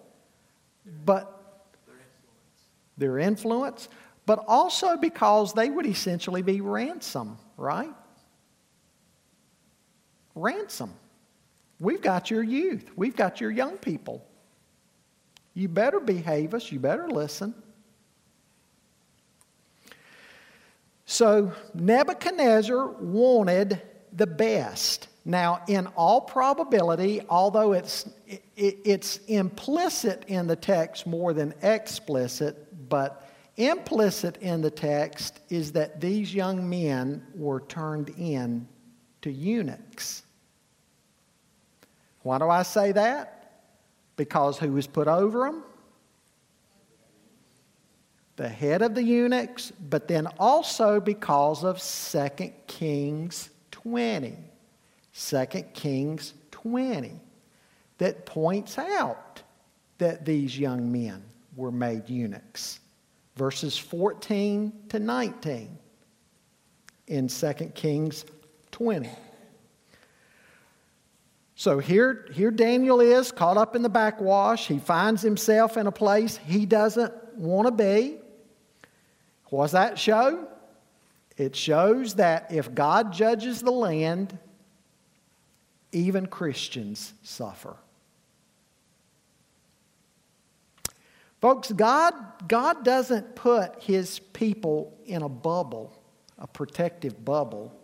but 1.05 1.37
their 2.97 3.19
influence, 3.19 3.89
but 4.27 4.45
also 4.47 4.97
because 4.97 5.53
they 5.53 5.69
would 5.69 5.87
essentially 5.87 6.43
be 6.43 6.61
ransom, 6.61 7.39
right? 7.57 7.93
Ransom. 10.35 10.93
We've 11.79 12.01
got 12.01 12.31
your 12.31 12.43
youth, 12.43 12.91
we've 12.97 13.17
got 13.17 13.41
your 13.41 13.51
young 13.51 13.77
people. 13.79 14.27
You 15.55 15.69
better 15.69 16.01
behave 16.01 16.55
us, 16.55 16.71
you 16.71 16.79
better 16.79 17.09
listen. 17.09 17.55
So 21.07 21.53
Nebuchadnezzar 21.75 22.87
wanted 22.87 23.83
the 24.13 24.27
best. 24.27 25.09
Now, 25.25 25.63
in 25.69 25.87
all 25.89 26.23
probability, 26.23 27.21
although 27.29 27.73
it's, 27.73 28.09
it's 28.57 29.19
implicit 29.27 30.25
in 30.29 30.47
the 30.47 30.57
text 30.57 31.07
more 31.07 31.35
than 31.35 31.53
explicit, 31.63 32.89
but 32.89 33.29
implicit 33.57 34.39
in 34.39 34.63
the 34.63 34.71
text 34.71 35.41
is 35.51 35.73
that 35.73 36.01
these 36.01 36.35
young 36.35 36.69
men 36.69 37.23
were 37.35 37.61
turned 37.61 38.09
in 38.19 38.67
to 39.23 39.31
eunuchs. 39.31 40.23
Why 42.23 42.39
do 42.39 42.49
I 42.49 42.63
say 42.63 42.93
that? 42.93 43.63
Because 44.17 44.59
who 44.59 44.73
was 44.73 44.87
put 44.87 45.09
over 45.09 45.45
them? 45.45 45.65
The 48.37 48.49
head 48.49 48.81
of 48.81 48.95
the 48.95 49.03
eunuchs, 49.03 49.71
but 49.71 50.09
then 50.09 50.27
also 50.39 50.99
because 50.99 51.63
of 51.63 51.79
2 51.79 52.53
Kings 52.67 53.51
20. 53.71 54.50
2 55.29 55.47
Kings 55.75 56.35
20 56.51 57.21
that 57.99 58.25
points 58.25 58.79
out 58.79 59.43
that 59.99 60.25
these 60.25 60.59
young 60.59 60.91
men 60.91 61.23
were 61.57 61.71
made 61.71 62.09
eunuchs. 62.09 62.81
Verses 63.37 63.77
14 63.77 64.73
to 64.89 64.99
19. 64.99 65.79
in 67.11 67.27
2 67.27 67.53
Kings 67.75 68.25
20. 68.71 69.11
So 71.57 71.79
here, 71.79 72.27
here 72.33 72.51
Daniel 72.51 73.01
is 73.01 73.33
caught 73.33 73.59
up 73.59 73.77
in 73.77 73.83
the 73.83 73.91
backwash. 73.91 74.67
He 74.67 74.79
finds 74.79 75.21
himself 75.21 75.77
in 75.77 75.87
a 75.87 75.93
place 75.93 76.39
he 76.47 76.65
doesn't 76.65 77.13
want 77.35 77.67
to 77.67 77.73
be. 77.73 78.17
Does 79.51 79.73
that 79.73 79.99
show? 79.99 80.49
It 81.37 81.57
shows 81.57 82.15
that 82.15 82.53
if 82.53 82.75
God 82.75 83.13
judges 83.13 83.61
the 83.61 83.73
land, 83.73 84.39
even 85.93 86.27
Christians 86.27 87.13
suffer. 87.23 87.77
Folks, 91.41 91.73
God, 91.73 92.15
God 92.49 92.85
doesn't 92.85 93.35
put 93.35 93.83
his 93.83 94.19
people 94.19 94.99
in 95.07 95.23
a 95.23 95.29
bubble, 95.29 95.99
a 96.39 96.47
protective 96.47 97.25
bubble, 97.25 97.75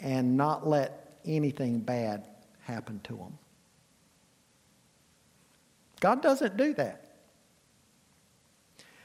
and 0.00 0.36
not 0.36 0.66
let 0.66 1.18
anything 1.24 1.78
bad 1.78 2.26
happen 2.60 3.00
to 3.04 3.16
them. 3.16 3.38
God 6.00 6.20
doesn't 6.20 6.56
do 6.56 6.74
that. 6.74 7.06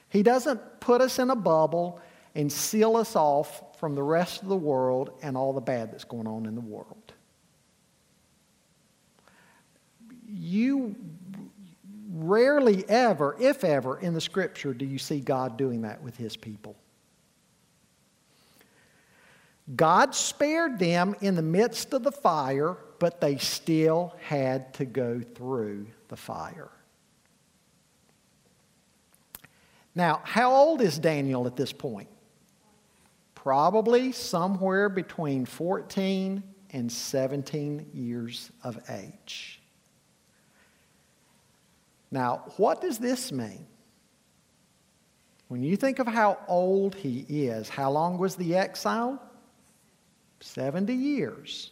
He 0.09 0.23
doesn't 0.23 0.79
put 0.79 0.99
us 0.99 1.19
in 1.19 1.29
a 1.29 1.35
bubble 1.35 2.01
and 2.35 2.51
seal 2.51 2.97
us 2.97 3.15
off 3.15 3.79
from 3.79 3.95
the 3.95 4.03
rest 4.03 4.41
of 4.41 4.49
the 4.49 4.57
world 4.57 5.11
and 5.21 5.37
all 5.37 5.53
the 5.53 5.61
bad 5.61 5.91
that's 5.91 6.03
going 6.03 6.27
on 6.27 6.45
in 6.45 6.55
the 6.55 6.61
world. 6.61 7.10
You 10.33 10.95
rarely 12.13 12.87
ever, 12.87 13.35
if 13.39 13.63
ever, 13.63 13.99
in 13.99 14.13
the 14.13 14.21
scripture 14.21 14.73
do 14.73 14.85
you 14.85 14.97
see 14.97 15.19
God 15.19 15.57
doing 15.57 15.81
that 15.81 16.01
with 16.01 16.17
his 16.17 16.35
people. 16.35 16.75
God 19.75 20.13
spared 20.15 20.79
them 20.79 21.15
in 21.21 21.35
the 21.35 21.41
midst 21.41 21.93
of 21.93 22.03
the 22.03 22.11
fire, 22.11 22.77
but 22.99 23.21
they 23.21 23.37
still 23.37 24.13
had 24.21 24.73
to 24.75 24.85
go 24.85 25.21
through 25.21 25.87
the 26.09 26.17
fire. 26.17 26.69
Now, 29.95 30.21
how 30.23 30.53
old 30.53 30.81
is 30.81 30.99
Daniel 30.99 31.47
at 31.47 31.55
this 31.55 31.71
point? 31.71 32.09
Probably 33.35 34.11
somewhere 34.11 34.89
between 34.89 35.45
14 35.45 36.43
and 36.71 36.91
17 36.91 37.89
years 37.93 38.51
of 38.63 38.79
age. 38.89 39.60
Now, 42.11 42.43
what 42.57 42.81
does 42.81 42.97
this 42.97 43.31
mean? 43.31 43.65
When 45.47 45.63
you 45.63 45.75
think 45.75 45.99
of 45.99 46.07
how 46.07 46.37
old 46.47 46.95
he 46.95 47.25
is, 47.27 47.69
how 47.69 47.91
long 47.91 48.17
was 48.17 48.35
the 48.35 48.55
exile? 48.55 49.21
70 50.39 50.93
years. 50.93 51.71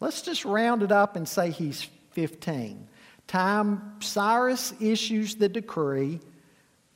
Let's 0.00 0.22
just 0.22 0.44
round 0.44 0.82
it 0.82 0.92
up 0.92 1.16
and 1.16 1.28
say 1.28 1.50
he's 1.50 1.82
15. 2.12 2.88
Time 3.26 3.96
Cyrus 4.00 4.72
issues 4.80 5.34
the 5.34 5.48
decree 5.48 6.20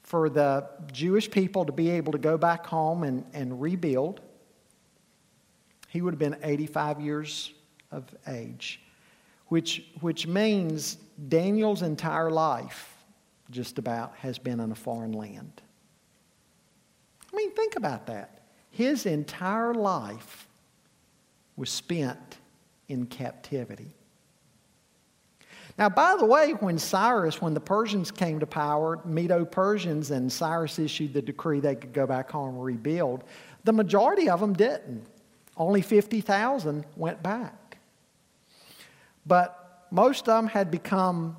for 0.02 0.28
the 0.28 0.66
Jewish 0.92 1.30
people 1.30 1.64
to 1.64 1.72
be 1.72 1.90
able 1.90 2.12
to 2.12 2.18
go 2.18 2.38
back 2.38 2.66
home 2.66 3.02
and, 3.02 3.24
and 3.32 3.60
rebuild. 3.60 4.20
He 5.88 6.00
would 6.00 6.14
have 6.14 6.18
been 6.18 6.38
85 6.42 7.00
years 7.00 7.52
of 7.90 8.04
age, 8.26 8.80
which, 9.48 9.84
which 10.00 10.26
means 10.26 10.96
Daniel's 11.28 11.82
entire 11.82 12.30
life, 12.30 12.96
just 13.50 13.78
about, 13.78 14.14
has 14.16 14.38
been 14.38 14.60
in 14.60 14.72
a 14.72 14.74
foreign 14.74 15.12
land. 15.12 15.62
I 17.32 17.36
mean, 17.36 17.52
think 17.52 17.76
about 17.76 18.06
that. 18.06 18.40
His 18.70 19.06
entire 19.06 19.74
life 19.74 20.48
was 21.56 21.70
spent 21.70 22.38
in 22.88 23.06
captivity. 23.06 23.94
Now, 25.78 25.88
by 25.88 26.16
the 26.18 26.26
way, 26.26 26.52
when 26.52 26.78
Cyrus, 26.78 27.40
when 27.40 27.54
the 27.54 27.60
Persians 27.60 28.10
came 28.10 28.40
to 28.40 28.46
power, 28.46 29.00
Medo 29.04 29.44
Persians, 29.44 30.10
and 30.10 30.30
Cyrus 30.30 30.78
issued 30.78 31.14
the 31.14 31.22
decree 31.22 31.60
they 31.60 31.74
could 31.74 31.92
go 31.92 32.06
back 32.06 32.30
home 32.30 32.56
and 32.56 32.64
rebuild, 32.64 33.24
the 33.64 33.72
majority 33.72 34.28
of 34.28 34.40
them 34.40 34.52
didn't. 34.52 35.06
Only 35.56 35.82
50,000 35.82 36.84
went 36.96 37.22
back. 37.22 37.78
But 39.26 39.61
most 39.92 40.26
of 40.26 40.38
them 40.38 40.46
had 40.46 40.70
become 40.70 41.36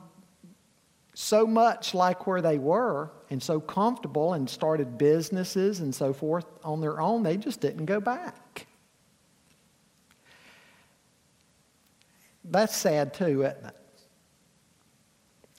so 1.15 1.47
much 1.47 1.95
like 1.95 2.27
where 2.27 2.39
they 2.41 2.59
were 2.59 3.11
and 3.31 3.41
so 3.41 3.59
comfortable 3.59 4.33
and 4.33 4.47
started 4.47 4.97
businesses 4.97 5.79
and 5.79 5.93
so 5.93 6.13
forth 6.13 6.45
on 6.63 6.79
their 6.79 7.01
own, 7.01 7.23
they 7.23 7.35
just 7.35 7.59
didn't 7.59 7.85
go 7.85 7.99
back. 7.99 8.67
That's 12.45 12.75
sad 12.75 13.15
too, 13.15 13.41
isn't 13.43 13.65
it? 13.65 13.75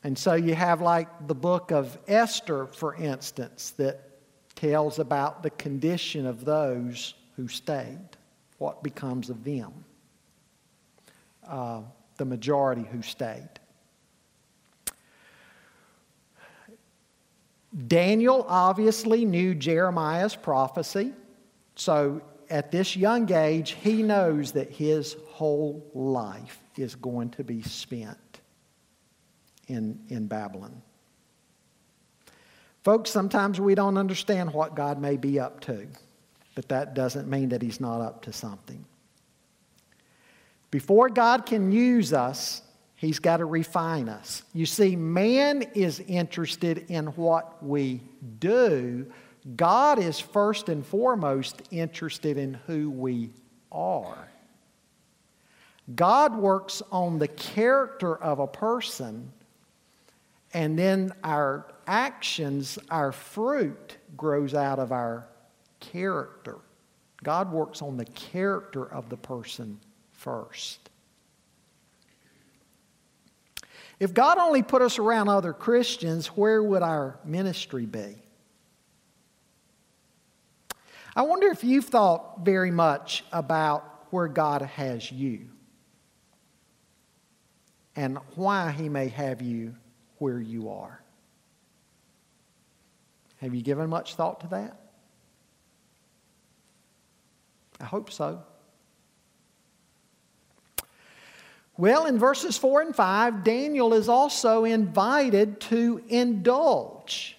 And 0.04 0.16
so 0.16 0.34
you 0.34 0.54
have 0.54 0.80
like 0.80 1.08
the 1.26 1.34
book 1.34 1.72
of 1.72 1.98
Esther, 2.06 2.66
for 2.66 2.94
instance, 2.94 3.70
that 3.72 4.20
tells 4.54 5.00
about 5.00 5.42
the 5.42 5.50
condition 5.50 6.26
of 6.26 6.44
those 6.44 7.14
who 7.34 7.48
stayed, 7.48 8.08
what 8.58 8.84
becomes 8.84 9.30
of 9.30 9.42
them, 9.42 9.72
uh, 11.48 11.80
the 12.16 12.24
majority 12.24 12.86
who 12.90 13.02
stayed. 13.02 13.48
Daniel 17.88 18.46
obviously 18.48 19.24
knew 19.24 19.54
Jeremiah's 19.54 20.36
prophecy, 20.36 21.12
so 21.74 22.22
at 22.48 22.70
this 22.70 22.96
young 22.96 23.32
age, 23.32 23.72
he 23.72 24.02
knows 24.02 24.52
that 24.52 24.70
his 24.70 25.16
whole 25.26 25.84
life 25.92 26.60
is 26.76 26.94
going 26.94 27.30
to 27.30 27.42
be 27.42 27.62
spent 27.62 28.40
in, 29.66 29.98
in 30.08 30.26
Babylon. 30.26 30.82
Folks, 32.84 33.10
sometimes 33.10 33.58
we 33.60 33.74
don't 33.74 33.96
understand 33.96 34.52
what 34.52 34.74
God 34.74 35.00
may 35.00 35.16
be 35.16 35.40
up 35.40 35.60
to, 35.60 35.86
but 36.54 36.68
that 36.68 36.94
doesn't 36.94 37.28
mean 37.28 37.48
that 37.48 37.62
He's 37.62 37.80
not 37.80 38.02
up 38.02 38.22
to 38.22 38.32
something. 38.32 38.84
Before 40.74 41.08
God 41.08 41.46
can 41.46 41.70
use 41.70 42.12
us, 42.12 42.60
He's 42.96 43.20
got 43.20 43.36
to 43.36 43.44
refine 43.44 44.08
us. 44.08 44.42
You 44.52 44.66
see, 44.66 44.96
man 44.96 45.62
is 45.72 46.00
interested 46.00 46.86
in 46.90 47.06
what 47.14 47.62
we 47.62 48.00
do. 48.40 49.06
God 49.54 50.00
is 50.00 50.18
first 50.18 50.68
and 50.68 50.84
foremost 50.84 51.62
interested 51.70 52.36
in 52.36 52.54
who 52.66 52.90
we 52.90 53.30
are. 53.70 54.28
God 55.94 56.36
works 56.36 56.82
on 56.90 57.20
the 57.20 57.28
character 57.28 58.20
of 58.20 58.40
a 58.40 58.48
person 58.48 59.30
and 60.54 60.76
then 60.76 61.12
our 61.22 61.72
actions, 61.86 62.80
our 62.90 63.12
fruit 63.12 63.96
grows 64.16 64.54
out 64.54 64.80
of 64.80 64.90
our 64.90 65.28
character. 65.78 66.58
God 67.22 67.52
works 67.52 67.80
on 67.80 67.96
the 67.96 68.06
character 68.06 68.84
of 68.92 69.08
the 69.08 69.16
person 69.16 69.78
first. 70.24 70.80
If 74.00 74.14
God 74.14 74.38
only 74.38 74.62
put 74.62 74.80
us 74.80 74.98
around 74.98 75.28
other 75.28 75.52
Christians, 75.52 76.28
where 76.28 76.62
would 76.62 76.82
our 76.82 77.20
ministry 77.24 77.84
be? 77.84 78.16
I 81.14 81.22
wonder 81.22 81.48
if 81.48 81.62
you've 81.62 81.84
thought 81.84 82.44
very 82.44 82.70
much 82.70 83.22
about 83.32 84.06
where 84.10 84.26
God 84.26 84.62
has 84.62 85.12
you 85.12 85.50
and 87.94 88.18
why 88.34 88.72
He 88.72 88.88
may 88.88 89.08
have 89.08 89.42
you 89.42 89.76
where 90.18 90.40
you 90.40 90.70
are. 90.70 91.00
Have 93.42 93.54
you 93.54 93.60
given 93.60 93.90
much 93.90 94.14
thought 94.14 94.40
to 94.40 94.46
that? 94.48 94.80
I 97.78 97.84
hope 97.84 98.10
so. 98.10 98.42
Well, 101.76 102.06
in 102.06 102.18
verses 102.18 102.56
4 102.56 102.82
and 102.82 102.96
5, 102.96 103.42
Daniel 103.42 103.94
is 103.94 104.08
also 104.08 104.64
invited 104.64 105.60
to 105.62 106.02
indulge. 106.08 107.36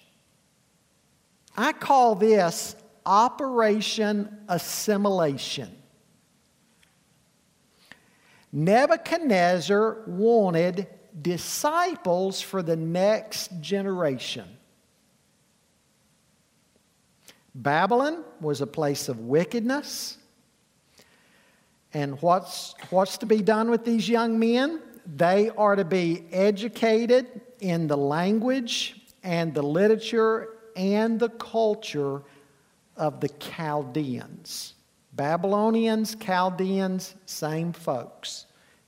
I 1.56 1.72
call 1.72 2.14
this 2.14 2.76
Operation 3.06 4.36
Assimilation. 4.48 5.74
Nebuchadnezzar 8.52 10.04
wanted 10.06 10.86
disciples 11.20 12.40
for 12.42 12.62
the 12.62 12.76
next 12.76 13.50
generation. 13.60 14.48
Babylon 17.54 18.22
was 18.40 18.60
a 18.60 18.66
place 18.66 19.08
of 19.08 19.20
wickedness. 19.20 20.18
And 21.96 22.20
what's, 22.20 22.74
what's 22.90 23.16
to 23.18 23.26
be 23.26 23.40
done 23.40 23.70
with 23.70 23.86
these 23.86 24.06
young 24.06 24.38
men? 24.38 24.82
They 25.06 25.48
are 25.56 25.74
to 25.74 25.84
be 25.84 26.26
educated 26.30 27.40
in 27.60 27.86
the 27.86 27.96
language 27.96 29.00
and 29.22 29.54
the 29.54 29.62
literature 29.62 30.58
and 30.76 31.18
the 31.18 31.30
culture 31.30 32.22
of 32.98 33.22
the 33.22 33.30
Chaldeans. 33.30 34.74
Babylonians, 35.14 36.16
Chaldeans, 36.16 37.14
same 37.24 37.72
folks. 37.72 38.44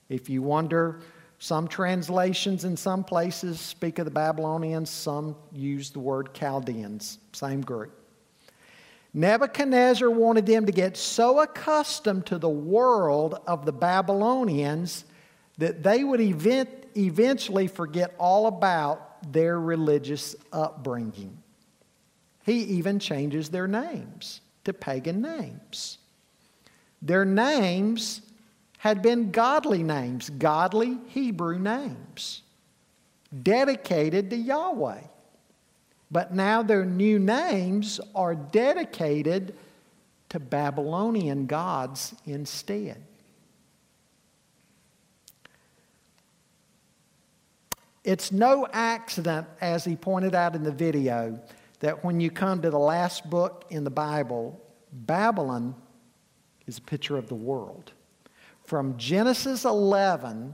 If 0.07 0.29
you 0.29 0.43
wonder, 0.43 1.01
some 1.39 1.67
translations 1.67 2.63
in 2.63 2.77
some 2.77 3.03
places 3.03 3.59
speak 3.59 3.97
of 3.97 4.05
the 4.05 4.11
Babylonians, 4.11 4.91
some 4.91 5.35
use 5.51 5.89
the 5.89 5.99
word 5.99 6.35
Chaldeans, 6.35 7.17
same 7.33 7.61
group. 7.61 7.98
Nebuchadnezzar 9.13 10.09
wanted 10.09 10.45
them 10.45 10.65
to 10.65 10.71
get 10.71 10.95
so 10.95 11.39
accustomed 11.39 12.27
to 12.27 12.37
the 12.37 12.49
world 12.49 13.39
of 13.47 13.65
the 13.65 13.71
Babylonians 13.71 15.05
that 15.57 15.83
they 15.83 16.03
would 16.03 16.21
event, 16.21 16.69
eventually 16.95 17.67
forget 17.67 18.15
all 18.19 18.47
about 18.47 19.31
their 19.33 19.59
religious 19.59 20.35
upbringing. 20.53 21.37
He 22.45 22.61
even 22.61 22.99
changes 22.99 23.49
their 23.49 23.67
names 23.67 24.41
to 24.63 24.73
pagan 24.73 25.21
names. 25.21 25.97
Their 27.01 27.25
names 27.25 28.21
had 28.77 29.01
been 29.01 29.31
godly 29.31 29.83
names, 29.83 30.29
godly 30.29 30.97
Hebrew 31.07 31.59
names, 31.59 32.43
dedicated 33.43 34.29
to 34.29 34.37
Yahweh. 34.37 35.01
But 36.11 36.33
now 36.33 36.63
their 36.63 36.85
new 36.85 37.19
names 37.19 37.99
are 38.15 38.35
dedicated 38.35 39.55
to 40.29 40.39
Babylonian 40.39 41.45
gods 41.45 42.15
instead. 42.25 43.03
It's 48.03 48.31
no 48.31 48.67
accident, 48.71 49.47
as 49.61 49.83
he 49.83 49.95
pointed 49.95 50.33
out 50.33 50.55
in 50.55 50.63
the 50.63 50.71
video, 50.71 51.39
that 51.79 52.03
when 52.03 52.19
you 52.19 52.31
come 52.31 52.61
to 52.61 52.69
the 52.69 52.79
last 52.79 53.29
book 53.29 53.65
in 53.69 53.83
the 53.83 53.91
Bible, 53.91 54.59
Babylon 54.91 55.75
is 56.65 56.77
a 56.77 56.81
picture 56.81 57.17
of 57.17 57.27
the 57.27 57.35
world. 57.35 57.91
From 58.63 58.97
Genesis 58.97 59.65
11 59.65 60.53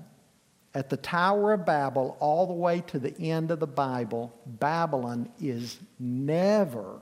at 0.76 0.90
the 0.90 0.98
Tower 0.98 1.54
of 1.54 1.66
Babel 1.66 2.18
all 2.20 2.46
the 2.46 2.54
way 2.54 2.82
to 2.88 3.00
the 3.00 3.18
end 3.18 3.50
of 3.50 3.62
the 3.62 3.68
Bible, 3.68 4.38
Babylon 4.46 5.30
is 5.42 5.80
never 5.98 7.00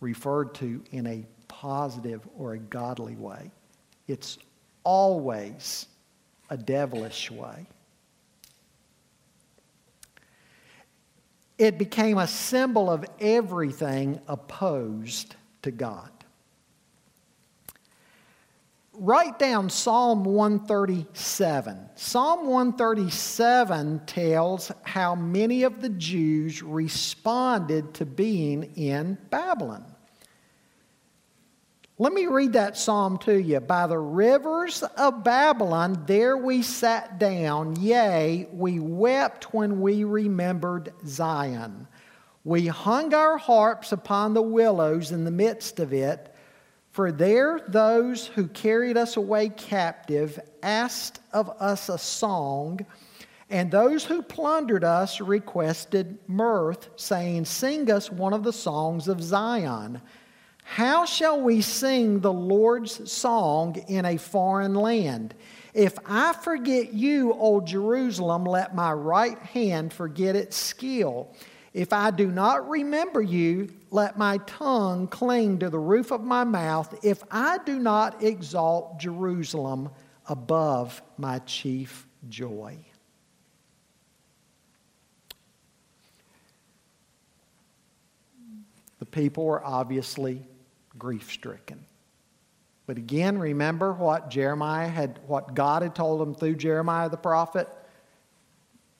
referred 0.00 0.54
to 0.54 0.82
in 0.90 1.06
a 1.06 1.26
positive 1.48 2.26
or 2.36 2.54
a 2.54 2.58
godly 2.58 3.14
way. 3.14 3.50
It's 4.06 4.38
always 4.84 5.86
a 6.48 6.56
devilish 6.56 7.30
way. 7.30 7.66
It 11.58 11.76
became 11.76 12.16
a 12.16 12.26
symbol 12.26 12.88
of 12.90 13.04
everything 13.20 14.18
opposed 14.28 15.34
to 15.62 15.70
God 15.70 16.10
write 18.98 19.38
down 19.38 19.70
Psalm 19.70 20.24
137. 20.24 21.90
Psalm 21.94 22.46
137 22.46 24.00
tells 24.06 24.72
how 24.82 25.14
many 25.14 25.62
of 25.62 25.80
the 25.80 25.88
Jews 25.88 26.62
responded 26.62 27.94
to 27.94 28.04
being 28.04 28.64
in 28.76 29.18
Babylon. 29.30 29.84
Let 32.00 32.12
me 32.12 32.26
read 32.26 32.52
that 32.52 32.76
psalm 32.76 33.18
to 33.18 33.40
you. 33.40 33.58
By 33.58 33.88
the 33.88 33.98
rivers 33.98 34.84
of 34.84 35.24
Babylon, 35.24 36.04
there 36.06 36.36
we 36.36 36.62
sat 36.62 37.18
down, 37.18 37.74
yea, 37.80 38.48
we 38.52 38.78
wept 38.78 39.52
when 39.52 39.80
we 39.80 40.04
remembered 40.04 40.92
Zion. 41.04 41.88
We 42.44 42.68
hung 42.68 43.12
our 43.14 43.36
harps 43.36 43.90
upon 43.90 44.34
the 44.34 44.42
willows 44.42 45.10
in 45.10 45.24
the 45.24 45.32
midst 45.32 45.80
of 45.80 45.92
it. 45.92 46.27
For 46.98 47.12
there 47.12 47.60
those 47.68 48.26
who 48.26 48.48
carried 48.48 48.96
us 48.96 49.16
away 49.16 49.50
captive 49.50 50.40
asked 50.64 51.20
of 51.32 51.48
us 51.60 51.88
a 51.88 51.96
song, 51.96 52.84
and 53.48 53.70
those 53.70 54.04
who 54.04 54.20
plundered 54.20 54.82
us 54.82 55.20
requested 55.20 56.18
mirth, 56.26 56.88
saying, 56.96 57.44
Sing 57.44 57.88
us 57.88 58.10
one 58.10 58.32
of 58.32 58.42
the 58.42 58.52
songs 58.52 59.06
of 59.06 59.22
Zion. 59.22 60.00
How 60.64 61.04
shall 61.04 61.40
we 61.40 61.60
sing 61.60 62.18
the 62.18 62.32
Lord's 62.32 63.12
song 63.12 63.76
in 63.86 64.04
a 64.04 64.16
foreign 64.16 64.74
land? 64.74 65.36
If 65.74 65.96
I 66.04 66.32
forget 66.32 66.94
you, 66.94 67.32
O 67.32 67.60
Jerusalem, 67.60 68.42
let 68.42 68.74
my 68.74 68.92
right 68.92 69.38
hand 69.38 69.92
forget 69.92 70.34
its 70.34 70.56
skill. 70.56 71.32
If 71.78 71.92
I 71.92 72.10
do 72.10 72.26
not 72.28 72.68
remember 72.68 73.22
you, 73.22 73.68
let 73.92 74.18
my 74.18 74.38
tongue 74.38 75.06
cling 75.06 75.60
to 75.60 75.70
the 75.70 75.78
roof 75.78 76.10
of 76.10 76.24
my 76.24 76.42
mouth. 76.42 76.92
If 77.04 77.22
I 77.30 77.58
do 77.58 77.78
not 77.78 78.20
exalt 78.20 78.98
Jerusalem 78.98 79.90
above 80.26 81.00
my 81.18 81.38
chief 81.38 82.04
joy. 82.28 82.78
The 88.98 89.06
people 89.06 89.44
were 89.44 89.64
obviously 89.64 90.44
grief 90.98 91.30
stricken. 91.30 91.86
But 92.88 92.96
again, 92.96 93.38
remember 93.38 93.92
what 93.92 94.30
Jeremiah 94.30 94.88
had, 94.88 95.20
what 95.28 95.54
God 95.54 95.82
had 95.82 95.94
told 95.94 96.20
them 96.20 96.34
through 96.34 96.56
Jeremiah 96.56 97.08
the 97.08 97.16
prophet? 97.16 97.68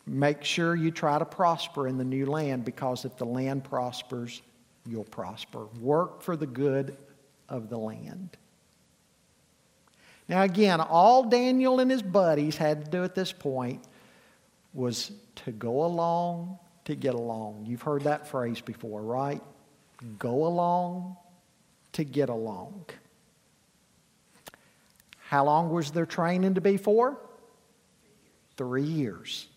Make 0.09 0.43
sure 0.43 0.75
you 0.75 0.91
try 0.91 1.19
to 1.19 1.25
prosper 1.25 1.87
in 1.87 1.99
the 1.99 2.05
new 2.05 2.27
land 2.27 2.65
because 2.65 3.05
if 3.05 3.17
the 3.17 3.27
land 3.27 3.65
prospers, 3.65 4.43
you'll 4.87 5.05
prosper. 5.05 5.67
Work 5.81 6.23
for 6.23 6.37
the 6.37 6.47
good 6.47 6.97
of 7.49 7.69
the 7.69 7.79
land. 7.79 8.37
Now, 10.29 10.43
again, 10.43 10.81
all 10.81 11.25
Daniel 11.25 11.81
and 11.81 11.91
his 11.91 12.03
buddies 12.03 12.57
had 12.57 12.85
to 12.85 12.91
do 12.91 13.05
at 13.05 13.15
this 13.15 13.33
point 13.33 13.83
was 14.75 15.13
to 15.37 15.53
go 15.53 15.85
along 15.85 16.59
to 16.85 16.95
get 16.95 17.15
along. 17.15 17.65
You've 17.67 17.83
heard 17.83 18.05
that 18.05 18.27
phrase 18.27 18.61
before, 18.61 19.03
right? 19.03 19.43
Go 20.19 20.47
along 20.47 21.17
to 21.93 22.05
get 22.05 22.29
along. 22.29 22.87
How 25.19 25.45
long 25.45 25.71
was 25.71 25.91
their 25.91 26.07
training 26.07 26.55
to 26.55 26.63
be 26.63 26.79
for? 26.79 27.19
Three 28.57 28.85
years. 28.85 29.49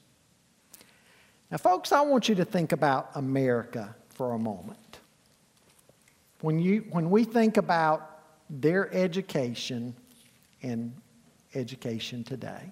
Now, 1.51 1.57
folks, 1.57 1.91
I 1.91 1.99
want 2.01 2.29
you 2.29 2.35
to 2.35 2.45
think 2.45 2.71
about 2.71 3.11
America 3.15 3.93
for 4.09 4.33
a 4.33 4.39
moment. 4.39 4.99
When, 6.39 6.57
you, 6.59 6.85
when 6.91 7.09
we 7.09 7.25
think 7.25 7.57
about 7.57 8.21
their 8.49 8.91
education 8.93 9.93
and 10.63 10.93
education 11.53 12.23
today, 12.23 12.71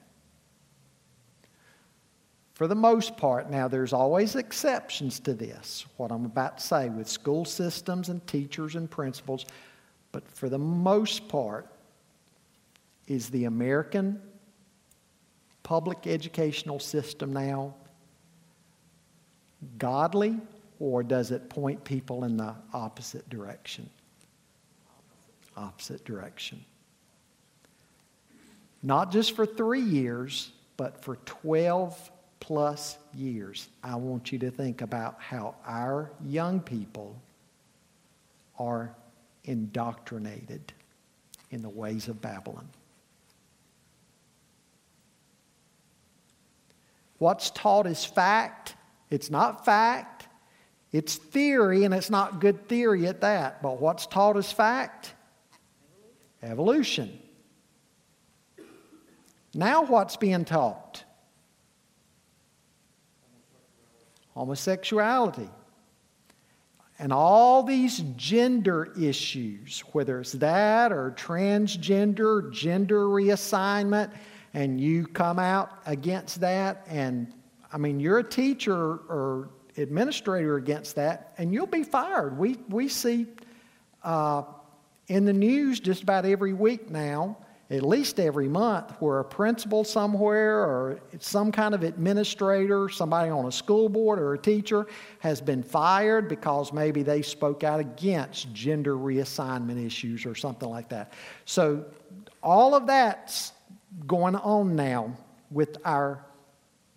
for 2.53 2.67
the 2.67 2.75
most 2.75 3.17
part, 3.17 3.49
now 3.49 3.67
there's 3.67 3.93
always 3.93 4.36
exceptions 4.36 5.19
to 5.21 5.34
this, 5.34 5.86
what 5.97 6.11
I'm 6.11 6.25
about 6.25 6.57
to 6.59 6.63
say, 6.63 6.89
with 6.89 7.07
school 7.07 7.43
systems 7.43 8.07
and 8.07 8.25
teachers 8.27 8.75
and 8.75 8.89
principals, 8.89 9.45
but 10.13 10.30
for 10.32 10.47
the 10.49 10.57
most 10.57 11.27
part, 11.27 11.67
is 13.07 13.30
the 13.30 13.45
American 13.45 14.21
public 15.63 16.05
educational 16.05 16.80
system 16.80 17.34
now 17.34 17.73
godly 19.78 20.38
or 20.80 21.03
does 21.03 21.32
it 21.32 21.49
point 21.49 21.84
people 21.84 22.24
in 22.24 22.38
the 22.38 22.55
opposite 22.74 23.30
direction? 23.30 23.89
Opposite 25.57 26.05
direction. 26.05 26.64
Not 28.82 29.12
just 29.12 29.36
for 29.36 29.45
three 29.45 29.82
years, 29.82 30.51
but 30.78 31.03
for 31.03 31.18
12 31.26 32.12
plus 32.39 32.97
years. 33.14 33.68
I 33.84 33.95
want 33.95 34.32
you 34.32 34.39
to 34.39 34.51
think 34.51 34.82
about 34.82 35.18
how 35.20 35.55
our 35.66 36.12
young 36.26 36.62
people 36.62 37.22
are 38.57 38.95
indoctrinated 39.43 40.72
in 41.51 41.62
the 41.62 41.70
ways 41.70 42.07
of 42.07 42.22
Babylon. 42.22 42.68
What's 47.18 47.49
taught 47.49 47.86
is 47.86 48.05
fact 48.05 48.76
it's 49.10 49.30
not 49.30 49.66
fact, 49.66 50.28
it's 50.91 51.16
theory, 51.16 51.84
and 51.84 51.93
it's 51.93 52.10
not 52.10 52.39
good 52.39 52.68
theory 52.68 53.07
at 53.07 53.22
that. 53.22 53.62
But 53.62 53.80
what's 53.80 54.07
taught 54.07 54.38
as 54.38 54.51
fact? 54.51 55.14
Evolution. 56.41 57.20
Now, 59.53 59.84
what's 59.84 60.16
being 60.16 60.45
taught? 60.45 61.03
Homosexuality. 64.34 65.49
And 66.97 67.14
all 67.14 67.64
these 67.64 67.99
gender 68.16 68.93
issues, 68.99 69.82
whether 69.93 70.20
it's 70.20 70.34
that 70.34 70.91
or 70.91 71.12
transgender, 71.12 72.51
gender 72.51 73.05
reassignment, 73.05 74.12
and 74.53 74.82
you 74.82 75.07
come 75.07 75.39
out 75.39 75.70
against 75.86 76.41
that 76.41 76.86
and 76.89 77.34
I 77.72 77.78
mean, 77.78 77.99
you're 77.99 78.20
a 78.20 78.24
teacher 78.24 78.76
or 78.76 79.49
administrator 79.78 80.57
against 80.57 80.95
that, 80.95 81.34
and 81.38 81.53
you'll 81.53 81.67
be 81.67 81.84
fired. 81.84 82.38
We, 82.38 82.57
we 82.70 82.88
see 82.88 83.28
uh, 84.03 84.43
in 85.07 85.26
the 85.26 85.34
news 85.34 85.80
just 85.80 86.03
about 86.03 86.26
every 86.26 86.53
week 86.53 86.89
now, 86.89 87.38
at 87.72 87.84
least 87.84 88.20
every 88.20 88.47
month, 88.47 88.95
where 88.99 89.20
a 89.20 89.24
principal 89.24 89.84
somewhere 89.84 90.63
or 90.63 90.99
some 91.20 91.51
kind 91.51 91.76
of 91.76 91.84
administrator, 91.84 92.89
somebody 92.89 93.30
on 93.30 93.45
a 93.45 93.51
school 93.51 93.88
board 93.89 94.17
or 94.17 94.34
a 94.34 94.39
teacher 94.39 94.88
has 95.20 95.39
been 95.39 95.61
fired 95.61 96.28
because 96.28 96.74
maybe 96.74 97.03
they 97.03 97.22
spoke 97.22 97.63
out 97.63 97.80
against 97.80 98.51
gender 98.53 98.95
reassignment 98.95 99.86
issues 99.86 100.26
or 100.26 100.34
something 100.34 100.67
like 100.70 100.89
that. 100.89 101.13
So, 101.45 101.86
all 102.41 102.74
of 102.74 102.88
that's 102.88 103.51
going 104.07 104.36
on 104.36 104.76
now 104.76 105.15
with 105.51 105.78
our 105.86 106.26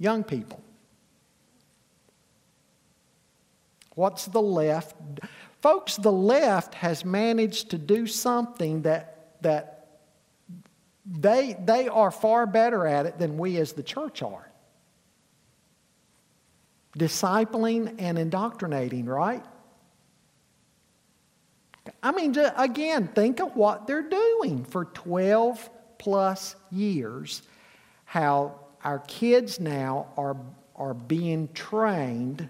young 0.03 0.25
people. 0.25 0.61
What's 3.95 4.27
the 4.27 4.43
left? 4.43 4.97
Folks, 5.61 5.97
the 5.97 6.11
left 6.13 6.75
has 6.75 7.05
managed 7.05 7.71
to 7.71 7.79
do 7.79 8.09
something 8.09 8.83
that, 8.83 9.37
that 9.43 10.01
they, 11.07 11.57
they 11.65 11.87
are 11.89 12.11
far 12.11 12.47
better 12.47 12.85
at 12.85 13.07
it 13.07 13.19
than 13.19 13.39
we 13.39 13.59
as 13.59 13.75
the 13.75 13.83
church 13.83 14.23
are. 14.23 14.49
Discipling 16.99 17.95
and 17.99 18.19
indoctrinating, 18.19 19.07
right? 19.07 19.45
I 22.03 22.11
mean, 22.11 22.37
again, 22.57 23.09
think 23.15 23.41
of 23.41 23.55
what 23.55 23.87
they're 23.87 24.03
doing 24.03 24.65
for 24.65 24.87
12 24.87 25.71
plus 25.99 26.57
years, 26.73 27.43
how 28.05 28.62
our 28.85 29.01
kids 29.01 29.61
now 29.61 30.07
are, 30.17 30.37
are 30.77 30.95
being 30.95 31.49
trained 31.55 32.49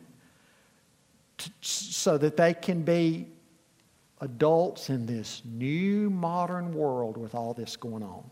to, 1.38 1.50
so 1.60 2.18
that 2.18 2.36
they 2.36 2.54
can 2.54 2.82
be 2.82 3.26
adults 4.20 4.88
in 4.88 5.04
this 5.04 5.42
new 5.44 6.08
modern 6.08 6.72
world 6.72 7.16
with 7.16 7.34
all 7.34 7.52
this 7.52 7.76
going 7.76 8.02
on. 8.02 8.22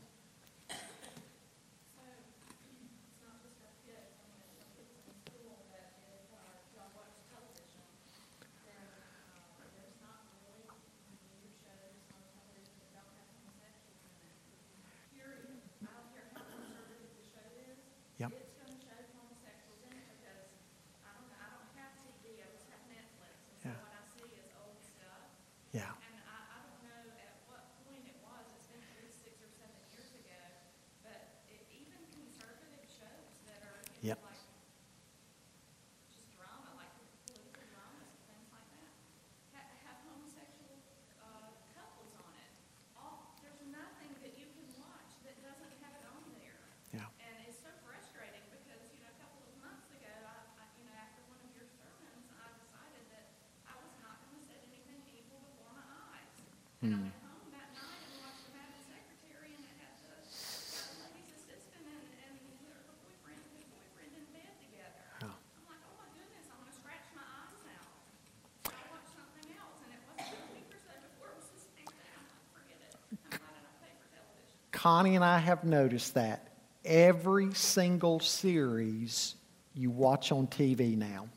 Connie 74.80 75.14
and 75.14 75.22
I 75.22 75.36
have 75.36 75.62
noticed 75.62 76.14
that 76.14 76.48
every 76.86 77.52
single 77.52 78.18
series 78.18 79.34
you 79.74 79.90
watch 79.90 80.32
on 80.32 80.46
TV 80.46 80.96
now, 80.96 81.28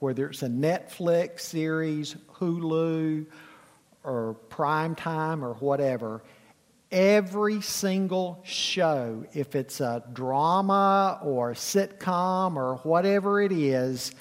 whether 0.00 0.26
it's 0.26 0.42
a 0.42 0.48
Netflix 0.48 1.40
series, 1.40 2.14
Hulu, 2.34 3.24
or 4.04 4.34
prime 4.48 4.94
time 4.94 5.44
or 5.44 5.54
whatever, 5.54 6.22
every 6.90 7.60
single 7.60 8.40
show, 8.44 9.24
if 9.32 9.56
it's 9.56 9.80
a 9.80 10.04
drama 10.12 11.18
or 11.22 11.52
a 11.52 11.54
sitcom 11.54 12.56
or 12.56 12.76
whatever 12.82 13.40
it 13.40 13.52
is, 13.52 14.12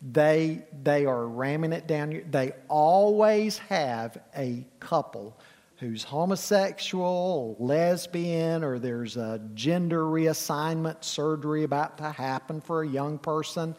they, 0.00 0.62
they 0.82 1.04
are 1.04 1.26
ramming 1.26 1.72
it 1.72 1.86
down. 1.86 2.22
They 2.30 2.52
always 2.68 3.58
have 3.58 4.18
a 4.36 4.66
couple 4.78 5.36
who's 5.76 6.04
homosexual, 6.04 7.56
lesbian, 7.58 8.62
or 8.62 8.78
there's 8.78 9.16
a 9.16 9.40
gender 9.54 10.04
reassignment 10.04 11.02
surgery 11.02 11.64
about 11.64 11.96
to 11.98 12.10
happen 12.10 12.60
for 12.60 12.82
a 12.82 12.88
young 12.88 13.18
person. 13.18 13.74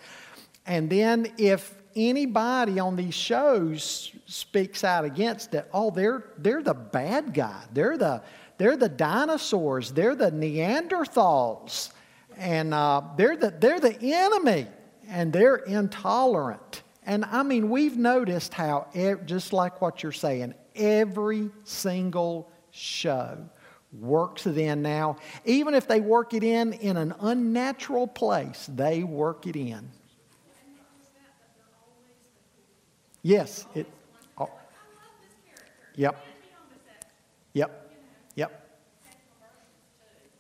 And 0.65 0.89
then 0.89 1.31
if 1.37 1.80
anybody 1.95 2.79
on 2.79 2.95
these 2.95 3.13
shows 3.13 4.11
speaks 4.25 4.83
out 4.83 5.05
against 5.05 5.53
it, 5.53 5.67
oh, 5.73 5.91
they're, 5.91 6.31
they're 6.37 6.63
the 6.63 6.73
bad 6.73 7.33
guy. 7.33 7.63
They're 7.73 7.97
the, 7.97 8.21
they're 8.57 8.77
the 8.77 8.89
dinosaurs. 8.89 9.91
They're 9.91 10.15
the 10.15 10.31
Neanderthals. 10.31 11.91
And 12.37 12.73
uh, 12.73 13.01
they're, 13.17 13.37
the, 13.37 13.51
they're 13.51 13.79
the 13.79 13.97
enemy. 14.01 14.67
And 15.07 15.33
they're 15.33 15.57
intolerant. 15.57 16.83
And 17.05 17.25
I 17.25 17.43
mean, 17.43 17.69
we've 17.69 17.97
noticed 17.97 18.53
how, 18.53 18.87
just 19.25 19.53
like 19.53 19.81
what 19.81 20.03
you're 20.03 20.11
saying, 20.11 20.53
every 20.75 21.49
single 21.63 22.49
show 22.71 23.37
works 23.99 24.47
it 24.47 24.57
in 24.57 24.81
now. 24.81 25.17
Even 25.45 25.73
if 25.73 25.87
they 25.87 25.99
work 25.99 26.33
it 26.33 26.43
in 26.43 26.73
in 26.73 26.97
an 26.97 27.13
unnatural 27.19 28.07
place, 28.07 28.69
they 28.73 29.03
work 29.03 29.47
it 29.47 29.55
in. 29.55 29.89
Yes, 33.21 33.65
it. 33.75 33.87
Oh, 34.37 34.49
yep. 35.95 36.25
Yep. 37.53 37.91
Yep. 38.35 38.79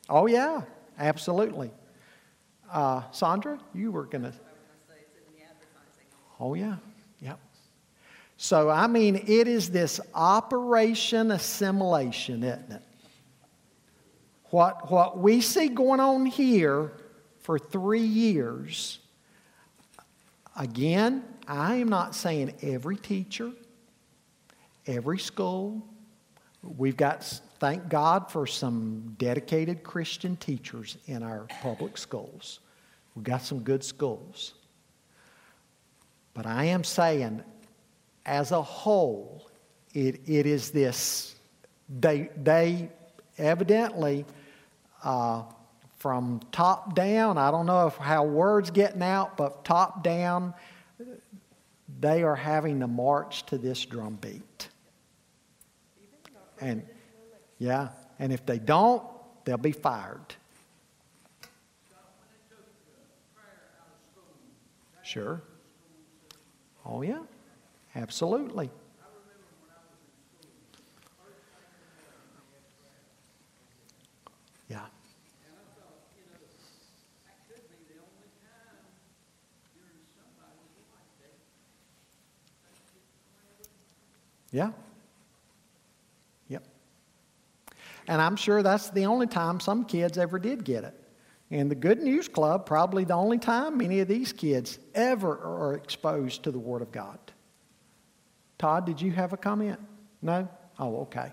Oh 0.09 0.27
yeah, 0.27 0.61
absolutely. 0.97 1.71
Uh, 2.71 3.03
Sandra, 3.11 3.59
you 3.73 3.91
were 3.91 4.05
gonna. 4.05 4.33
Oh 6.39 6.53
yeah. 6.53 6.77
Yep. 7.21 7.39
So, 8.37 8.69
I 8.71 8.87
mean, 8.87 9.17
it 9.27 9.47
is 9.47 9.69
this 9.69 9.99
operation 10.15 11.29
assimilation, 11.29 12.43
isn't 12.43 12.71
it? 12.71 12.81
What, 14.45 14.89
what 14.89 15.19
we 15.19 15.41
see 15.41 15.69
going 15.69 15.99
on 15.99 16.25
here 16.25 16.91
for 17.41 17.59
three 17.59 18.01
years, 18.01 18.97
again, 20.61 21.23
I 21.47 21.77
am 21.77 21.89
not 21.89 22.13
saying 22.13 22.53
every 22.61 22.95
teacher, 22.95 23.51
every 24.85 25.17
school. 25.17 25.83
We've 26.61 26.95
got, 26.95 27.23
thank 27.59 27.89
God 27.89 28.29
for 28.31 28.45
some 28.45 29.15
dedicated 29.17 29.81
Christian 29.81 30.35
teachers 30.35 30.97
in 31.07 31.23
our 31.23 31.47
public 31.63 31.97
schools. 31.97 32.59
We've 33.15 33.25
got 33.25 33.41
some 33.41 33.61
good 33.61 33.83
schools. 33.83 34.53
But 36.35 36.45
I 36.45 36.65
am 36.65 36.83
saying 36.83 37.43
as 38.27 38.51
a 38.51 38.61
whole, 38.61 39.49
it, 39.95 40.21
it 40.27 40.45
is 40.45 40.69
this. 40.69 41.35
They, 41.89 42.29
they 42.37 42.89
evidently, 43.39 44.25
uh, 45.03 45.41
from 46.01 46.41
top 46.51 46.95
down, 46.95 47.37
I 47.37 47.51
don't 47.51 47.67
know 47.67 47.85
if 47.85 47.95
how 47.95 48.23
words 48.23 48.71
getting 48.71 49.03
out, 49.03 49.37
but 49.37 49.63
top 49.63 50.03
down, 50.03 50.55
they 51.99 52.23
are 52.23 52.35
having 52.35 52.79
to 52.79 52.87
march 52.87 53.45
to 53.45 53.59
this 53.59 53.85
drum 53.85 54.17
beat. 54.19 54.67
And 56.59 56.81
yeah, 57.59 57.89
and 58.17 58.33
if 58.33 58.47
they 58.47 58.57
don't, 58.57 59.03
they'll 59.45 59.57
be 59.57 59.71
fired. 59.71 60.35
Sure. 65.03 65.43
Oh, 66.83 67.03
yeah. 67.03 67.21
Absolutely. 67.95 68.71
Yeah? 84.51 84.71
Yep. 86.49 86.63
And 88.07 88.21
I'm 88.21 88.35
sure 88.35 88.61
that's 88.61 88.89
the 88.89 89.05
only 89.05 89.27
time 89.27 89.59
some 89.59 89.85
kids 89.85 90.17
ever 90.17 90.39
did 90.39 90.63
get 90.63 90.83
it. 90.83 90.97
And 91.49 91.69
the 91.69 91.75
Good 91.75 92.01
News 92.01 92.27
Club, 92.27 92.65
probably 92.65 93.03
the 93.03 93.13
only 93.13 93.37
time 93.37 93.77
many 93.77 93.99
of 93.99 94.07
these 94.07 94.31
kids 94.31 94.79
ever 94.95 95.31
are 95.31 95.73
exposed 95.73 96.43
to 96.43 96.51
the 96.51 96.59
Word 96.59 96.81
of 96.81 96.91
God. 96.91 97.19
Todd, 98.57 98.85
did 98.85 99.01
you 99.01 99.11
have 99.11 99.33
a 99.33 99.37
comment? 99.37 99.79
No? 100.21 100.47
Oh, 100.79 101.01
okay. 101.01 101.31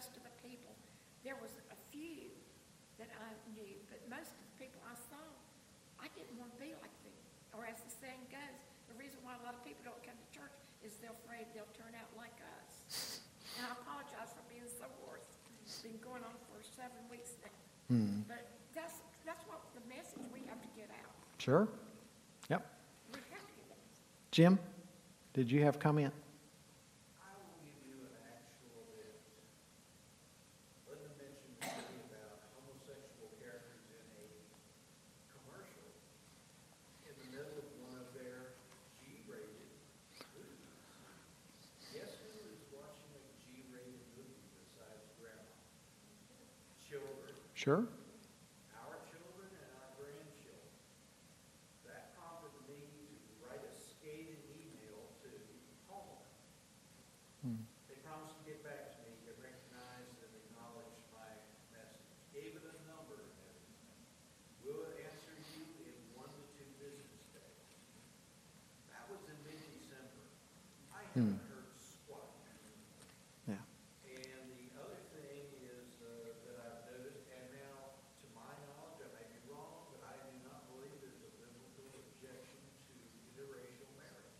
Most 0.00 0.16
of 0.16 0.24
the 0.24 0.32
people, 0.40 0.72
there 1.28 1.36
was 1.44 1.52
a 1.68 1.76
few 1.92 2.32
that 2.96 3.12
I 3.20 3.36
knew, 3.52 3.76
but 3.92 4.00
most 4.08 4.32
of 4.32 4.40
the 4.48 4.56
people 4.56 4.80
I 4.88 4.96
saw, 4.96 5.20
I 6.00 6.08
didn't 6.16 6.40
want 6.40 6.56
to 6.56 6.60
be 6.60 6.72
like 6.72 6.96
them. 7.04 7.12
Or 7.52 7.68
as 7.68 7.84
the 7.84 7.92
saying 8.00 8.24
goes, 8.32 8.64
the 8.88 8.96
reason 8.96 9.20
why 9.20 9.36
a 9.36 9.44
lot 9.44 9.52
of 9.52 9.60
people 9.60 9.84
don't 9.84 10.00
come 10.00 10.16
to 10.16 10.28
church 10.32 10.56
is 10.80 10.96
they're 11.04 11.12
afraid 11.28 11.52
they'll 11.52 11.68
turn 11.76 11.92
out 11.92 12.08
like 12.16 12.32
us. 12.56 13.20
And 13.60 13.68
I 13.68 13.76
apologize 13.76 14.32
for 14.32 14.40
being 14.48 14.64
so 14.72 14.88
hoarse. 15.04 15.28
It's 15.68 15.84
been 15.84 16.00
going 16.00 16.24
on 16.24 16.32
for 16.48 16.64
seven 16.64 17.04
weeks 17.12 17.36
now. 17.44 17.52
Hmm. 17.92 18.24
But 18.24 18.48
that's, 18.72 19.04
that's 19.28 19.44
what 19.52 19.60
the 19.76 19.84
message 19.84 20.24
we 20.32 20.48
have 20.48 20.64
to 20.64 20.70
get 20.72 20.88
out. 20.96 21.12
Sure. 21.36 21.68
Yep. 22.48 22.64
We 23.12 23.20
have 23.36 23.44
to 23.44 23.52
get 23.52 23.68
that. 23.68 23.84
Jim, 24.32 24.56
did 25.36 25.52
you 25.52 25.60
have 25.60 25.76
comment? 25.76 26.16
Linda 30.90 31.06
mentioned 31.22 31.54
to 31.62 31.70
me 31.70 32.02
about 32.10 32.42
homosexual 32.58 33.30
characters 33.38 33.82
in 33.94 34.02
a 34.10 34.26
commercial 35.30 35.86
in 37.06 37.14
the 37.14 37.28
middle 37.30 37.54
of 37.62 37.66
one 37.78 37.94
of 37.94 38.10
their 38.18 38.58
G-rated 38.98 39.70
movies. 40.34 40.58
Guess 41.94 42.10
who 42.26 42.34
is 42.50 42.62
watching 42.74 43.10
a 43.14 43.22
G-rated 43.46 44.02
movie 44.18 44.42
besides 44.58 45.06
grandma? 45.22 45.46
Children. 46.82 47.38
Sure. 47.60 47.84
Our 48.72 48.96
children 49.12 49.52
and 49.52 49.70
our 49.84 49.92
grandchildren. 50.00 50.72
That 51.84 52.16
prompted 52.16 52.56
me 52.64 52.80
to 53.20 53.32
write 53.44 53.60
a 53.60 53.68
scathing 53.76 54.40
email 54.48 55.12
to 55.20 55.28
Hallmark. 55.84 56.24
Hmm. 57.44 57.60
They 57.84 58.00
promised 58.00 58.40
to 58.40 58.44
get 58.48 58.64
back 58.64 58.96
to 58.96 59.04
me, 59.04 59.12
they 59.28 59.36
recognized 59.36 60.16
and 60.24 60.32
acknowledged 60.40 61.04
my 61.12 61.28
message, 61.76 62.08
gave 62.32 62.56
it 62.56 62.64
a 62.64 62.76
number 62.88 63.28
and 63.28 63.36
everything. 63.44 64.00
We'll 64.64 64.88
answer 64.96 65.36
you 65.52 65.60
in 65.84 65.96
one 66.16 66.32
to 66.32 66.42
two 66.56 66.64
business 66.80 67.28
days. 67.36 67.60
That 68.88 69.04
was 69.12 69.20
in 69.28 69.36
mid-December. 69.44 70.24
I 70.96 71.04
Hmm. 71.12 71.36
haven't 71.36 71.44
heard 71.52 71.68
squat. 71.76 72.40
Yeah. 73.44 73.60
And 74.08 74.48
the 74.48 74.64
other 74.80 75.04
thing 75.12 75.44
is, 75.60 76.00
uh, 76.00 76.08
that 76.48 76.56
I've 76.60 76.82
noticed, 76.88 77.24
and 77.34 77.46
now, 77.56 77.98
to 78.20 78.26
my 78.36 78.52
knowledge, 78.68 79.00
I 79.02 79.08
may 79.16 79.26
be 79.32 79.40
wrong, 79.50 79.90
but 79.90 80.06
I 80.06 80.14
do 80.28 80.34
not 80.46 80.70
believe 80.70 80.92
there's 81.02 81.18
a 81.24 81.32
biblical 81.40 81.88
objection 81.98 82.60
to 82.86 82.94
interracial 83.32 83.90
marriage. 83.98 84.38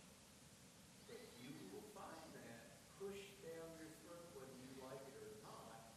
But 1.11 1.19
you 1.43 1.51
will 1.75 1.87
find 1.91 2.23
that 2.39 2.77
pushed 3.01 3.35
down 3.43 3.67
your 3.81 3.91
throat 4.05 4.31
whether 4.37 4.55
you 4.63 4.71
like 4.79 5.01
it 5.11 5.17
or 5.19 5.33
not 5.43 5.91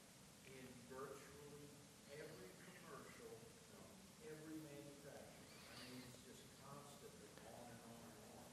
in 0.48 0.64
virtually 0.90 1.70
every 2.10 2.50
commercial 2.66 3.30
from 3.70 3.86
every 4.26 4.58
manufacturer. 4.64 5.54
I 5.70 5.74
mean, 5.86 6.02
it's 6.08 6.18
just 6.24 6.42
constantly 6.66 7.30
on 7.46 7.62
and 7.68 7.82
on 7.94 8.00
and 8.10 8.18
on. 8.32 8.44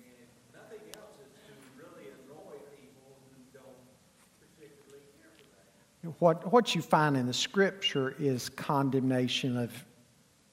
And 0.00 0.16
if 0.22 0.32
nothing 0.54 0.84
else, 0.96 1.18
it's 1.20 1.40
to 1.50 1.54
really 1.76 2.08
annoy 2.24 2.56
people 2.78 3.18
who 3.26 3.36
don't 3.52 3.82
particularly 4.38 5.02
care 5.18 5.34
for 5.34 5.46
that. 5.58 5.68
What, 6.22 6.52
what 6.52 6.72
you 6.76 6.82
find 6.82 7.16
in 7.16 7.26
the 7.26 7.32
scripture 7.32 8.14
is 8.16 8.48
condemnation 8.48 9.56
of 9.56 9.72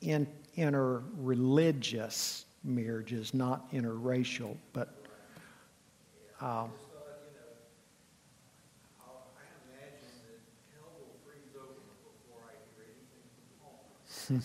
in, 0.02 0.26
interreligious 0.58 2.46
marriages, 2.64 3.36
not 3.36 3.72
interracial, 3.72 4.58
but 4.74 4.96
um, 6.42 6.72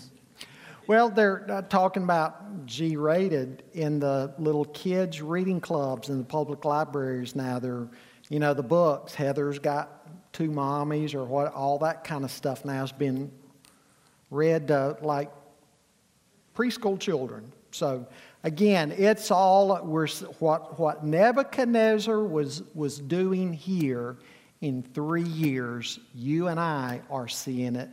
well, 0.87 1.09
they're 1.09 1.47
uh, 1.51 1.63
talking 1.63 2.03
about 2.03 2.67
G 2.67 2.97
rated 2.97 3.63
in 3.73 3.99
the 3.99 4.35
little 4.39 4.67
kids' 4.67 5.23
reading 5.23 5.63
clubs 5.63 6.11
in 6.11 6.19
the 6.19 6.25
public 6.25 6.67
libraries 6.67 7.35
now. 7.35 7.59
They're, 7.59 7.89
you 8.29 8.41
know, 8.41 8.53
the 8.53 8.63
books. 8.63 9.15
Heather's 9.15 9.59
got 9.59 10.05
two 10.35 10.51
mommies 10.51 11.15
or 11.15 11.25
what, 11.25 11.55
all 11.55 11.79
that 11.79 12.05
kind 12.05 12.25
of 12.25 12.31
stuff 12.31 12.67
now 12.67 12.81
has 12.81 12.93
been 12.93 13.33
read 14.31 14.71
uh, 14.71 14.95
like 15.01 15.31
preschool 16.55 17.01
children. 17.01 17.51
So 17.71 18.07
again, 18.43 18.93
it's 18.99 19.31
all 19.31 19.75
what, 20.39 20.79
what 20.79 21.05
Nebuchadnezzar 21.05 22.23
was, 22.23 22.63
was 22.75 22.99
doing 22.99 23.55
here 23.55 24.19
in 24.61 24.83
three 24.83 25.23
years, 25.23 25.99
you 26.15 26.49
and 26.49 26.61
I 26.61 27.01
are 27.11 27.29
seeing 27.29 27.77
it 27.77 27.91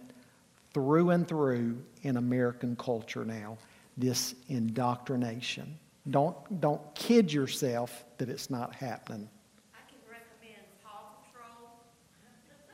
through 0.74 1.10
and 1.12 1.28
through 1.28 1.78
in 2.04 2.18
American 2.18 2.76
culture 2.76 3.26
now. 3.26 3.58
This 3.98 4.36
indoctrination. 4.48 5.78
Don't, 6.10 6.62
don't 6.62 6.82
kid 6.96 7.32
yourself 7.32 8.06
that 8.18 8.30
it's 8.30 8.50
not 8.50 8.74
happening. 8.74 9.30
I 9.76 9.84
can 9.92 10.00
recommend 10.10 10.66
Paw 10.82 11.12
Patrol. 11.28 11.76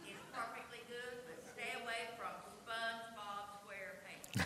It's 0.06 0.22
perfectly 0.32 0.80
good, 0.88 1.26
but 1.26 1.44
stay 1.44 1.74
away 1.82 2.08
from 2.16 2.38
SpongeBob 2.64 3.50
SquarePants. 3.66 4.46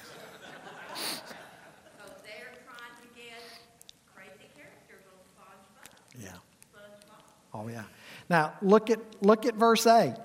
So 1.99 2.03
they're 2.23 2.55
trying 2.63 2.95
to 3.03 3.07
get 3.13 3.43
crazy 4.15 4.47
characters 4.55 5.03
on 5.11 5.19
SpongeBob. 5.35 5.91
Yeah. 6.17 6.39
SpongeBob. 6.73 7.21
Oh 7.53 7.67
yeah. 7.67 7.83
Now 8.31 8.53
look 8.61 8.89
at 8.89 8.99
look 9.21 9.45
at 9.45 9.55
verse 9.55 9.85
8. 9.85 10.15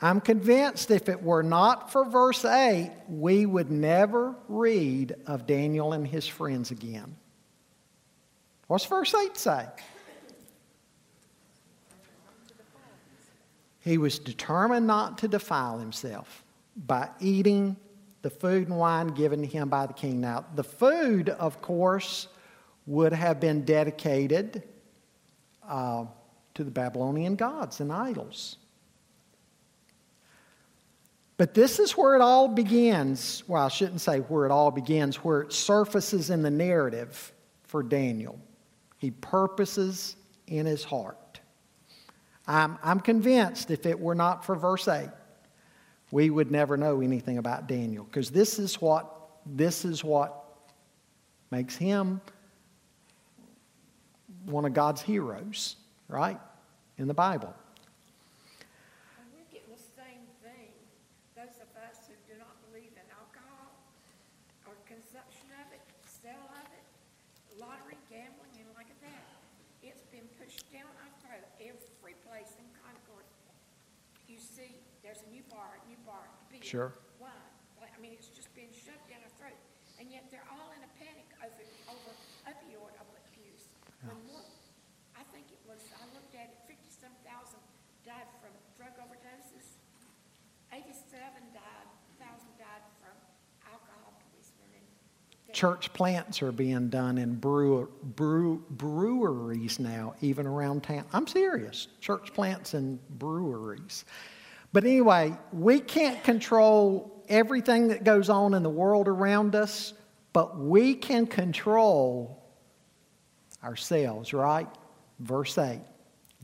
I'm 0.00 0.20
convinced 0.20 0.90
if 0.90 1.08
it 1.08 1.22
were 1.22 1.44
not 1.44 1.92
for 1.92 2.04
verse 2.04 2.44
8, 2.44 2.90
we 3.08 3.46
would 3.46 3.70
never 3.70 4.34
read 4.48 5.14
of 5.28 5.46
Daniel 5.46 5.92
and 5.92 6.04
his 6.04 6.26
friends 6.26 6.72
again. 6.72 7.14
What's 8.66 8.84
verse 8.86 9.14
8 9.14 9.36
say? 9.36 9.66
He 13.78 13.96
was 13.96 14.18
determined 14.18 14.88
not 14.88 15.18
to 15.18 15.28
defile 15.28 15.78
himself 15.78 16.42
by 16.76 17.08
eating 17.20 17.76
the 18.22 18.30
food 18.30 18.66
and 18.66 18.76
wine 18.78 19.08
given 19.08 19.42
to 19.42 19.46
him 19.46 19.68
by 19.68 19.86
the 19.86 19.92
king. 19.92 20.20
Now, 20.20 20.44
the 20.56 20.64
food, 20.64 21.28
of 21.28 21.62
course, 21.62 22.26
would 22.86 23.12
have 23.12 23.38
been 23.38 23.64
dedicated 23.64 24.64
uh, 25.68 26.06
to 26.54 26.64
the 26.64 26.70
Babylonian 26.70 27.36
gods 27.36 27.80
and 27.80 27.92
idols. 27.92 28.56
But 31.36 31.54
this 31.54 31.78
is 31.78 31.92
where 31.92 32.14
it 32.14 32.20
all 32.20 32.48
begins. 32.48 33.42
Well, 33.48 33.64
I 33.64 33.68
shouldn't 33.68 34.00
say 34.00 34.18
where 34.18 34.46
it 34.46 34.52
all 34.52 34.70
begins, 34.70 35.16
where 35.16 35.40
it 35.40 35.52
surfaces 35.52 36.30
in 36.30 36.42
the 36.42 36.50
narrative 36.50 37.32
for 37.64 37.82
Daniel. 37.82 38.38
He 38.98 39.10
purposes 39.10 40.14
in 40.46 40.66
his 40.66 40.84
heart. 40.84 41.40
I'm, 42.46 42.78
I'm 42.82 43.00
convinced 43.00 43.70
if 43.70 43.86
it 43.86 43.98
were 43.98 44.14
not 44.14 44.44
for 44.44 44.54
verse 44.54 44.86
8, 44.86 45.08
we 46.10 46.28
would 46.28 46.50
never 46.50 46.76
know 46.76 47.00
anything 47.00 47.38
about 47.38 47.66
Daniel 47.66 48.04
because 48.04 48.30
this 48.30 48.58
is 48.58 48.80
what 48.80 49.08
this 49.44 49.84
is 49.84 50.04
what 50.04 50.44
makes 51.50 51.76
him 51.76 52.20
one 54.44 54.64
of 54.64 54.74
God's 54.74 55.02
heroes, 55.02 55.76
right? 56.12 56.36
In 57.00 57.08
the 57.08 57.16
Bible. 57.16 57.56
And 59.16 59.24
we're 59.32 59.48
getting 59.48 59.72
the 59.72 59.86
same 59.96 60.28
thing, 60.44 60.76
those 61.32 61.56
of 61.64 61.72
us 61.88 62.04
who 62.04 62.14
do 62.28 62.36
not 62.36 62.52
believe 62.68 62.92
in 62.92 63.06
alcohol 63.16 63.72
or 64.68 64.76
consumption 64.84 65.48
of 65.56 65.72
it, 65.72 65.80
sale 66.04 66.52
of 66.52 66.68
it, 66.76 66.84
lottery, 67.56 67.96
gambling, 68.12 68.52
and 68.60 68.68
like 68.76 68.92
that. 69.00 69.24
It's 69.80 70.04
been 70.12 70.28
pushed 70.36 70.68
down 70.68 70.92
our 71.00 71.12
throat 71.24 71.48
every 71.58 72.14
place 72.28 72.54
in 72.60 72.68
Concord. 72.84 73.24
You 74.28 74.36
see, 74.36 74.78
there's 75.00 75.24
a 75.24 75.30
new 75.32 75.42
bar, 75.48 75.80
a 75.80 75.82
new 75.88 75.98
bar, 76.04 76.28
big. 76.52 76.62
Sure. 76.62 76.94
Why? 77.18 77.34
Like, 77.82 77.90
I 77.96 77.98
mean, 77.98 78.14
it's 78.14 78.30
just 78.30 78.52
been 78.54 78.70
shoved 78.70 79.02
down 79.10 79.24
our 79.24 79.34
throat. 79.40 79.58
And 79.98 80.12
yet 80.12 80.28
they're 80.30 80.46
all 80.48 80.70
in 80.76 80.82
a 80.84 80.92
panic 81.00 81.26
over, 81.42 81.64
over 81.90 82.12
opioid 82.46 82.94
abuse. 83.00 83.66
When 84.06 84.18
more, 84.30 84.42
I 85.14 85.22
think 85.30 85.50
it 85.50 85.62
was, 85.62 85.78
I 85.94 86.06
looked 86.10 86.34
at 86.34 86.50
it, 86.50 86.58
fifty-some 86.66 87.14
thousand 87.22 87.62
died 88.02 88.26
from 88.42 88.50
drug 88.74 88.98
overdoses. 88.98 89.78
Eighty-seven 90.74 90.82
died, 90.82 90.90
thousand 90.90 90.90
died 90.90 90.90
from 90.90 90.90
alcohol 90.90 90.90
poisoning. 90.90 91.21
and 91.21 91.21
Church 95.52 95.92
plants 95.92 96.42
are 96.42 96.50
being 96.50 96.88
done 96.88 97.18
in 97.18 97.34
brewer, 97.34 97.88
brew, 98.02 98.64
breweries 98.70 99.78
now, 99.78 100.14
even 100.20 100.46
around 100.46 100.82
town. 100.82 101.04
I'm 101.12 101.26
serious. 101.26 101.88
Church 102.00 102.32
plants 102.32 102.74
and 102.74 102.98
breweries. 103.18 104.04
But 104.72 104.84
anyway, 104.84 105.36
we 105.52 105.78
can't 105.78 106.24
control 106.24 107.22
everything 107.28 107.88
that 107.88 108.02
goes 108.02 108.30
on 108.30 108.54
in 108.54 108.62
the 108.62 108.70
world 108.70 109.08
around 109.08 109.54
us, 109.54 109.92
but 110.32 110.58
we 110.58 110.94
can 110.94 111.26
control 111.26 112.42
ourselves, 113.62 114.32
right? 114.32 114.68
Verse 115.20 115.56
8. 115.58 115.80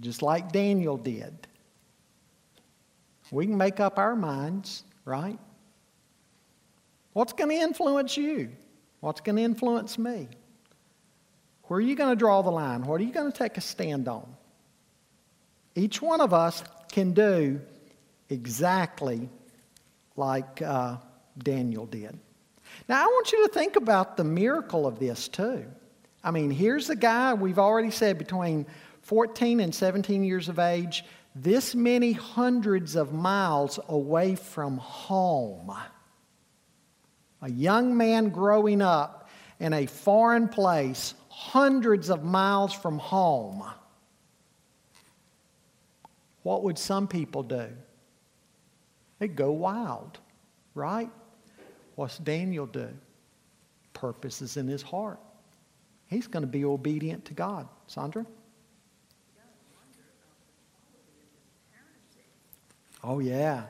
Just 0.00 0.20
like 0.22 0.52
Daniel 0.52 0.98
did. 0.98 1.47
We 3.30 3.46
can 3.46 3.56
make 3.56 3.80
up 3.80 3.98
our 3.98 4.16
minds, 4.16 4.84
right? 5.04 5.38
What's 7.12 7.32
going 7.32 7.50
to 7.50 7.56
influence 7.56 8.16
you? 8.16 8.50
What's 9.00 9.20
going 9.20 9.36
to 9.36 9.42
influence 9.42 9.98
me? 9.98 10.28
Where 11.64 11.78
are 11.78 11.82
you 11.82 11.94
going 11.94 12.10
to 12.10 12.16
draw 12.16 12.42
the 12.42 12.50
line? 12.50 12.84
What 12.84 13.00
are 13.00 13.04
you 13.04 13.12
going 13.12 13.30
to 13.30 13.36
take 13.36 13.56
a 13.56 13.60
stand 13.60 14.08
on? 14.08 14.26
Each 15.74 16.00
one 16.00 16.20
of 16.20 16.32
us 16.32 16.64
can 16.90 17.12
do 17.12 17.60
exactly 18.30 19.28
like 20.16 20.62
uh, 20.62 20.96
Daniel 21.38 21.86
did. 21.86 22.18
Now, 22.88 23.02
I 23.02 23.06
want 23.06 23.32
you 23.32 23.46
to 23.46 23.52
think 23.52 23.76
about 23.76 24.16
the 24.16 24.24
miracle 24.24 24.86
of 24.86 24.98
this 24.98 25.28
too. 25.28 25.66
I 26.24 26.30
mean, 26.30 26.50
here's 26.50 26.90
a 26.90 26.96
guy 26.96 27.34
we've 27.34 27.58
already 27.58 27.90
said 27.90 28.18
between 28.18 28.66
14 29.02 29.60
and 29.60 29.74
17 29.74 30.24
years 30.24 30.48
of 30.48 30.58
age, 30.58 31.04
this 31.42 31.74
many 31.74 32.12
hundreds 32.12 32.96
of 32.96 33.12
miles 33.12 33.78
away 33.88 34.34
from 34.34 34.78
home. 34.78 35.72
A 37.42 37.50
young 37.50 37.96
man 37.96 38.30
growing 38.30 38.82
up 38.82 39.28
in 39.60 39.72
a 39.72 39.86
foreign 39.86 40.48
place, 40.48 41.14
hundreds 41.28 42.10
of 42.10 42.24
miles 42.24 42.72
from 42.72 42.98
home. 42.98 43.64
What 46.42 46.64
would 46.64 46.78
some 46.78 47.06
people 47.06 47.42
do? 47.42 47.68
They'd 49.18 49.36
go 49.36 49.52
wild, 49.52 50.18
right? 50.74 51.10
What's 51.94 52.18
Daniel 52.18 52.66
do? 52.66 52.88
Purpose 53.92 54.42
is 54.42 54.56
in 54.56 54.68
his 54.68 54.82
heart. 54.82 55.18
He's 56.06 56.26
going 56.26 56.42
to 56.42 56.48
be 56.48 56.64
obedient 56.64 57.24
to 57.26 57.34
God. 57.34 57.68
Sandra? 57.86 58.24
Oh, 63.04 63.20
yeah. 63.20 63.64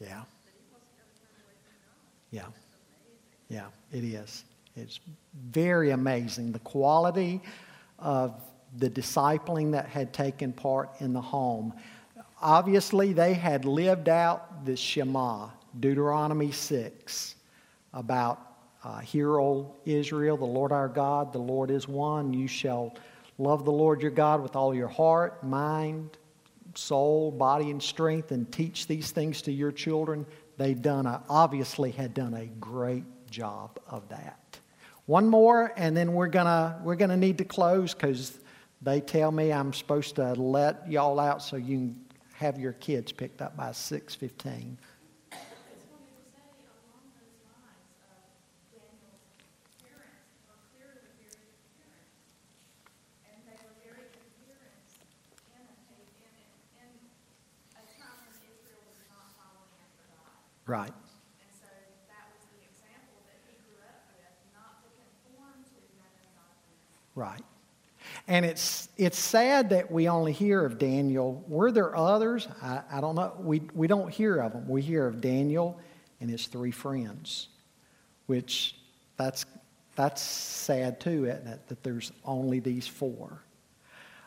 Yeah. 0.00 0.22
Yeah. 2.30 2.46
Yeah, 3.48 3.66
it 3.92 4.04
is. 4.04 4.44
It's 4.76 5.00
very 5.50 5.90
amazing 5.90 6.52
the 6.52 6.58
quality 6.60 7.40
of 7.98 8.40
the 8.78 8.88
discipling 8.88 9.72
that 9.72 9.86
had 9.86 10.12
taken 10.12 10.52
part 10.52 10.90
in 11.00 11.12
the 11.12 11.20
home. 11.20 11.74
Obviously, 12.40 13.12
they 13.12 13.34
had 13.34 13.64
lived 13.64 14.08
out 14.08 14.64
the 14.64 14.76
Shema, 14.76 15.48
Deuteronomy 15.78 16.50
6, 16.50 17.34
about 17.92 18.40
uh, 18.84 18.98
Hear, 19.00 19.38
O 19.38 19.74
Israel, 19.84 20.36
the 20.36 20.44
Lord 20.44 20.72
our 20.72 20.88
God, 20.88 21.32
the 21.32 21.38
Lord 21.38 21.70
is 21.70 21.86
one. 21.86 22.32
You 22.32 22.48
shall 22.48 22.94
love 23.42 23.64
the 23.64 23.72
Lord 23.72 24.00
your 24.02 24.12
God 24.12 24.40
with 24.40 24.54
all 24.54 24.74
your 24.74 24.88
heart, 24.88 25.42
mind, 25.42 26.16
soul, 26.74 27.32
body, 27.32 27.70
and 27.70 27.82
strength, 27.82 28.30
and 28.30 28.50
teach 28.50 28.86
these 28.86 29.10
things 29.10 29.42
to 29.42 29.52
your 29.52 29.72
children. 29.72 30.24
They've 30.56 30.80
done 30.80 31.06
a, 31.06 31.22
obviously 31.28 31.90
had 31.90 32.14
done 32.14 32.34
a 32.34 32.46
great 32.46 33.04
job 33.30 33.80
of 33.88 34.08
that. 34.10 34.38
One 35.06 35.28
more, 35.28 35.72
and 35.76 35.96
then 35.96 36.12
we're 36.12 36.28
gonna 36.28 36.80
we're 36.84 36.94
gonna 36.94 37.16
need 37.16 37.38
to 37.38 37.44
close 37.44 37.92
because 37.92 38.38
they 38.80 39.00
tell 39.00 39.32
me 39.32 39.52
I'm 39.52 39.72
supposed 39.72 40.14
to 40.16 40.34
let 40.34 40.88
y'all 40.88 41.18
out 41.18 41.42
so 41.42 41.56
you 41.56 41.78
can 41.78 42.04
have 42.34 42.58
your 42.58 42.72
kids 42.72 43.12
picked 43.12 43.42
up 43.42 43.56
by 43.56 43.72
six 43.72 44.14
fifteen. 44.14 44.78
Right. 60.72 60.90
Right. 67.14 67.42
And 68.26 68.46
it's, 68.46 68.88
it's 68.96 69.18
sad 69.18 69.68
that 69.68 69.90
we 69.90 70.08
only 70.08 70.32
hear 70.32 70.64
of 70.64 70.78
Daniel. 70.78 71.44
Were 71.46 71.70
there 71.70 71.94
others? 71.94 72.48
I, 72.62 72.80
I 72.90 73.00
don't 73.02 73.16
know. 73.16 73.34
We, 73.38 73.60
we 73.74 73.86
don't 73.86 74.10
hear 74.10 74.38
of 74.38 74.52
them. 74.52 74.66
We 74.66 74.80
hear 74.80 75.06
of 75.06 75.20
Daniel 75.20 75.78
and 76.22 76.30
his 76.30 76.46
three 76.46 76.70
friends, 76.70 77.48
which 78.24 78.74
that's, 79.18 79.44
that's 79.94 80.22
sad 80.22 81.00
too, 81.00 81.26
isn't 81.26 81.48
it? 81.48 81.68
That 81.68 81.82
there's 81.82 82.12
only 82.24 82.60
these 82.60 82.86
four. 82.86 83.42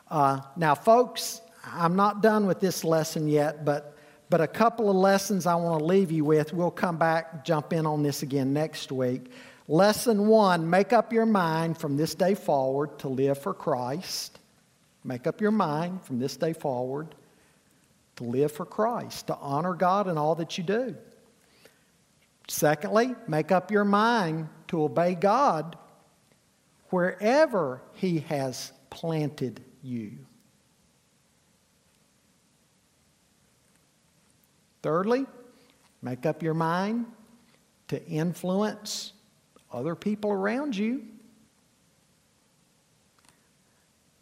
Uh, 0.08 0.42
now, 0.56 0.76
folks, 0.76 1.40
I'm 1.64 1.96
not 1.96 2.22
done 2.22 2.46
with 2.46 2.60
this 2.60 2.84
lesson 2.84 3.26
yet, 3.26 3.64
but, 3.64 3.95
but 4.28 4.40
a 4.40 4.46
couple 4.46 4.90
of 4.90 4.96
lessons 4.96 5.46
I 5.46 5.54
want 5.54 5.78
to 5.78 5.84
leave 5.84 6.10
you 6.10 6.24
with. 6.24 6.52
We'll 6.52 6.70
come 6.70 6.96
back, 6.96 7.44
jump 7.44 7.72
in 7.72 7.86
on 7.86 8.02
this 8.02 8.22
again 8.22 8.52
next 8.52 8.90
week. 8.90 9.30
Lesson 9.68 10.26
one 10.28 10.68
make 10.68 10.92
up 10.92 11.12
your 11.12 11.26
mind 11.26 11.78
from 11.78 11.96
this 11.96 12.14
day 12.14 12.34
forward 12.34 12.98
to 13.00 13.08
live 13.08 13.38
for 13.38 13.54
Christ. 13.54 14.38
Make 15.04 15.26
up 15.26 15.40
your 15.40 15.52
mind 15.52 16.02
from 16.02 16.18
this 16.18 16.36
day 16.36 16.52
forward 16.52 17.14
to 18.16 18.24
live 18.24 18.50
for 18.50 18.64
Christ, 18.64 19.28
to 19.28 19.36
honor 19.36 19.74
God 19.74 20.08
in 20.08 20.18
all 20.18 20.34
that 20.36 20.58
you 20.58 20.64
do. 20.64 20.96
Secondly, 22.48 23.14
make 23.28 23.52
up 23.52 23.70
your 23.70 23.84
mind 23.84 24.48
to 24.68 24.82
obey 24.82 25.14
God 25.14 25.76
wherever 26.90 27.82
He 27.94 28.20
has 28.20 28.72
planted 28.90 29.62
you. 29.82 30.25
Thirdly, 34.86 35.26
make 36.00 36.26
up 36.26 36.44
your 36.44 36.54
mind 36.54 37.06
to 37.88 38.06
influence 38.06 39.14
other 39.72 39.96
people 39.96 40.30
around 40.30 40.76
you. 40.76 41.02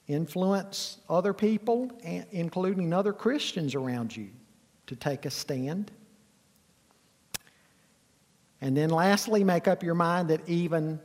Influence 0.09 0.97
other 1.07 1.35
people, 1.35 1.91
including 2.33 2.95
other 2.95 3.13
Christians 3.13 3.75
around 3.75 4.17
you, 4.17 4.31
to 4.87 4.97
take 4.97 5.27
a 5.27 5.31
stand. 5.31 5.91
And 8.63 8.75
then 8.75 8.89
lastly, 8.89 9.45
make 9.45 9.69
up 9.69 9.83
your 9.83 9.95
mind 9.95 10.29
that 10.29 10.49
even 10.49 10.99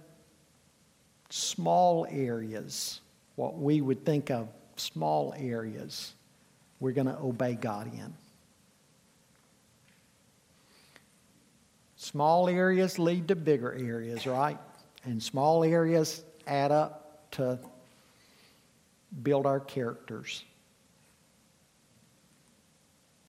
small 1.31 2.07
areas, 2.09 3.01
what 3.35 3.57
we 3.57 3.81
would 3.81 4.05
think 4.05 4.31
of 4.31 4.47
small 4.77 5.33
areas, 5.37 6.13
we're 6.79 6.93
going 6.93 7.07
to 7.07 7.19
obey 7.19 7.55
God 7.55 7.87
in. 7.93 8.13
Small 12.11 12.49
areas 12.49 12.97
lead 12.97 13.27
to 13.27 13.35
bigger 13.35 13.71
areas, 13.71 14.25
right? 14.25 14.57
And 15.05 15.21
small 15.21 15.63
areas 15.63 16.23
add 16.47 16.71
up 16.71 17.29
to 17.33 17.59
build 19.21 19.45
our 19.45 19.59
characters. 19.59 20.43